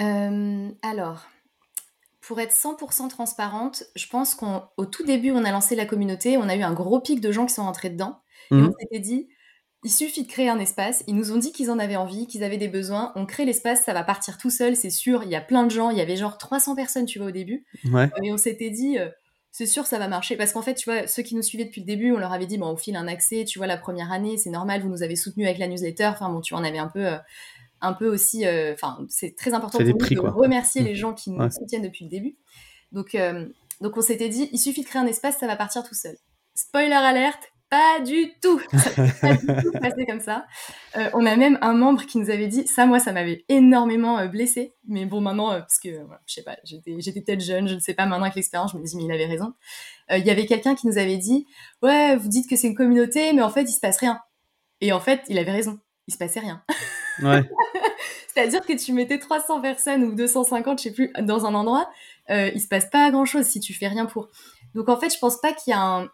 Euh, 0.00 0.70
alors, 0.82 1.26
pour 2.20 2.40
être 2.40 2.52
100% 2.52 3.08
transparente, 3.08 3.84
je 3.96 4.06
pense 4.06 4.34
qu'au 4.34 4.86
tout 4.86 5.04
début, 5.04 5.32
on 5.32 5.44
a 5.44 5.50
lancé 5.50 5.74
la 5.74 5.86
communauté, 5.86 6.36
on 6.38 6.48
a 6.48 6.56
eu 6.56 6.62
un 6.62 6.72
gros 6.72 7.00
pic 7.00 7.20
de 7.20 7.32
gens 7.32 7.46
qui 7.46 7.54
sont 7.54 7.64
rentrés 7.64 7.90
dedans. 7.90 8.20
Et 8.50 8.54
mhm. 8.54 8.68
on 8.68 8.72
s'était 8.78 9.00
dit, 9.00 9.28
il 9.84 9.90
suffit 9.90 10.22
de 10.22 10.28
créer 10.28 10.48
un 10.48 10.60
espace. 10.60 11.02
Ils 11.08 11.16
nous 11.16 11.32
ont 11.32 11.38
dit 11.38 11.52
qu'ils 11.52 11.70
en 11.70 11.78
avaient 11.78 11.96
envie, 11.96 12.26
qu'ils 12.28 12.44
avaient 12.44 12.58
des 12.58 12.68
besoins. 12.68 13.12
On 13.16 13.26
crée 13.26 13.44
l'espace, 13.44 13.82
ça 13.82 13.92
va 13.92 14.04
partir 14.04 14.38
tout 14.38 14.50
seul, 14.50 14.76
c'est 14.76 14.90
sûr. 14.90 15.24
Il 15.24 15.30
y 15.30 15.34
a 15.34 15.40
plein 15.40 15.64
de 15.64 15.70
gens. 15.70 15.90
Il 15.90 15.98
y 15.98 16.00
avait 16.00 16.16
genre 16.16 16.38
300 16.38 16.76
personnes, 16.76 17.06
tu 17.06 17.18
vois, 17.18 17.28
au 17.28 17.32
début. 17.32 17.64
Ouais. 17.90 18.08
Et 18.22 18.32
on 18.32 18.36
s'était 18.36 18.70
dit, 18.70 18.98
euh, 18.98 19.08
c'est 19.50 19.66
sûr, 19.66 19.86
ça 19.86 19.98
va 19.98 20.06
marcher. 20.06 20.36
Parce 20.36 20.52
qu'en 20.52 20.62
fait, 20.62 20.74
tu 20.74 20.88
vois, 20.88 21.08
ceux 21.08 21.24
qui 21.24 21.34
nous 21.34 21.42
suivaient 21.42 21.64
depuis 21.64 21.80
le 21.80 21.86
début, 21.86 22.12
on 22.12 22.18
leur 22.18 22.32
avait 22.32 22.46
dit, 22.46 22.58
bon, 22.58 22.66
on 22.66 22.76
file 22.76 22.94
un 22.94 23.08
accès, 23.08 23.44
tu 23.44 23.58
vois, 23.58 23.66
la 23.66 23.76
première 23.76 24.12
année, 24.12 24.36
c'est 24.36 24.50
normal, 24.50 24.82
vous 24.82 24.88
nous 24.88 25.02
avez 25.02 25.16
soutenus 25.16 25.46
avec 25.46 25.58
la 25.58 25.66
newsletter. 25.66 26.06
Enfin, 26.06 26.28
bon, 26.28 26.40
tu 26.40 26.54
en 26.54 26.62
avais 26.62 26.78
un 26.78 26.88
peu. 26.88 27.04
Euh, 27.04 27.18
un 27.82 27.92
peu 27.92 28.08
aussi, 28.08 28.46
euh, 28.46 28.72
enfin, 28.72 29.04
c'est 29.08 29.36
très 29.36 29.52
important 29.52 29.78
pour 29.78 29.86
nous 29.86 29.92
de 29.92 30.20
remercier 30.20 30.82
les 30.82 30.92
mmh. 30.92 30.96
gens 30.96 31.12
qui 31.12 31.30
nous 31.30 31.50
soutiennent 31.50 31.82
depuis 31.82 32.04
le 32.04 32.10
début. 32.10 32.36
Donc, 32.92 33.14
euh, 33.14 33.46
donc 33.80 33.96
on 33.96 34.00
s'était 34.00 34.28
dit, 34.28 34.48
il 34.52 34.58
suffit 34.58 34.82
de 34.82 34.86
créer 34.86 35.02
un 35.02 35.06
espace, 35.06 35.38
ça 35.38 35.46
va 35.46 35.56
partir 35.56 35.82
tout 35.82 35.94
seul. 35.94 36.16
Spoiler 36.54 36.92
alerte, 36.92 37.50
pas 37.68 38.00
du 38.00 38.32
tout. 38.40 38.60
Ça 38.72 38.90
pas 39.20 39.34
du 39.34 39.46
tout 39.46 39.72
passé 39.80 40.04
comme 40.06 40.20
ça. 40.20 40.44
Euh, 40.98 41.08
on 41.14 41.24
a 41.24 41.36
même 41.36 41.58
un 41.62 41.72
membre 41.72 42.04
qui 42.04 42.18
nous 42.18 42.28
avait 42.28 42.46
dit, 42.46 42.66
ça, 42.66 42.84
moi, 42.84 42.98
ça 42.98 43.12
m'avait 43.12 43.46
énormément 43.48 44.26
blessé. 44.26 44.74
Mais 44.86 45.06
bon, 45.06 45.22
maintenant, 45.22 45.52
parce 45.52 45.78
que, 45.78 45.88
je 46.26 46.34
sais 46.34 46.42
pas, 46.42 46.58
j'étais 46.64 47.22
peut-être 47.22 47.40
jeune, 47.40 47.68
je 47.68 47.74
ne 47.74 47.80
sais 47.80 47.94
pas, 47.94 48.04
maintenant 48.04 48.26
avec 48.26 48.36
l'expérience, 48.36 48.72
je 48.72 48.76
me 48.76 48.84
dis, 48.84 48.94
mais 48.94 49.04
il 49.04 49.12
avait 49.12 49.24
raison. 49.24 49.54
Il 50.10 50.24
y 50.24 50.30
avait 50.30 50.44
quelqu'un 50.44 50.74
qui 50.74 50.86
nous 50.86 50.98
avait 50.98 51.16
dit, 51.16 51.46
ouais, 51.80 52.14
vous 52.16 52.28
dites 52.28 52.46
que 52.48 52.56
c'est 52.56 52.68
une 52.68 52.74
communauté, 52.74 53.32
mais 53.32 53.40
en 53.40 53.48
fait, 53.48 53.62
il 53.62 53.72
se 53.72 53.80
passe 53.80 53.96
rien. 53.96 54.20
Et 54.82 54.92
en 54.92 55.00
fait, 55.00 55.22
il 55.30 55.38
avait 55.38 55.52
raison. 55.52 55.78
Il 56.08 56.12
se 56.12 56.18
passait 56.18 56.40
rien. 56.40 56.62
C'est-à-dire 58.34 58.64
que 58.64 58.72
tu 58.72 58.92
mettais 58.92 59.18
300 59.18 59.60
personnes 59.60 60.04
ou 60.04 60.14
250, 60.14 60.78
je 60.78 60.84
sais 60.84 60.92
plus, 60.92 61.12
dans 61.20 61.44
un 61.44 61.54
endroit, 61.54 61.90
euh, 62.30 62.50
il 62.54 62.60
se 62.60 62.68
passe 62.68 62.86
pas 62.86 63.10
grand-chose 63.10 63.44
si 63.44 63.60
tu 63.60 63.74
fais 63.74 63.88
rien 63.88 64.06
pour. 64.06 64.30
Donc 64.74 64.88
en 64.88 64.98
fait, 64.98 65.12
je 65.12 65.18
pense 65.18 65.40
pas 65.40 65.52
qu'il 65.52 65.72
y 65.72 65.74
a 65.74 65.80
un... 65.80 66.08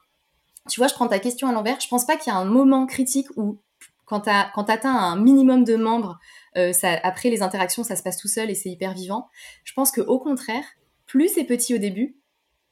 Tu 0.69 0.81
vois, 0.81 0.89
je 0.89 0.95
prends 0.95 1.09
ta 1.09 1.19
question 1.19 1.49
à 1.49 1.53
l'envers. 1.53 1.81
Je 1.81 1.89
pense 1.89 2.05
pas 2.05 2.17
qu'il 2.17 2.33
y 2.33 2.37
a 2.37 2.39
un 2.39 2.45
moment 2.45 2.87
critique 2.87 3.29
où, 3.37 3.59
quand 4.05 4.23
tu 4.23 4.31
atteins 4.31 4.95
un 4.95 5.17
minimum 5.17 5.65
de 5.65 5.77
membres, 5.77 6.19
euh, 6.57 6.73
après 7.03 7.31
les 7.31 7.43
interactions, 7.43 7.85
ça 7.85 7.97
se 7.97 8.03
passe 8.03 8.17
tout 8.17 8.29
seul 8.29 8.51
et 8.51 8.55
c'est 8.55 8.69
hyper 8.69 8.93
vivant. 8.95 9.29
Je 9.65 9.73
pense 9.73 9.91
que 9.91 10.01
au 10.01 10.19
contraire, 10.19 10.65
plus 11.07 11.29
c'est 11.29 11.45
petit 11.45 11.75
au 11.75 11.79
début, 11.79 12.17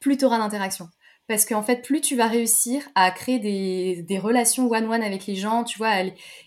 plus 0.01 0.17
tu 0.17 0.25
auras 0.25 0.39
d'interactions 0.39 0.89
parce 1.29 1.45
qu'en 1.45 1.63
fait, 1.63 1.83
plus 1.83 2.01
tu 2.01 2.15
vas 2.15 2.29
réussir 2.29 2.83
à 2.95 3.11
créer 3.11 3.41
des, 3.41 4.03
des 4.03 4.19
relations 4.19 4.71
one-one 4.71 5.03
avec 5.03 5.27
les 5.27 5.35
gens, 5.35 5.65
tu 5.65 5.77
vois, 5.77 5.93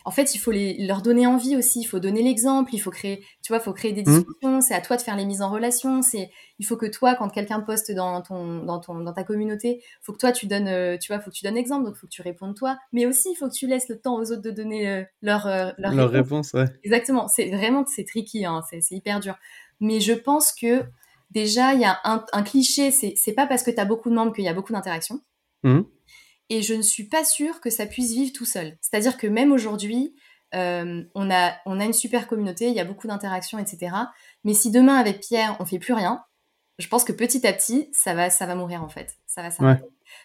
en 0.06 0.12
fait, 0.12 0.36
il 0.36 0.38
faut 0.38 0.52
les, 0.52 0.86
leur 0.86 1.02
donner 1.02 1.28
envie 1.28 1.58
aussi, 1.58 1.82
il 1.82 1.86
faut 1.86 2.00
donner 2.00 2.24
l'exemple, 2.24 2.74
il 2.74 2.80
faut 2.80 2.92
créer, 2.92 3.26
tu 3.42 3.52
vois, 3.52 3.60
faut 3.60 3.74
créer 3.74 3.92
des 3.92 4.04
mmh. 4.04 4.06
discussions, 4.06 4.62
c'est 4.62 4.74
à 4.74 4.80
toi 4.80 4.96
de 4.96 5.02
faire 5.02 5.18
les 5.18 5.26
mises 5.26 5.42
en 5.42 5.50
relation, 5.50 6.02
c'est, 6.02 6.32
il 6.60 6.66
faut 6.66 6.78
que 6.78 6.86
toi, 6.86 7.16
quand 7.16 7.28
quelqu'un 7.30 7.60
poste 7.60 7.92
dans 7.92 8.22
ton, 8.22 8.64
dans 8.64 8.80
ton, 8.80 9.02
dans 9.02 9.14
ta 9.14 9.26
communauté, 9.26 9.84
faut 10.02 10.14
que 10.14 10.18
toi, 10.18 10.32
tu 10.32 10.48
donnes, 10.48 10.70
euh, 10.70 10.98
tu 10.98 11.12
vois, 11.12 11.22
faut 11.22 11.30
que 11.30 11.36
tu 11.36 11.44
donnes 11.44 11.56
l'exemple, 11.56 11.86
donc 11.86 11.96
faut 11.96 12.08
que 12.08 12.12
tu 12.12 12.22
répondes 12.22 12.56
toi, 12.56 12.78
mais 12.94 13.06
aussi, 13.06 13.32
il 13.32 13.36
faut 13.36 13.50
que 13.50 13.54
tu 13.54 13.68
laisses 13.68 13.90
le 13.90 14.00
temps 14.00 14.16
aux 14.16 14.32
autres 14.32 14.42
de 14.42 14.52
donner 14.52 14.90
euh, 14.90 15.04
leur, 15.22 15.46
euh, 15.46 15.72
leur, 15.78 15.94
leur 15.94 16.10
réponse. 16.10 16.54
ouais. 16.54 16.66
Exactement, 16.86 17.28
c'est 17.28 17.50
vraiment, 17.50 17.84
c'est 17.86 18.06
tricky, 18.06 18.46
hein, 18.46 18.62
c'est 18.70 18.96
hyper 18.96 19.20
dur. 19.20 19.36
Mais 19.82 20.00
je 20.00 20.14
pense 20.14 20.54
que 20.54 20.84
déjà, 21.30 21.74
il 21.74 21.82
y 21.82 21.86
a 21.86 22.00
un, 22.04 22.44
cliché, 22.44 22.92
c'est 22.92 23.34
pas 23.34 23.48
parce 23.48 23.64
que 23.64 23.72
tu 23.72 23.80
as 23.80 23.86
beaucoup 23.86 24.10
de 24.10 24.16
membres 24.16 24.34
qu'il 24.34 24.44
y 24.44 24.50
a 24.50 24.54
beaucoup 24.54 24.74
d'interactions. 24.74 25.22
Mmh. 25.64 25.82
Et 26.50 26.62
je 26.62 26.74
ne 26.74 26.82
suis 26.82 27.04
pas 27.04 27.24
sûre 27.24 27.62
que 27.62 27.70
ça 27.70 27.86
puisse 27.86 28.12
vivre 28.12 28.34
tout 28.34 28.46
seul. 28.46 28.78
C'est-à-dire 28.82 29.18
que 29.18 29.28
même 29.28 29.52
aujourd'hui, 29.52 30.16
euh, 30.56 31.04
on, 31.14 31.30
a, 31.30 31.54
on 31.66 31.80
a 31.80 31.86
une 31.86 31.94
super 31.94 32.28
communauté, 32.28 32.68
il 32.70 32.74
y 32.74 32.80
a 32.80 32.86
beaucoup 32.86 33.08
d'interactions, 33.08 33.60
etc. 33.60 33.96
Mais 34.44 34.54
si 34.54 34.72
demain, 34.72 34.96
avec 34.96 35.20
Pierre, 35.20 35.56
on 35.60 35.66
fait 35.66 35.80
plus 35.80 35.94
rien, 35.94 36.24
je 36.80 36.88
pense 36.88 37.04
que 37.04 37.12
petit 37.12 37.46
à 37.46 37.54
petit, 37.54 37.90
ça 37.92 38.14
va, 38.14 38.30
ça 38.30 38.46
va 38.46 38.56
mourir 38.56 38.84
en 38.84 38.90
fait. 38.90 39.18
Ça 39.28 39.44
va, 39.44 39.52
ça 39.52 39.80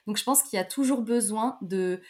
Donc 0.06 0.16
je 0.16 0.24
pense 0.24 0.42
qu'il 0.42 0.56
y 0.56 0.60
a 0.60 0.64
toujours 0.64 1.02
besoin 1.02 1.58
de, 1.60 2.00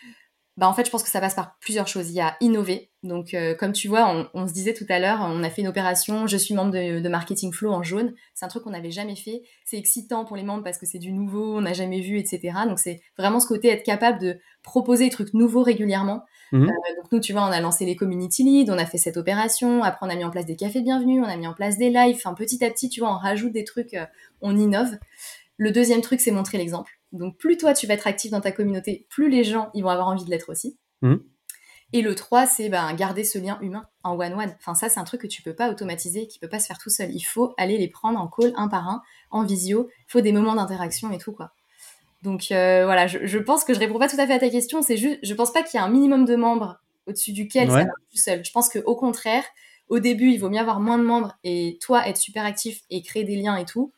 bah, 0.56 0.68
en 0.68 0.72
fait, 0.72 0.84
je 0.84 0.90
pense 0.90 1.02
que 1.02 1.08
ça 1.08 1.20
passe 1.20 1.34
par 1.34 1.58
plusieurs 1.58 1.88
choses. 1.88 2.10
Il 2.10 2.14
y 2.14 2.20
a 2.20 2.36
innover. 2.40 2.90
Donc, 3.02 3.34
euh, 3.34 3.56
comme 3.56 3.72
tu 3.72 3.88
vois, 3.88 4.28
on, 4.34 4.46
se 4.46 4.52
disait 4.52 4.72
tout 4.72 4.86
à 4.88 5.00
l'heure, 5.00 5.18
on 5.22 5.42
a 5.42 5.50
fait 5.50 5.62
une 5.62 5.68
opération. 5.68 6.28
Je 6.28 6.36
suis 6.36 6.54
membre 6.54 6.70
de, 6.70 7.08
Marketing 7.08 7.52
Flow 7.52 7.72
en 7.72 7.82
jaune. 7.82 8.14
C'est 8.34 8.44
un 8.44 8.48
truc 8.48 8.62
qu'on 8.62 8.70
n'avait 8.70 8.92
jamais 8.92 9.16
fait. 9.16 9.42
C'est 9.64 9.76
excitant 9.78 10.24
pour 10.24 10.36
les 10.36 10.44
membres 10.44 10.62
parce 10.62 10.78
que 10.78 10.86
c'est 10.86 11.00
du 11.00 11.12
nouveau, 11.12 11.58
on 11.58 11.62
n'a 11.62 11.72
jamais 11.72 12.00
vu, 12.00 12.18
etc. 12.18 12.52
Donc, 12.68 12.78
c'est 12.78 13.00
vraiment 13.18 13.40
ce 13.40 13.48
côté 13.48 13.68
être 13.68 13.82
capable 13.82 14.20
de 14.20 14.38
proposer 14.62 15.06
des 15.06 15.10
trucs 15.10 15.34
nouveaux 15.34 15.64
régulièrement. 15.64 16.22
Mhm. 16.52 16.68
Euh, 16.68 16.96
donc, 17.02 17.10
nous, 17.10 17.20
tu 17.20 17.32
vois, 17.32 17.42
on 17.42 17.52
a 17.52 17.60
lancé 17.60 17.84
les 17.84 17.96
community 17.96 18.44
leads, 18.44 18.72
on 18.72 18.78
a 18.78 18.86
fait 18.86 18.98
cette 18.98 19.16
opération. 19.16 19.82
Après, 19.82 20.06
on 20.06 20.08
a 20.10 20.14
mis 20.14 20.24
en 20.24 20.30
place 20.30 20.46
des 20.46 20.56
cafés 20.56 20.78
de 20.80 20.84
bienvenue, 20.84 21.20
on 21.20 21.28
a 21.28 21.36
mis 21.36 21.48
en 21.48 21.54
place 21.54 21.78
des 21.78 21.90
lives. 21.90 22.16
Enfin, 22.16 22.32
petit 22.34 22.64
à 22.64 22.70
petit, 22.70 22.88
tu 22.88 23.00
vois, 23.00 23.12
on 23.12 23.18
rajoute 23.18 23.52
des 23.52 23.64
trucs, 23.64 23.94
euh, 23.94 24.06
on 24.40 24.56
innove. 24.56 24.98
Le 25.56 25.72
deuxième 25.72 26.00
truc, 26.00 26.20
c'est 26.20 26.30
montrer 26.30 26.58
l'exemple. 26.58 26.92
Donc 27.18 27.38
plus 27.38 27.56
toi 27.56 27.74
tu 27.74 27.86
vas 27.86 27.94
être 27.94 28.06
actif 28.06 28.30
dans 28.30 28.40
ta 28.40 28.52
communauté, 28.52 29.06
plus 29.08 29.30
les 29.30 29.44
gens 29.44 29.70
ils 29.74 29.82
vont 29.82 29.90
avoir 29.90 30.08
envie 30.08 30.24
de 30.24 30.30
l'être 30.30 30.50
aussi. 30.50 30.78
Mmh. 31.02 31.16
Et 31.94 32.02
le 32.02 32.16
3, 32.16 32.46
c'est 32.46 32.68
ben, 32.68 32.92
garder 32.94 33.22
ce 33.22 33.38
lien 33.38 33.56
humain 33.60 33.86
en 34.02 34.18
one-one. 34.18 34.52
Enfin, 34.58 34.74
ça, 34.74 34.88
c'est 34.88 34.98
un 34.98 35.04
truc 35.04 35.20
que 35.20 35.26
tu 35.28 35.42
peux 35.42 35.54
pas 35.54 35.70
automatiser, 35.70 36.26
qui 36.26 36.40
peut 36.40 36.48
pas 36.48 36.58
se 36.58 36.66
faire 36.66 36.78
tout 36.78 36.90
seul. 36.90 37.12
Il 37.12 37.22
faut 37.22 37.54
aller 37.56 37.78
les 37.78 37.86
prendre 37.86 38.18
en 38.18 38.26
call 38.26 38.52
un 38.56 38.66
par 38.66 38.88
un, 38.88 39.00
en 39.30 39.44
visio. 39.44 39.88
Il 40.08 40.10
faut 40.10 40.20
des 40.20 40.32
moments 40.32 40.56
d'interaction 40.56 41.12
et 41.12 41.18
tout, 41.18 41.30
quoi. 41.30 41.52
Donc, 42.22 42.46
euh, 42.50 42.84
voilà, 42.84 43.06
je, 43.06 43.38
pense 43.38 43.62
que 43.62 43.74
je 43.74 43.78
réponds 43.78 44.00
pas 44.00 44.08
tout 44.08 44.18
à 44.18 44.26
fait 44.26 44.32
à 44.32 44.38
ta 44.40 44.48
question. 44.48 44.82
C'est 44.82 44.96
juste, 44.96 45.20
je 45.22 45.34
pense 45.34 45.52
pas 45.52 45.62
qu'il 45.62 45.78
y 45.78 45.80
a 45.80 45.84
un 45.84 45.88
minimum 45.88 46.24
de 46.24 46.34
membres 46.34 46.80
au-dessus 47.06 47.32
duquel 47.32 47.70
ça 47.70 47.84
va 47.84 47.84
tout 47.84 48.16
seul. 48.16 48.44
Je 48.44 48.50
pense 48.50 48.70
qu'au 48.70 48.96
contraire, 48.96 49.44
au 49.88 50.00
début, 50.00 50.32
il 50.32 50.38
vaut 50.38 50.50
mieux 50.50 50.58
avoir 50.58 50.80
moins 50.80 50.98
de 50.98 51.04
membres 51.04 51.36
et 51.44 51.78
toi 51.80 52.08
être 52.08 52.16
super 52.16 52.44
actif 52.44 52.80
et 52.90 53.02
créer 53.02 53.22
des 53.22 53.36
liens 53.36 53.56
et 53.56 53.66
tout. 53.66 53.92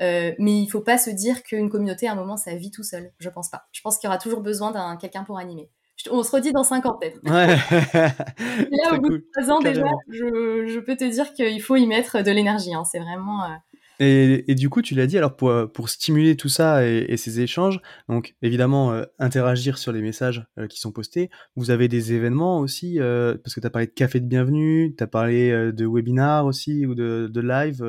Euh, 0.00 0.32
mais 0.38 0.60
il 0.60 0.68
faut 0.68 0.80
pas 0.80 0.98
se 0.98 1.10
dire 1.10 1.42
qu'une 1.42 1.70
communauté, 1.70 2.08
à 2.08 2.12
un 2.12 2.16
moment, 2.16 2.36
ça 2.36 2.54
vit 2.54 2.70
tout 2.70 2.82
seul. 2.82 3.12
Je 3.18 3.28
pense 3.28 3.50
pas. 3.50 3.66
Je 3.72 3.80
pense 3.80 3.98
qu'il 3.98 4.08
y 4.08 4.08
aura 4.08 4.18
toujours 4.18 4.40
besoin 4.40 4.72
d'un 4.72 4.96
quelqu'un 4.96 5.24
pour 5.24 5.38
animer. 5.38 5.70
on 6.10 6.22
se 6.22 6.30
redit 6.30 6.52
dans 6.52 6.64
5 6.64 6.86
ans 6.86 6.98
peut-être. 7.00 7.20
Ouais. 7.24 7.56
là, 8.84 8.94
au 8.94 9.00
bout 9.00 9.10
de 9.10 9.26
3 9.36 9.50
ans 9.50 9.60
déjà, 9.60 9.84
je, 10.08 10.78
peux 10.80 10.96
te 10.96 11.04
dire 11.04 11.32
qu'il 11.32 11.62
faut 11.62 11.76
y 11.76 11.86
mettre 11.86 12.22
de 12.22 12.30
l'énergie. 12.30 12.74
Hein. 12.74 12.84
C'est 12.84 13.00
vraiment. 13.00 13.44
Euh, 13.44 13.54
et, 14.00 14.54
du 14.54 14.68
coup, 14.70 14.82
tu 14.82 14.94
l'as 14.94 15.06
dit, 15.06 15.18
alors 15.18 15.36
pour, 15.36 15.50
euh, 15.50 15.66
pour 15.66 15.88
stimuler 15.88 16.36
tout 16.36 16.48
ça 16.48 16.86
et, 16.86 17.16
ces 17.16 17.40
échanges, 17.40 17.80
donc 18.08 18.34
évidemment 18.42 18.92
euh, 18.92 19.04
interagir 19.18 19.78
sur 19.78 19.92
les 19.92 20.02
messages 20.02 20.44
euh, 20.58 20.66
qui 20.66 20.80
sont 20.80 20.92
postés, 20.92 21.30
vous 21.56 21.70
avez 21.70 21.88
des 21.88 22.12
événements 22.12 22.58
aussi, 22.58 22.98
parce 22.98 23.54
que 23.54 23.60
tu 23.60 23.66
as 23.66 23.70
parlé 23.70 23.86
de 23.86 23.92
café 23.92 24.20
de 24.20 24.26
bienvenue, 24.26 24.94
tu 24.96 25.04
as 25.04 25.06
parlé 25.06 25.72
de 25.72 25.86
webinars 25.86 26.46
aussi 26.46 26.86
ou 26.86 26.94
de, 26.94 27.30
de 27.32 27.40
live. 27.40 27.84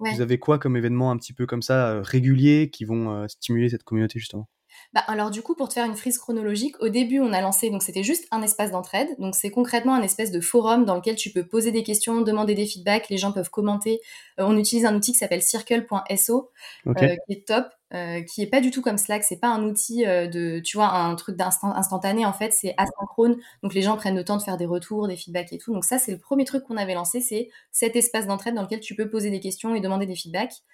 Vous 0.00 0.20
avez 0.20 0.38
quoi 0.38 0.58
comme 0.58 0.76
événements 0.76 1.10
un 1.10 1.16
petit 1.16 1.32
peu 1.32 1.46
comme 1.46 1.62
ça 1.62 2.00
réguliers 2.02 2.70
qui 2.70 2.84
vont 2.84 3.26
stimuler 3.28 3.68
cette 3.68 3.84
communauté 3.84 4.18
justement? 4.18 4.48
Bah, 4.92 5.02
alors 5.08 5.30
du 5.30 5.42
coup, 5.42 5.54
pour 5.54 5.68
te 5.68 5.74
faire 5.74 5.84
une 5.84 5.96
frise 5.96 6.18
chronologique, 6.18 6.76
au 6.80 6.88
début, 6.88 7.20
on 7.20 7.32
a 7.32 7.40
lancé, 7.40 7.70
donc 7.70 7.82
c'était 7.82 8.02
juste 8.02 8.26
un 8.30 8.42
espace 8.42 8.70
d'entraide. 8.70 9.08
Donc 9.18 9.34
c'est 9.34 9.50
concrètement 9.50 9.94
un 9.94 10.02
espèce 10.02 10.30
de 10.30 10.40
forum 10.40 10.84
dans 10.84 10.94
lequel 10.96 11.16
tu 11.16 11.30
peux 11.30 11.46
poser 11.46 11.72
des 11.72 11.82
questions, 11.82 12.22
demander 12.22 12.54
des 12.54 12.66
feedbacks, 12.66 13.08
les 13.08 13.18
gens 13.18 13.32
peuvent 13.32 13.50
commenter. 13.50 14.00
Euh, 14.38 14.44
on 14.46 14.56
utilise 14.56 14.84
un 14.84 14.94
outil 14.94 15.12
qui 15.12 15.18
s'appelle 15.18 15.42
circle.so, 15.42 16.50
euh, 16.86 16.92
qui 16.94 17.32
est 17.32 17.46
top. 17.46 17.66
Euh, 17.94 18.20
qui 18.22 18.42
est 18.42 18.48
pas 18.48 18.60
du 18.60 18.72
tout 18.72 18.82
comme 18.82 18.98
Slack, 18.98 19.22
c'est 19.22 19.38
pas 19.38 19.46
un 19.46 19.62
outil 19.62 20.04
de, 20.04 20.58
tu 20.58 20.76
vois, 20.76 20.88
un 20.88 21.14
truc 21.14 21.36
d'instantané 21.36 22.26
en 22.26 22.32
fait, 22.32 22.52
c'est 22.52 22.74
asynchrone, 22.78 23.36
donc 23.62 23.74
les 23.74 23.82
gens 23.82 23.96
prennent 23.96 24.16
le 24.16 24.24
temps 24.24 24.36
de 24.36 24.42
faire 24.42 24.56
des 24.56 24.66
retours, 24.66 25.06
des 25.06 25.14
feedbacks 25.14 25.52
et 25.52 25.58
tout. 25.58 25.72
Donc 25.72 25.84
ça, 25.84 25.96
c'est 26.00 26.10
le 26.10 26.18
premier 26.18 26.44
truc 26.44 26.64
qu'on 26.64 26.76
avait 26.76 26.94
lancé, 26.94 27.20
c'est 27.20 27.48
cet 27.70 27.94
espace 27.94 28.26
d'entraide 28.26 28.56
dans 28.56 28.62
lequel 28.62 28.80
tu 28.80 28.96
peux 28.96 29.08
poser 29.08 29.30
des 29.30 29.38
questions 29.38 29.72
et 29.76 29.80
demander 29.80 30.04
des 30.04 30.16
feedbacks. 30.16 30.64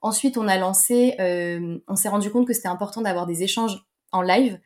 Ensuite, 0.00 0.38
on 0.38 0.46
a 0.46 0.56
lancé, 0.58 1.14
euh, 1.20 1.78
on 1.88 1.96
s'est 1.96 2.08
rendu 2.08 2.30
compte 2.30 2.46
que 2.46 2.52
c'était 2.52 2.68
important 2.68 3.02
d'avoir 3.02 3.26
des 3.26 3.42
échanges 3.42 3.84
en 4.12 4.22
live. 4.22 4.60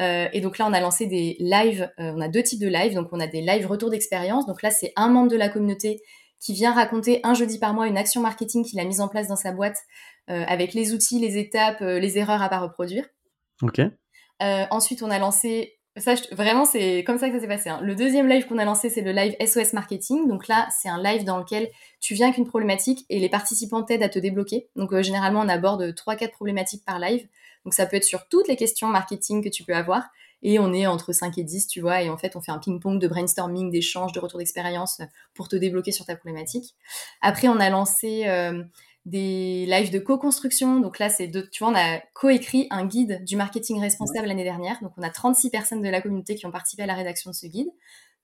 Euh, 0.00 0.28
et 0.32 0.40
donc 0.40 0.58
là, 0.58 0.66
on 0.66 0.72
a 0.72 0.80
lancé 0.80 1.06
des 1.06 1.36
lives. 1.40 1.90
Euh, 1.98 2.12
on 2.16 2.20
a 2.20 2.28
deux 2.28 2.42
types 2.42 2.60
de 2.60 2.68
lives. 2.68 2.94
Donc 2.94 3.08
on 3.12 3.20
a 3.20 3.26
des 3.26 3.42
lives 3.42 3.66
retour 3.66 3.90
d'expérience. 3.90 4.46
Donc 4.46 4.62
là, 4.62 4.70
c'est 4.70 4.92
un 4.96 5.08
membre 5.08 5.30
de 5.30 5.36
la 5.36 5.48
communauté 5.48 6.00
qui 6.40 6.54
vient 6.54 6.72
raconter 6.72 7.20
un 7.24 7.34
jeudi 7.34 7.58
par 7.58 7.74
mois 7.74 7.88
une 7.88 7.98
action 7.98 8.22
marketing 8.22 8.64
qu'il 8.64 8.78
a 8.80 8.84
mise 8.84 9.00
en 9.00 9.08
place 9.08 9.26
dans 9.26 9.36
sa 9.36 9.52
boîte 9.52 9.76
avec 10.28 10.74
les 10.74 10.92
outils, 10.92 11.18
les 11.18 11.38
étapes, 11.38 11.80
les 11.80 12.18
erreurs 12.18 12.42
à 12.42 12.50
pas 12.50 12.60
reproduire. 12.60 13.06
Ok. 13.62 13.80
ensuite, 14.40 15.02
on 15.02 15.10
a 15.10 15.18
lancé 15.18 15.77
ça, 15.98 16.14
vraiment, 16.32 16.64
c'est 16.64 17.04
comme 17.04 17.18
ça 17.18 17.28
que 17.28 17.34
ça 17.34 17.40
s'est 17.40 17.48
passé. 17.48 17.68
Hein. 17.70 17.80
Le 17.82 17.94
deuxième 17.94 18.28
live 18.28 18.46
qu'on 18.46 18.58
a 18.58 18.64
lancé, 18.64 18.90
c'est 18.90 19.00
le 19.00 19.12
live 19.12 19.34
SOS 19.44 19.72
Marketing. 19.72 20.28
Donc 20.28 20.48
là, 20.48 20.68
c'est 20.70 20.88
un 20.88 21.02
live 21.02 21.24
dans 21.24 21.38
lequel 21.38 21.68
tu 22.00 22.14
viens 22.14 22.26
avec 22.26 22.38
une 22.38 22.46
problématique 22.46 23.04
et 23.08 23.18
les 23.18 23.28
participants 23.28 23.82
t'aident 23.82 24.02
à 24.02 24.08
te 24.08 24.18
débloquer. 24.18 24.68
Donc 24.76 24.92
euh, 24.92 25.02
généralement, 25.02 25.40
on 25.40 25.48
aborde 25.48 25.82
3-4 25.82 26.30
problématiques 26.30 26.84
par 26.84 26.98
live. 26.98 27.26
Donc 27.64 27.74
ça 27.74 27.86
peut 27.86 27.96
être 27.96 28.04
sur 28.04 28.28
toutes 28.28 28.48
les 28.48 28.56
questions 28.56 28.88
marketing 28.88 29.42
que 29.42 29.48
tu 29.48 29.64
peux 29.64 29.74
avoir. 29.74 30.08
Et 30.42 30.58
on 30.58 30.72
est 30.72 30.86
entre 30.86 31.12
5 31.12 31.36
et 31.38 31.44
10, 31.44 31.66
tu 31.66 31.80
vois. 31.80 32.02
Et 32.02 32.10
en 32.10 32.16
fait, 32.16 32.36
on 32.36 32.40
fait 32.40 32.52
un 32.52 32.58
ping-pong 32.58 33.00
de 33.00 33.08
brainstorming, 33.08 33.70
d'échange, 33.70 34.12
de 34.12 34.20
retour 34.20 34.38
d'expérience 34.38 35.00
pour 35.34 35.48
te 35.48 35.56
débloquer 35.56 35.90
sur 35.90 36.06
ta 36.06 36.14
problématique. 36.14 36.76
Après, 37.20 37.48
on 37.48 37.58
a 37.58 37.70
lancé... 37.70 38.26
Euh, 38.26 38.62
des 39.08 39.66
lives 39.66 39.90
de 39.90 39.98
co-construction. 39.98 40.80
Donc 40.80 40.98
là, 40.98 41.08
c'est 41.08 41.30
tu 41.50 41.64
vois, 41.64 41.72
on 41.72 41.76
a 41.76 41.98
coécrit 42.14 42.66
un 42.70 42.86
guide 42.86 43.24
du 43.24 43.36
marketing 43.36 43.80
responsable 43.80 44.26
l'année 44.28 44.44
dernière. 44.44 44.78
Donc 44.82 44.92
on 44.96 45.02
a 45.02 45.10
36 45.10 45.50
personnes 45.50 45.82
de 45.82 45.88
la 45.88 46.00
communauté 46.00 46.34
qui 46.34 46.46
ont 46.46 46.50
participé 46.50 46.82
à 46.82 46.86
la 46.86 46.94
rédaction 46.94 47.30
de 47.30 47.34
ce 47.34 47.46
guide. 47.46 47.68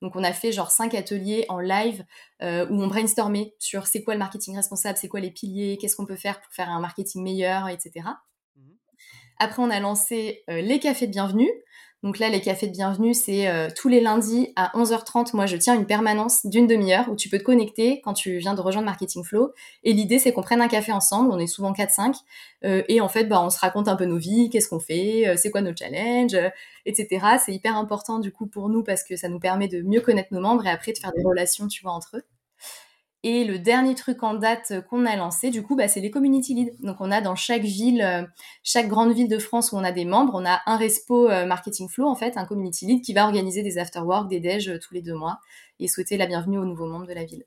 Donc 0.01 0.15
on 0.15 0.23
a 0.23 0.33
fait 0.33 0.51
genre 0.51 0.71
cinq 0.71 0.93
ateliers 0.93 1.45
en 1.49 1.59
live 1.59 2.05
euh, 2.41 2.67
où 2.69 2.81
on 2.81 2.87
brainstormait 2.87 3.55
sur 3.59 3.87
c'est 3.87 4.03
quoi 4.03 4.13
le 4.13 4.19
marketing 4.19 4.55
responsable, 4.55 4.97
c'est 4.97 5.07
quoi 5.07 5.19
les 5.19 5.31
piliers, 5.31 5.77
qu'est-ce 5.79 5.95
qu'on 5.95 6.05
peut 6.05 6.17
faire 6.17 6.41
pour 6.41 6.53
faire 6.53 6.69
un 6.69 6.79
marketing 6.79 7.23
meilleur, 7.23 7.69
etc. 7.69 8.05
Mhm. 8.55 8.75
Après, 9.39 9.63
on 9.63 9.69
a 9.69 9.79
lancé 9.79 10.43
euh, 10.49 10.61
les 10.61 10.79
cafés 10.79 11.07
de 11.07 11.11
bienvenue. 11.11 11.49
Donc 12.03 12.19
là, 12.19 12.29
les 12.29 12.39
cafés 12.39 12.67
de 12.67 12.71
bienvenue, 12.71 13.15
c'est 13.15 13.47
euh, 13.47 13.67
tous 13.75 13.87
les 13.87 13.99
lundis 13.99 14.53
à 14.55 14.71
11h30. 14.75 15.35
Moi, 15.35 15.47
je 15.47 15.57
tiens 15.57 15.73
une 15.73 15.87
permanence 15.87 16.45
d'une 16.45 16.67
demi-heure 16.67 17.09
où 17.09 17.15
tu 17.15 17.29
peux 17.29 17.39
te 17.39 17.43
connecter 17.43 17.99
quand 18.01 18.13
tu 18.13 18.37
viens 18.37 18.53
de 18.53 18.61
rejoindre 18.61 18.85
Marketing 18.85 19.23
Flow. 19.23 19.53
Et 19.83 19.93
l'idée, 19.93 20.19
c'est 20.19 20.31
qu'on 20.31 20.43
prenne 20.43 20.61
un 20.61 20.67
café 20.67 20.91
ensemble. 20.91 21.31
On 21.31 21.39
est 21.39 21.47
souvent 21.47 21.73
4-5. 21.73 22.13
Euh, 22.63 22.83
et 22.89 23.01
en 23.01 23.09
fait, 23.09 23.23
bah, 23.25 23.41
on 23.41 23.49
se 23.49 23.57
raconte 23.57 23.87
un 23.87 23.95
peu 23.95 24.05
nos 24.05 24.17
vies, 24.17 24.49
qu'est-ce 24.51 24.69
qu'on 24.69 24.79
fait, 24.79 25.27
euh, 25.27 25.35
c'est 25.35 25.49
quoi 25.49 25.61
nos 25.61 25.75
challenges, 25.75 26.37
etc. 26.85 27.25
C'est 27.43 27.53
hyper 27.53 27.75
important 27.75 28.19
du 28.19 28.31
coup 28.31 28.45
pour 28.45 28.69
nous 28.69 28.83
parce 28.83 29.03
que 29.03 29.15
ça 29.15 29.27
nous 29.27 29.39
permet 29.39 29.67
de 29.67 29.81
mieux 29.81 30.01
connaître 30.01 30.31
nos 30.31 30.41
membres 30.41 30.65
et 30.67 30.69
après 30.69 30.93
de 30.93 30.99
faire 30.99 31.11
des 31.13 31.23
relations, 31.23 31.67
tu 31.67 31.81
vois, 31.81 31.93
entre 31.93 32.17
eux. 32.17 32.23
Et 33.27 33.43
le 33.43 33.57
dernier 33.57 33.95
truc 33.95 34.21
en 34.21 34.35
date 34.35 34.85
qu'on 34.87 35.03
a 35.07 35.15
lancé, 35.15 35.49
du 35.49 35.63
coup, 35.63 35.75
bah, 35.75 35.87
c'est 35.87 35.99
les 35.99 36.11
community 36.11 36.53
leads. 36.53 36.75
Donc, 36.83 36.97
on 36.99 37.09
a 37.09 37.21
dans 37.21 37.33
chaque 37.33 37.63
ville, 37.63 38.03
euh, 38.03 38.21
chaque 38.61 38.87
grande 38.87 39.13
ville 39.13 39.27
de 39.27 39.39
France 39.39 39.71
où 39.71 39.77
on 39.77 39.83
a 39.83 39.91
des 39.91 40.05
membres, 40.05 40.33
on 40.35 40.45
a 40.45 40.61
un 40.67 40.77
respo 40.77 41.27
euh, 41.27 41.47
marketing 41.47 41.89
flow, 41.89 42.05
en 42.05 42.13
fait, 42.13 42.37
un 42.37 42.45
community 42.45 42.85
lead 42.85 43.03
qui 43.03 43.15
va 43.15 43.25
organiser 43.25 43.63
des 43.63 43.79
after-work, 43.79 44.29
des 44.29 44.39
déj 44.39 44.69
euh, 44.69 44.77
tous 44.77 44.93
les 44.93 45.01
deux 45.01 45.15
mois 45.15 45.39
et 45.79 45.87
souhaiter 45.87 46.17
la 46.17 46.27
bienvenue 46.27 46.59
aux 46.59 46.65
nouveaux 46.65 46.85
membres 46.85 47.07
de 47.07 47.13
la 47.13 47.25
ville. 47.25 47.45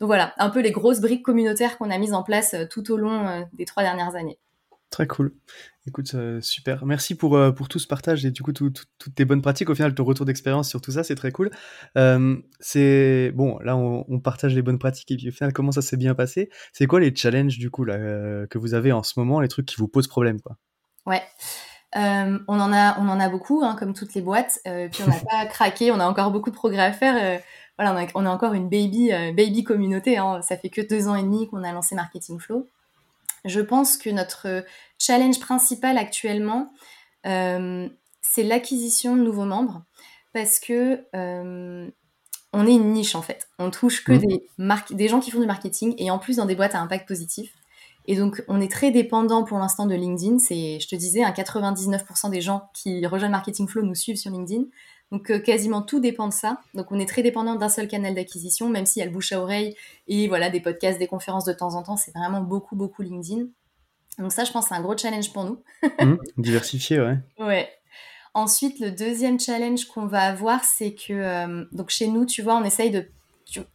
Donc 0.00 0.08
voilà, 0.08 0.34
un 0.38 0.50
peu 0.50 0.60
les 0.60 0.72
grosses 0.72 1.00
briques 1.00 1.22
communautaires 1.22 1.78
qu'on 1.78 1.92
a 1.92 1.98
mises 1.98 2.14
en 2.14 2.24
place 2.24 2.56
tout 2.68 2.90
au 2.90 2.96
long 2.96 3.46
des 3.52 3.64
trois 3.64 3.84
dernières 3.84 4.16
années. 4.16 4.40
Très 4.90 5.06
cool. 5.06 5.32
Écoute, 5.88 6.14
euh, 6.14 6.40
super. 6.40 6.86
Merci 6.86 7.16
pour, 7.16 7.36
euh, 7.36 7.50
pour 7.50 7.68
tout 7.68 7.80
ce 7.80 7.88
partage 7.88 8.24
et 8.24 8.30
du 8.30 8.44
coup, 8.44 8.52
toutes 8.52 8.86
tes 9.16 9.24
bonnes 9.24 9.42
pratiques. 9.42 9.68
Au 9.68 9.74
final, 9.74 9.94
ton 9.94 10.04
retour 10.04 10.24
d'expérience 10.24 10.68
sur 10.68 10.80
tout 10.80 10.92
ça, 10.92 11.02
c'est 11.02 11.16
très 11.16 11.32
cool. 11.32 11.50
Euh, 11.98 12.36
c'est 12.60 13.32
bon, 13.34 13.58
là, 13.58 13.76
on, 13.76 14.20
partage 14.20 14.54
les 14.54 14.62
bonnes 14.62 14.78
pratiques 14.78 15.10
et 15.10 15.16
puis 15.16 15.28
au 15.28 15.32
final, 15.32 15.52
comment 15.52 15.72
ça 15.72 15.82
s'est 15.82 15.96
bien 15.96 16.14
passé? 16.14 16.50
C'est 16.72 16.86
quoi 16.86 17.00
les 17.00 17.12
challenges 17.14 17.58
du 17.58 17.70
coup 17.70 17.84
là, 17.84 18.46
que 18.46 18.58
vous 18.58 18.74
avez 18.74 18.92
en 18.92 19.02
ce 19.02 19.18
moment, 19.18 19.40
les 19.40 19.48
trucs 19.48 19.66
qui 19.66 19.76
vous 19.76 19.88
posent 19.88 20.06
problème 20.06 20.40
quoi? 20.40 20.56
Ouais. 21.06 21.22
on, 21.96 22.38
en 22.46 22.72
a, 22.72 23.00
on 23.00 23.08
en 23.08 23.18
a 23.18 23.28
beaucoup, 23.28 23.64
hein, 23.64 23.74
comme 23.76 23.92
toutes 23.92 24.14
les 24.14 24.22
boîtes. 24.22 24.60
puis 24.64 25.02
on 25.02 25.08
n'a 25.08 25.20
pas 25.30 25.46
craqué, 25.46 25.90
on 25.90 25.98
a 25.98 26.06
encore 26.06 26.30
beaucoup 26.30 26.50
de 26.50 26.54
progrès 26.54 26.84
à 26.84 26.92
faire. 26.92 27.40
voilà, 27.76 28.06
on 28.14 28.24
a, 28.24 28.30
encore 28.30 28.52
une 28.52 28.68
baby, 28.68 29.10
baby 29.36 29.64
communauté. 29.64 30.18
Hein. 30.18 30.42
Ça 30.42 30.56
fait 30.56 30.70
que 30.70 30.80
deux 30.80 31.08
ans 31.08 31.16
et 31.16 31.24
demi 31.24 31.48
qu'on 31.48 31.64
a 31.64 31.72
lancé 31.72 31.96
Marketing 31.96 32.38
Flow. 32.38 32.68
Je 33.44 33.60
pense 33.60 33.96
que 33.96 34.10
notre 34.10 34.64
challenge 34.98 35.40
principal 35.40 35.98
actuellement, 35.98 36.72
euh, 37.26 37.88
c'est 38.20 38.42
l'acquisition 38.42 39.16
de 39.16 39.22
nouveaux 39.22 39.44
membres 39.44 39.84
parce 40.32 40.60
que 40.60 41.04
euh, 41.14 41.90
on 42.52 42.66
est 42.66 42.72
une 42.72 42.92
niche 42.92 43.14
en 43.14 43.22
fait. 43.22 43.48
On 43.58 43.70
touche 43.70 44.04
que 44.04 44.12
mmh. 44.12 44.18
des, 44.18 44.94
des 44.94 45.08
gens 45.08 45.20
qui 45.20 45.30
font 45.30 45.40
du 45.40 45.46
marketing 45.46 45.94
et 45.98 46.10
en 46.10 46.18
plus 46.18 46.36
dans 46.36 46.46
des 46.46 46.54
boîtes 46.54 46.74
à 46.74 46.80
impact 46.80 47.08
positif. 47.08 47.52
Et 48.06 48.16
donc, 48.16 48.42
on 48.48 48.60
est 48.60 48.70
très 48.70 48.90
dépendant 48.90 49.44
pour 49.44 49.58
l'instant 49.58 49.86
de 49.86 49.94
LinkedIn. 49.94 50.38
C'est, 50.38 50.80
je 50.80 50.88
te 50.88 50.96
disais, 50.96 51.22
un 51.22 51.30
99% 51.30 52.30
des 52.30 52.40
gens 52.40 52.68
qui 52.74 53.06
rejoignent 53.06 53.30
Marketing 53.30 53.68
Flow 53.68 53.82
nous 53.82 53.94
suivent 53.94 54.16
sur 54.16 54.30
LinkedIn. 54.32 54.64
Donc 55.12 55.30
euh, 55.30 55.38
quasiment 55.38 55.82
tout 55.82 56.00
dépend 56.00 56.26
de 56.26 56.32
ça. 56.32 56.58
Donc 56.74 56.90
on 56.90 56.98
est 56.98 57.06
très 57.06 57.22
dépendant 57.22 57.54
d'un 57.54 57.68
seul 57.68 57.86
canal 57.86 58.14
d'acquisition, 58.14 58.70
même 58.70 58.86
s'il 58.86 59.00
y 59.00 59.02
a 59.02 59.06
le 59.06 59.12
bouche 59.12 59.32
à 59.32 59.40
oreille 59.40 59.76
et 60.08 60.26
voilà 60.26 60.48
des 60.48 60.60
podcasts, 60.60 60.98
des 60.98 61.06
conférences 61.06 61.44
de 61.44 61.52
temps 61.52 61.74
en 61.74 61.82
temps, 61.82 61.98
c'est 61.98 62.12
vraiment 62.12 62.40
beaucoup 62.40 62.74
beaucoup 62.74 63.02
LinkedIn. 63.02 63.44
Donc 64.18 64.32
ça, 64.32 64.44
je 64.44 64.52
pense, 64.52 64.68
c'est 64.68 64.74
un 64.74 64.80
gros 64.80 64.96
challenge 64.96 65.32
pour 65.32 65.44
nous. 65.44 65.62
Mmh, 66.00 66.16
diversifié, 66.38 67.00
ouais. 67.00 67.18
Ouais. 67.38 67.68
Ensuite, 68.34 68.80
le 68.80 68.90
deuxième 68.90 69.38
challenge 69.38 69.84
qu'on 69.86 70.06
va 70.06 70.22
avoir, 70.22 70.64
c'est 70.64 70.94
que 70.94 71.12
euh, 71.12 71.64
donc 71.72 71.90
chez 71.90 72.06
nous, 72.06 72.24
tu 72.24 72.40
vois, 72.40 72.56
on 72.56 72.64
essaye 72.64 72.90
de, 72.90 73.08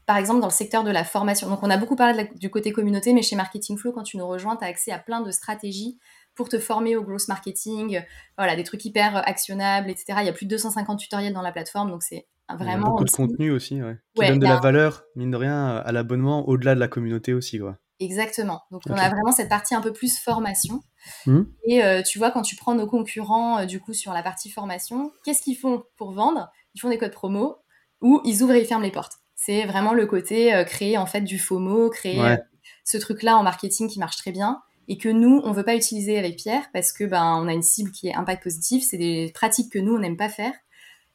par 0.05 0.17
exemple, 0.17 0.39
dans 0.39 0.47
le 0.47 0.51
secteur 0.53 0.83
de 0.83 0.91
la 0.91 1.03
formation. 1.03 1.47
Donc 1.49 1.59
on 1.61 1.69
a 1.69 1.77
beaucoup 1.77 1.95
parlé 1.95 2.29
du 2.35 2.49
côté 2.49 2.71
communauté, 2.71 3.13
mais 3.13 3.21
chez 3.21 3.35
Marketing 3.35 3.77
Flow, 3.77 3.91
quand 3.91 4.03
tu 4.03 4.17
nous 4.17 4.27
rejoins, 4.27 4.55
tu 4.55 4.63
as 4.63 4.67
accès 4.67 4.91
à 4.91 4.99
plein 4.99 5.21
de 5.21 5.31
stratégies 5.31 5.99
pour 6.37 6.47
te 6.47 6.59
former 6.59 6.95
au 6.95 7.03
growth 7.03 7.27
marketing, 7.27 8.01
voilà, 8.37 8.55
des 8.55 8.63
trucs 8.63 8.85
hyper 8.85 9.27
actionnables, 9.27 9.89
etc. 9.89 10.19
Il 10.19 10.25
y 10.25 10.29
a 10.29 10.33
plus 10.33 10.45
de 10.45 10.51
250 10.51 10.99
tutoriels 10.99 11.33
dans 11.33 11.41
la 11.41 11.51
plateforme, 11.51 11.89
donc 11.89 12.03
c'est 12.03 12.27
vraiment... 12.57 12.91
beaucoup 12.91 13.03
de 13.03 13.11
contenu 13.11 13.51
aussi, 13.51 13.81
ouais. 13.81 13.97
Qui 14.15 14.27
donne 14.27 14.39
de 14.39 14.45
la 14.45 14.59
valeur, 14.59 15.03
mine 15.15 15.31
de 15.31 15.35
rien, 15.35 15.77
à 15.77 15.91
l'abonnement, 15.91 16.47
au-delà 16.47 16.75
de 16.75 16.79
la 16.79 16.87
communauté 16.87 17.33
aussi, 17.33 17.59
quoi. 17.59 17.77
Exactement. 17.99 18.61
Donc 18.69 18.83
on 18.87 18.93
a 18.93 19.09
vraiment 19.09 19.31
cette 19.31 19.49
partie 19.49 19.73
un 19.73 19.81
peu 19.81 19.91
plus 19.91 20.19
formation. 20.19 20.81
Mmh. 21.25 21.41
Et 21.65 21.83
euh, 21.83 22.03
tu 22.03 22.19
vois, 22.19 22.29
quand 22.29 22.43
tu 22.43 22.55
prends 22.55 22.75
nos 22.75 22.85
concurrents, 22.85 23.59
euh, 23.59 23.65
du 23.65 23.79
coup, 23.79 23.93
sur 23.93 24.13
la 24.13 24.21
partie 24.21 24.51
formation, 24.51 25.11
qu'est-ce 25.25 25.41
qu'ils 25.41 25.57
font 25.57 25.83
pour 25.95 26.11
vendre? 26.11 26.51
Ils 26.75 26.79
font 26.79 26.89
des 26.89 26.99
codes 26.99 27.11
promo 27.11 27.57
ou 28.01 28.21
ils 28.23 28.43
ouvrent 28.43 28.53
et 28.53 28.61
ils 28.61 28.67
ferment 28.67 28.83
les 28.83 28.91
portes. 28.91 29.13
C'est 29.33 29.65
vraiment 29.65 29.93
le 29.93 30.05
côté 30.05 30.53
euh, 30.53 30.63
créer 30.63 30.99
en 30.99 31.07
fait 31.07 31.21
du 31.21 31.39
FOMO, 31.39 31.89
créer 31.89 32.37
ce 32.83 32.97
truc-là 32.97 33.35
en 33.35 33.41
marketing 33.41 33.89
qui 33.89 33.97
marche 33.97 34.17
très 34.17 34.31
bien 34.31 34.61
et 34.87 34.97
que 34.97 35.09
nous, 35.09 35.41
on 35.43 35.51
veut 35.51 35.63
pas 35.63 35.75
utiliser 35.75 36.17
avec 36.17 36.37
Pierre 36.37 36.69
parce 36.73 36.93
que 36.93 37.03
ben 37.03 37.35
on 37.41 37.47
a 37.47 37.53
une 37.53 37.63
cible 37.63 37.91
qui 37.91 38.07
est 38.07 38.15
impact 38.15 38.43
positif, 38.43 38.83
c'est 38.89 38.97
des 38.97 39.31
pratiques 39.33 39.71
que 39.71 39.79
nous 39.79 39.95
on 39.95 39.99
n'aime 39.99 40.17
pas 40.17 40.29
faire. 40.29 40.53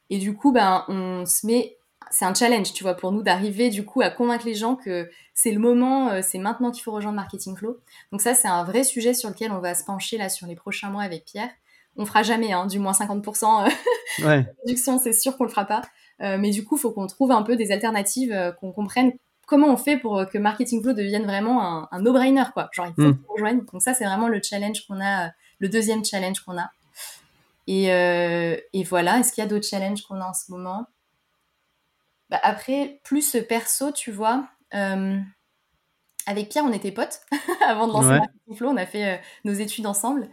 Et 0.09 0.17
du 0.19 0.35
coup, 0.35 0.51
ben 0.51 0.85
on 0.87 1.25
se 1.25 1.47
met 1.47 1.77
c'est 2.11 2.25
un 2.25 2.33
challenge, 2.33 2.73
tu 2.73 2.83
vois, 2.83 2.93
pour 2.93 3.11
nous 3.11 3.23
d'arriver 3.23 3.69
du 3.69 3.85
coup 3.85 4.01
à 4.01 4.09
convaincre 4.09 4.45
les 4.45 4.53
gens 4.53 4.75
que 4.75 5.09
c'est 5.33 5.51
le 5.51 5.59
moment, 5.59 6.09
euh, 6.09 6.21
c'est 6.21 6.37
maintenant 6.37 6.71
qu'il 6.71 6.83
faut 6.83 6.91
rejoindre 6.91 7.15
Marketing 7.15 7.55
Flow. 7.55 7.79
Donc 8.11 8.21
ça, 8.21 8.33
c'est 8.33 8.47
un 8.47 8.63
vrai 8.63 8.83
sujet 8.83 9.13
sur 9.13 9.29
lequel 9.29 9.51
on 9.51 9.59
va 9.59 9.73
se 9.73 9.83
pencher 9.83 10.17
là 10.17 10.29
sur 10.29 10.45
les 10.45 10.55
prochains 10.55 10.89
mois 10.89 11.03
avec 11.03 11.25
Pierre. 11.25 11.49
On 11.95 12.05
fera 12.05 12.23
jamais, 12.23 12.51
hein, 12.51 12.65
du 12.65 12.79
moins 12.79 12.91
50% 12.91 13.65
euh, 13.65 13.69
ouais. 14.27 14.43
de 14.43 14.47
réduction, 14.65 14.99
c'est 14.99 15.13
sûr 15.13 15.37
qu'on 15.37 15.43
le 15.43 15.49
fera 15.49 15.65
pas. 15.65 15.81
Euh, 16.21 16.37
mais 16.37 16.51
du 16.51 16.63
coup, 16.63 16.77
il 16.77 16.79
faut 16.79 16.91
qu'on 16.91 17.07
trouve 17.07 17.31
un 17.31 17.41
peu 17.41 17.55
des 17.55 17.71
alternatives, 17.71 18.53
qu'on 18.59 18.71
comprenne 18.71 19.13
comment 19.45 19.67
on 19.67 19.77
fait 19.77 19.97
pour 19.97 20.27
que 20.27 20.37
Marketing 20.37 20.81
Flow 20.81 20.93
devienne 20.93 21.25
vraiment 21.25 21.91
un, 21.91 22.01
no-brainer, 22.01 22.45
quoi. 22.53 22.69
Genre, 22.71 22.87
il 22.87 22.93
faut 22.93 23.09
mm. 23.09 23.17
qu'on 23.23 23.33
rejoigne. 23.33 23.65
Donc 23.71 23.81
ça, 23.81 23.93
c'est 23.93 24.05
vraiment 24.05 24.27
le 24.27 24.41
challenge 24.41 24.85
qu'on 24.87 25.01
a, 25.01 25.31
le 25.59 25.69
deuxième 25.69 26.03
challenge 26.03 26.39
qu'on 26.41 26.57
a. 26.57 26.71
Et, 27.67 27.85
et 27.85 28.83
voilà, 28.83 29.19
est-ce 29.19 29.31
qu'il 29.31 29.43
y 29.43 29.45
a 29.45 29.49
d'autres 29.49 29.67
challenges 29.67 30.01
qu'on 30.03 30.19
a 30.21 30.25
en 30.25 30.33
ce 30.33 30.51
moment? 30.51 30.87
Bah, 32.33 32.39
après, 32.41 32.99
plus 33.03 33.37
perso, 33.47 33.91
tu 33.91 34.11
vois, 34.11 34.47
euh, 34.73 35.19
avec 36.25 36.49
Pierre, 36.49 36.65
on 36.65 36.73
était 36.73 36.91
potes 36.91 37.21
avant 37.67 37.87
de 37.87 37.93
lancer 37.93 38.07
Marketing 38.07 38.55
Flow, 38.55 38.69
on 38.69 38.77
a 38.77 38.87
fait 38.87 39.05
euh, 39.05 39.17
nos 39.43 39.53
études 39.53 39.85
ensemble. 39.85 40.27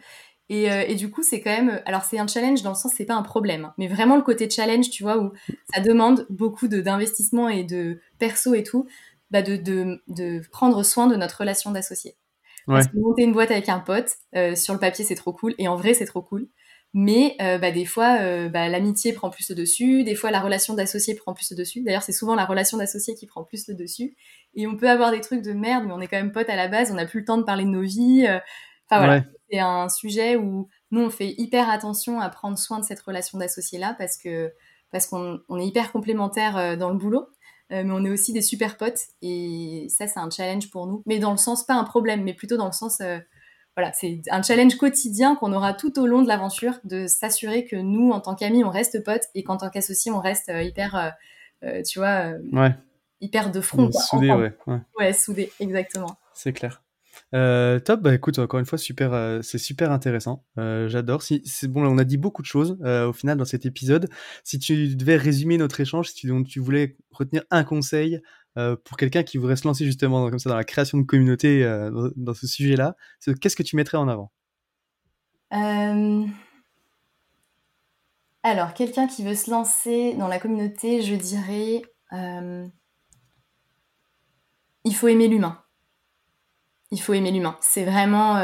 Et, 0.50 0.70
euh, 0.70 0.84
et 0.86 0.96
du 0.96 1.10
coup, 1.10 1.22
c'est 1.22 1.40
quand 1.40 1.50
même. 1.50 1.80
Alors, 1.86 2.02
c'est 2.02 2.18
un 2.18 2.26
challenge 2.26 2.62
dans 2.62 2.70
le 2.70 2.76
sens, 2.76 2.92
c'est 2.94 3.06
pas 3.06 3.14
un 3.14 3.22
problème, 3.22 3.64
hein, 3.66 3.74
mais 3.78 3.88
vraiment 3.88 4.16
le 4.16 4.22
côté 4.22 4.50
challenge, 4.50 4.90
tu 4.90 5.02
vois, 5.02 5.16
où 5.16 5.32
ça 5.72 5.80
demande 5.80 6.26
beaucoup 6.28 6.68
d'investissement 6.68 7.48
et 7.48 7.64
de 7.64 8.00
perso 8.18 8.52
et 8.54 8.62
tout, 8.62 8.86
bah 9.30 9.42
de, 9.42 9.56
de, 9.56 10.02
de, 10.08 10.42
prendre 10.50 10.82
soin 10.82 11.06
de 11.06 11.16
notre 11.16 11.38
relation 11.38 11.70
d'associé. 11.70 12.16
Parce 12.66 12.88
que 12.88 12.98
monter 12.98 13.22
une 13.22 13.32
boîte 13.32 13.50
avec 13.50 13.68
un 13.68 13.80
pote, 13.80 14.10
sur 14.54 14.74
le 14.74 14.78
papier, 14.78 15.04
c'est 15.04 15.14
trop 15.14 15.32
cool, 15.32 15.54
et 15.58 15.66
en 15.66 15.76
vrai, 15.76 15.94
c'est 15.94 16.04
trop 16.04 16.22
cool. 16.22 16.46
Mais 16.92 17.36
euh, 17.40 17.58
bah, 17.58 17.70
des 17.70 17.84
fois, 17.84 18.18
euh, 18.20 18.48
bah, 18.48 18.68
l'amitié 18.68 19.12
prend 19.12 19.30
plus 19.30 19.48
le 19.50 19.54
dessus, 19.54 20.02
des 20.02 20.16
fois 20.16 20.32
la 20.32 20.40
relation 20.40 20.74
d'associé 20.74 21.14
prend 21.14 21.34
plus 21.34 21.50
le 21.52 21.56
dessus. 21.56 21.82
D'ailleurs, 21.82 22.02
c'est 22.02 22.12
souvent 22.12 22.34
la 22.34 22.44
relation 22.44 22.78
d'associé 22.78 23.14
qui 23.14 23.26
prend 23.26 23.44
plus 23.44 23.68
le 23.68 23.74
dessus. 23.74 24.16
Et 24.54 24.66
on 24.66 24.76
peut 24.76 24.90
avoir 24.90 25.12
des 25.12 25.20
trucs 25.20 25.42
de 25.42 25.52
merde, 25.52 25.84
mais 25.86 25.92
on 25.92 26.00
est 26.00 26.08
quand 26.08 26.16
même 26.16 26.32
potes 26.32 26.48
à 26.48 26.56
la 26.56 26.66
base, 26.66 26.90
on 26.90 26.94
n'a 26.94 27.06
plus 27.06 27.20
le 27.20 27.26
temps 27.26 27.38
de 27.38 27.44
parler 27.44 27.64
de 27.64 27.70
nos 27.70 27.82
vies. 27.82 28.26
Euh. 28.92 28.96
Enfin 28.96 29.06
voilà, 29.06 29.24
c'est 29.50 29.58
un 29.58 29.88
sujet 29.88 30.36
où 30.36 30.68
nous, 30.90 31.00
on 31.00 31.10
fait 31.10 31.34
hyper 31.38 31.70
attention 31.70 32.20
à 32.20 32.28
prendre 32.28 32.58
soin 32.58 32.78
de 32.78 32.84
cette 32.84 33.00
relation 33.00 33.38
d'associé-là 33.38 33.94
parce 33.98 34.16
que 34.16 34.52
parce 34.90 35.06
qu'on 35.06 35.38
est 35.58 35.66
hyper 35.66 35.92
complémentaires 35.92 36.76
dans 36.76 36.90
le 36.90 36.96
boulot. 36.96 37.28
mais 37.70 37.84
on 37.84 38.04
est 38.04 38.10
aussi 38.10 38.32
des 38.32 38.42
super 38.42 38.76
potes 38.76 38.98
et 39.22 39.86
ça 39.88 40.08
c'est 40.08 40.18
un 40.18 40.28
challenge 40.30 40.68
pour 40.70 40.88
nous 40.88 41.04
mais 41.06 41.20
dans 41.20 41.30
le 41.30 41.36
sens 41.36 41.64
pas 41.64 41.74
un 41.74 41.84
problème 41.84 42.24
mais 42.24 42.34
plutôt 42.34 42.56
dans 42.56 42.66
le 42.66 42.72
sens 42.72 43.00
voilà, 43.76 43.92
c'est 43.92 44.20
un 44.30 44.42
challenge 44.42 44.76
quotidien 44.76 45.36
qu'on 45.36 45.52
aura 45.52 45.74
tout 45.74 45.98
au 45.98 46.06
long 46.06 46.22
de 46.22 46.28
l'aventure, 46.28 46.74
de 46.84 47.06
s'assurer 47.06 47.64
que 47.64 47.76
nous, 47.76 48.10
en 48.10 48.20
tant 48.20 48.34
qu'amis, 48.34 48.64
on 48.64 48.70
reste 48.70 49.02
potes 49.04 49.24
et 49.34 49.44
qu'en 49.44 49.56
tant 49.56 49.70
qu'associés, 49.70 50.10
on 50.10 50.20
reste 50.20 50.48
euh, 50.48 50.62
hyper, 50.62 50.96
euh, 50.96 51.10
euh, 51.64 51.82
tu 51.82 51.98
vois, 51.98 52.32
hyper 53.20 53.50
de 53.50 53.60
front. 53.60 53.90
Soudé, 53.92 54.32
ouais, 54.32 54.52
ouais. 54.98 55.12
soudé, 55.12 55.52
exactement. 55.60 56.16
C'est 56.34 56.52
clair. 56.52 56.82
Top, 57.32 58.00
bah 58.02 58.14
écoute, 58.14 58.38
encore 58.38 58.60
une 58.60 58.66
fois, 58.66 58.78
super, 58.78 59.40
c'est 59.42 59.58
super 59.58 59.92
intéressant. 59.92 60.44
J'adore. 60.56 61.22
Si, 61.22 61.42
c'est 61.44 61.68
bon, 61.68 61.84
on 61.84 61.98
a 61.98 62.04
dit 62.04 62.18
beaucoup 62.18 62.42
de 62.42 62.46
choses 62.46 62.78
au 62.82 63.12
final 63.12 63.36
dans 63.36 63.44
cet 63.44 63.66
épisode. 63.66 64.08
Si 64.44 64.58
tu 64.58 64.96
devais 64.96 65.16
résumer 65.16 65.58
notre 65.58 65.80
échange, 65.80 66.08
si 66.08 66.26
tu, 66.44 66.60
voulais 66.60 66.96
retenir 67.10 67.42
un 67.50 67.64
conseil 67.64 68.20
euh, 68.58 68.76
pour 68.84 68.96
quelqu'un 68.96 69.22
qui 69.22 69.38
voudrait 69.38 69.56
se 69.56 69.66
lancer 69.66 69.84
justement 69.84 70.20
dans, 70.20 70.30
comme 70.30 70.40
ça 70.40 70.50
dans 70.50 70.56
la 70.56 70.64
création 70.64 70.98
de 70.98 71.04
communauté 71.04 71.64
euh, 71.64 72.10
dans, 72.16 72.34
ce 72.34 72.48
sujet-là, 72.48 72.96
qu'est-ce 73.40 73.54
que 73.56 73.62
tu 73.62 73.76
mettrais 73.76 73.98
en 73.98 74.08
avant? 74.08 74.32
Euh, 75.52 76.26
Alors, 78.42 78.74
quelqu'un 78.74 79.06
qui 79.06 79.24
veut 79.24 79.36
se 79.36 79.50
lancer 79.50 80.14
dans 80.14 80.26
la 80.26 80.40
communauté, 80.40 81.02
je 81.02 81.14
dirais, 81.14 81.82
il 84.84 84.94
faut 84.94 85.08
aimer 85.08 85.28
l'humain. 85.28 85.62
Il 86.90 87.00
faut 87.00 87.12
aimer 87.14 87.30
l'humain. 87.30 87.56
C'est 87.60 87.84
vraiment 87.84 88.36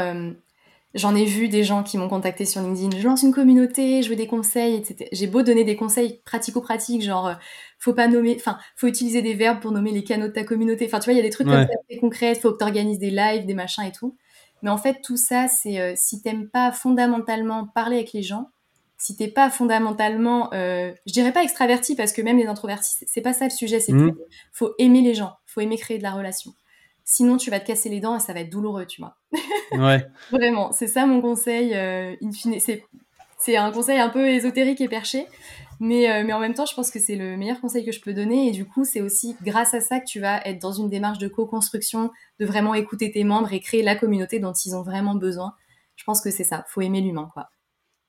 J'en 0.97 1.13
ai 1.15 1.25
vu 1.25 1.47
des 1.47 1.63
gens 1.63 1.83
qui 1.83 1.97
m'ont 1.97 2.07
contacté 2.07 2.45
sur 2.45 2.61
LinkedIn. 2.61 2.97
Je 2.97 3.07
lance 3.07 3.21
une 3.21 3.33
communauté, 3.33 4.01
je 4.01 4.09
veux 4.09 4.15
des 4.15 4.25
conseils, 4.25 4.75
etc. 4.75 5.07
J'ai 5.11 5.27
beau 5.27 5.43
donner 5.43 5.63
des 5.63 5.75
conseils 5.75 6.21
pratico-pratiques, 6.25 7.03
genre, 7.03 7.27
euh, 7.27 7.33
faut 7.77 7.93
pas 7.93 8.07
nommer, 8.07 8.35
enfin, 8.35 8.57
faut 8.75 8.87
utiliser 8.87 9.21
des 9.21 9.35
verbes 9.35 9.59
pour 9.59 9.71
nommer 9.71 9.91
les 9.91 10.03
canaux 10.03 10.27
de 10.27 10.31
ta 10.31 10.43
communauté. 10.43 10.85
Enfin, 10.85 10.99
tu 10.99 11.05
vois, 11.05 11.13
il 11.13 11.17
y 11.17 11.19
a 11.19 11.23
des 11.23 11.29
trucs 11.29 11.45
comme 11.45 11.67
ça 11.67 11.67
très 11.87 11.99
concrets. 11.99 12.35
Faut 12.35 12.51
que 12.51 12.57
tu 12.57 12.63
organises 12.63 12.97
des 12.97 13.11
lives, 13.11 13.45
des 13.45 13.53
machins 13.53 13.83
et 13.83 13.91
tout. 13.91 14.15
Mais 14.63 14.71
en 14.71 14.77
fait, 14.77 14.97
tout 15.03 15.17
ça, 15.17 15.47
c'est 15.47 15.79
euh, 15.79 15.93
si 15.95 16.21
t'aimes 16.21 16.49
pas 16.49 16.71
fondamentalement 16.71 17.67
parler 17.67 17.97
avec 17.97 18.13
les 18.13 18.23
gens, 18.23 18.49
si 18.97 19.15
t'es 19.15 19.27
pas 19.27 19.51
fondamentalement, 19.51 20.51
euh, 20.53 20.91
je 21.05 21.13
dirais 21.13 21.31
pas 21.31 21.43
extraverti 21.43 21.95
parce 21.95 22.11
que 22.11 22.23
même 22.23 22.37
les 22.39 22.47
introvertis, 22.47 22.95
c'est 23.05 23.21
pas 23.21 23.33
ça 23.33 23.45
le 23.45 23.51
sujet. 23.51 23.79
C'est 23.79 23.93
mmh. 23.93 24.15
faut 24.51 24.73
aimer 24.79 25.01
les 25.01 25.13
gens, 25.13 25.33
faut 25.45 25.61
aimer 25.61 25.77
créer 25.77 25.99
de 25.99 26.03
la 26.03 26.11
relation. 26.11 26.53
Sinon, 27.09 27.37
tu 27.37 27.49
vas 27.49 27.61
te 27.61 27.65
casser 27.65 27.87
les 27.87 28.01
dents 28.01 28.17
et 28.17 28.19
ça 28.19 28.33
va 28.33 28.41
être 28.41 28.49
douloureux, 28.49 28.85
tu 28.85 29.01
vois. 29.01 29.15
Ouais. 29.71 30.05
Vraiment, 30.31 30.71
c'est 30.71 30.87
ça 30.87 31.05
mon 31.05 31.21
conseil. 31.21 31.73
Euh, 31.73 32.15
in 32.21 32.31
fine, 32.31 32.59
c'est, 32.59 32.83
c'est 33.37 33.57
un 33.57 33.71
conseil 33.71 33.99
un 33.99 34.09
peu 34.09 34.27
ésotérique 34.27 34.81
et 34.81 34.87
perché. 34.89 35.25
Mais, 35.79 36.09
euh, 36.09 36.23
mais 36.25 36.33
en 36.33 36.39
même 36.39 36.53
temps, 36.53 36.65
je 36.65 36.73
pense 36.73 36.89
que 36.89 36.99
c'est 36.99 37.15
le 37.15 37.37
meilleur 37.37 37.61
conseil 37.61 37.85
que 37.85 37.91
je 37.91 38.01
peux 38.01 38.13
donner. 38.13 38.47
Et 38.47 38.51
du 38.51 38.65
coup, 38.65 38.83
c'est 38.83 39.01
aussi 39.01 39.35
grâce 39.41 39.73
à 39.73 39.81
ça 39.81 39.99
que 39.99 40.05
tu 40.05 40.19
vas 40.19 40.41
être 40.45 40.61
dans 40.61 40.71
une 40.71 40.89
démarche 40.89 41.17
de 41.17 41.27
co-construction, 41.27 42.11
de 42.39 42.45
vraiment 42.45 42.73
écouter 42.73 43.11
tes 43.11 43.23
membres 43.23 43.53
et 43.53 43.59
créer 43.59 43.83
la 43.83 43.95
communauté 43.95 44.39
dont 44.39 44.53
ils 44.53 44.75
ont 44.75 44.83
vraiment 44.83 45.15
besoin. 45.15 45.53
Je 45.95 46.03
pense 46.03 46.21
que 46.21 46.31
c'est 46.31 46.43
ça. 46.43 46.65
Faut 46.67 46.81
aimer 46.81 47.01
l'humain, 47.01 47.29
quoi. 47.33 47.49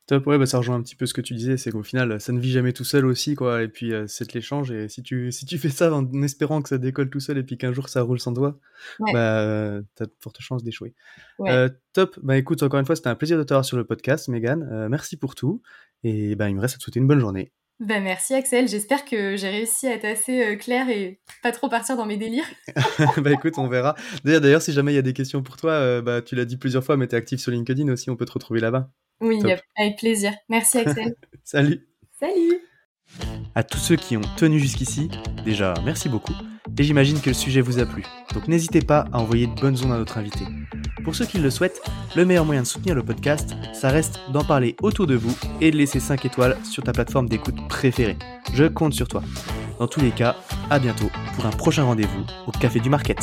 Top, 0.08 0.26
ouais, 0.26 0.38
bah 0.38 0.46
ça 0.46 0.56
rejoint 0.56 0.76
un 0.76 0.82
petit 0.82 0.96
peu 0.96 1.04
ce 1.04 1.12
que 1.12 1.20
tu 1.20 1.34
disais, 1.34 1.58
c'est 1.58 1.70
qu'au 1.70 1.82
final, 1.82 2.18
ça 2.18 2.32
ne 2.32 2.40
vit 2.40 2.50
jamais 2.50 2.72
tout 2.72 2.82
seul 2.82 3.04
aussi, 3.04 3.34
quoi. 3.34 3.62
Et 3.62 3.68
puis, 3.68 3.92
euh, 3.92 4.06
c'est 4.06 4.26
de 4.26 4.32
l'échange. 4.32 4.70
Et 4.70 4.88
si 4.88 5.02
tu, 5.02 5.30
si 5.30 5.44
tu 5.44 5.58
fais 5.58 5.68
ça 5.68 5.92
en 5.92 6.22
espérant 6.22 6.62
que 6.62 6.70
ça 6.70 6.78
décolle 6.78 7.10
tout 7.10 7.20
seul 7.20 7.36
et 7.36 7.42
puis 7.42 7.58
qu'un 7.58 7.74
jour 7.74 7.90
ça 7.90 8.00
roule 8.00 8.18
sans 8.18 8.32
toi, 8.32 8.58
bah, 9.12 9.80
t'as 9.94 10.06
de 10.06 10.12
fortes 10.18 10.40
chances 10.40 10.64
d'échouer. 10.64 10.94
Euh, 11.40 11.68
top, 11.92 12.18
bah 12.22 12.38
écoute, 12.38 12.62
encore 12.62 12.80
une 12.80 12.86
fois, 12.86 12.96
c'était 12.96 13.10
un 13.10 13.14
plaisir 13.14 13.36
de 13.36 13.42
te 13.42 13.62
sur 13.62 13.76
le 13.76 13.84
podcast, 13.84 14.28
Megan. 14.28 14.66
Euh, 14.72 14.88
merci 14.88 15.18
pour 15.18 15.34
tout. 15.34 15.60
Et 16.04 16.36
bah, 16.36 16.48
il 16.48 16.56
me 16.56 16.60
reste 16.62 16.76
à 16.76 16.78
te 16.78 16.84
souhaiter 16.84 17.00
une 17.00 17.06
bonne 17.06 17.20
journée. 17.20 17.52
Ben 17.78 18.02
merci 18.02 18.34
Axel, 18.34 18.66
j'espère 18.66 19.04
que 19.04 19.36
j'ai 19.36 19.50
réussi 19.50 19.86
à 19.86 19.94
être 19.94 20.04
assez 20.04 20.42
euh, 20.42 20.56
clair 20.56 20.88
et 20.90 21.20
pas 21.44 21.52
trop 21.52 21.68
partir 21.68 21.96
dans 21.96 22.06
mes 22.06 22.16
délires. 22.16 22.48
bah 23.18 23.30
écoute, 23.30 23.58
on 23.58 23.68
verra. 23.68 23.94
D'ailleurs, 24.24 24.62
si 24.62 24.72
jamais 24.72 24.92
il 24.92 24.96
y 24.96 24.98
a 24.98 25.02
des 25.02 25.12
questions 25.12 25.44
pour 25.44 25.56
toi, 25.56 26.00
bah 26.00 26.22
tu 26.22 26.34
l'as 26.34 26.46
dit 26.46 26.56
plusieurs 26.56 26.82
fois, 26.82 26.96
mais 26.96 27.06
tu 27.06 27.14
es 27.14 27.18
actif 27.18 27.40
sur 27.40 27.52
LinkedIn 27.52 27.92
aussi, 27.92 28.10
on 28.10 28.16
peut 28.16 28.24
te 28.24 28.32
retrouver 28.32 28.58
là-bas. 28.58 28.90
Oui, 29.20 29.40
avec 29.76 29.98
plaisir. 29.98 30.32
Merci 30.48 30.78
Axel. 30.86 31.14
Salut. 31.44 31.88
Salut. 32.18 32.60
À 33.54 33.62
tous 33.62 33.78
ceux 33.78 33.96
qui 33.96 34.16
ont 34.16 34.22
tenu 34.36 34.58
jusqu'ici, 34.58 35.10
déjà 35.44 35.74
merci 35.84 36.08
beaucoup. 36.08 36.34
Et 36.78 36.84
j'imagine 36.84 37.20
que 37.20 37.30
le 37.30 37.34
sujet 37.34 37.60
vous 37.60 37.80
a 37.80 37.86
plu. 37.86 38.04
Donc 38.34 38.46
n'hésitez 38.46 38.80
pas 38.80 39.06
à 39.12 39.18
envoyer 39.18 39.48
de 39.48 39.60
bonnes 39.60 39.76
ondes 39.84 39.92
à 39.92 39.98
notre 39.98 40.18
invité. 40.18 40.44
Pour 41.02 41.14
ceux 41.16 41.26
qui 41.26 41.38
le 41.38 41.50
souhaitent, 41.50 41.82
le 42.14 42.24
meilleur 42.24 42.44
moyen 42.44 42.62
de 42.62 42.66
soutenir 42.66 42.94
le 42.94 43.02
podcast, 43.02 43.54
ça 43.72 43.88
reste 43.88 44.20
d'en 44.30 44.44
parler 44.44 44.76
autour 44.80 45.08
de 45.08 45.16
vous 45.16 45.36
et 45.60 45.72
de 45.72 45.76
laisser 45.76 45.98
5 45.98 46.24
étoiles 46.24 46.56
sur 46.64 46.84
ta 46.84 46.92
plateforme 46.92 47.28
d'écoute 47.28 47.56
préférée. 47.68 48.16
Je 48.54 48.64
compte 48.64 48.94
sur 48.94 49.08
toi. 49.08 49.22
Dans 49.80 49.88
tous 49.88 50.00
les 50.00 50.12
cas, 50.12 50.36
à 50.70 50.78
bientôt 50.78 51.10
pour 51.34 51.46
un 51.46 51.50
prochain 51.50 51.84
rendez-vous 51.84 52.24
au 52.46 52.52
Café 52.52 52.78
du 52.78 52.90
Market. 52.90 53.18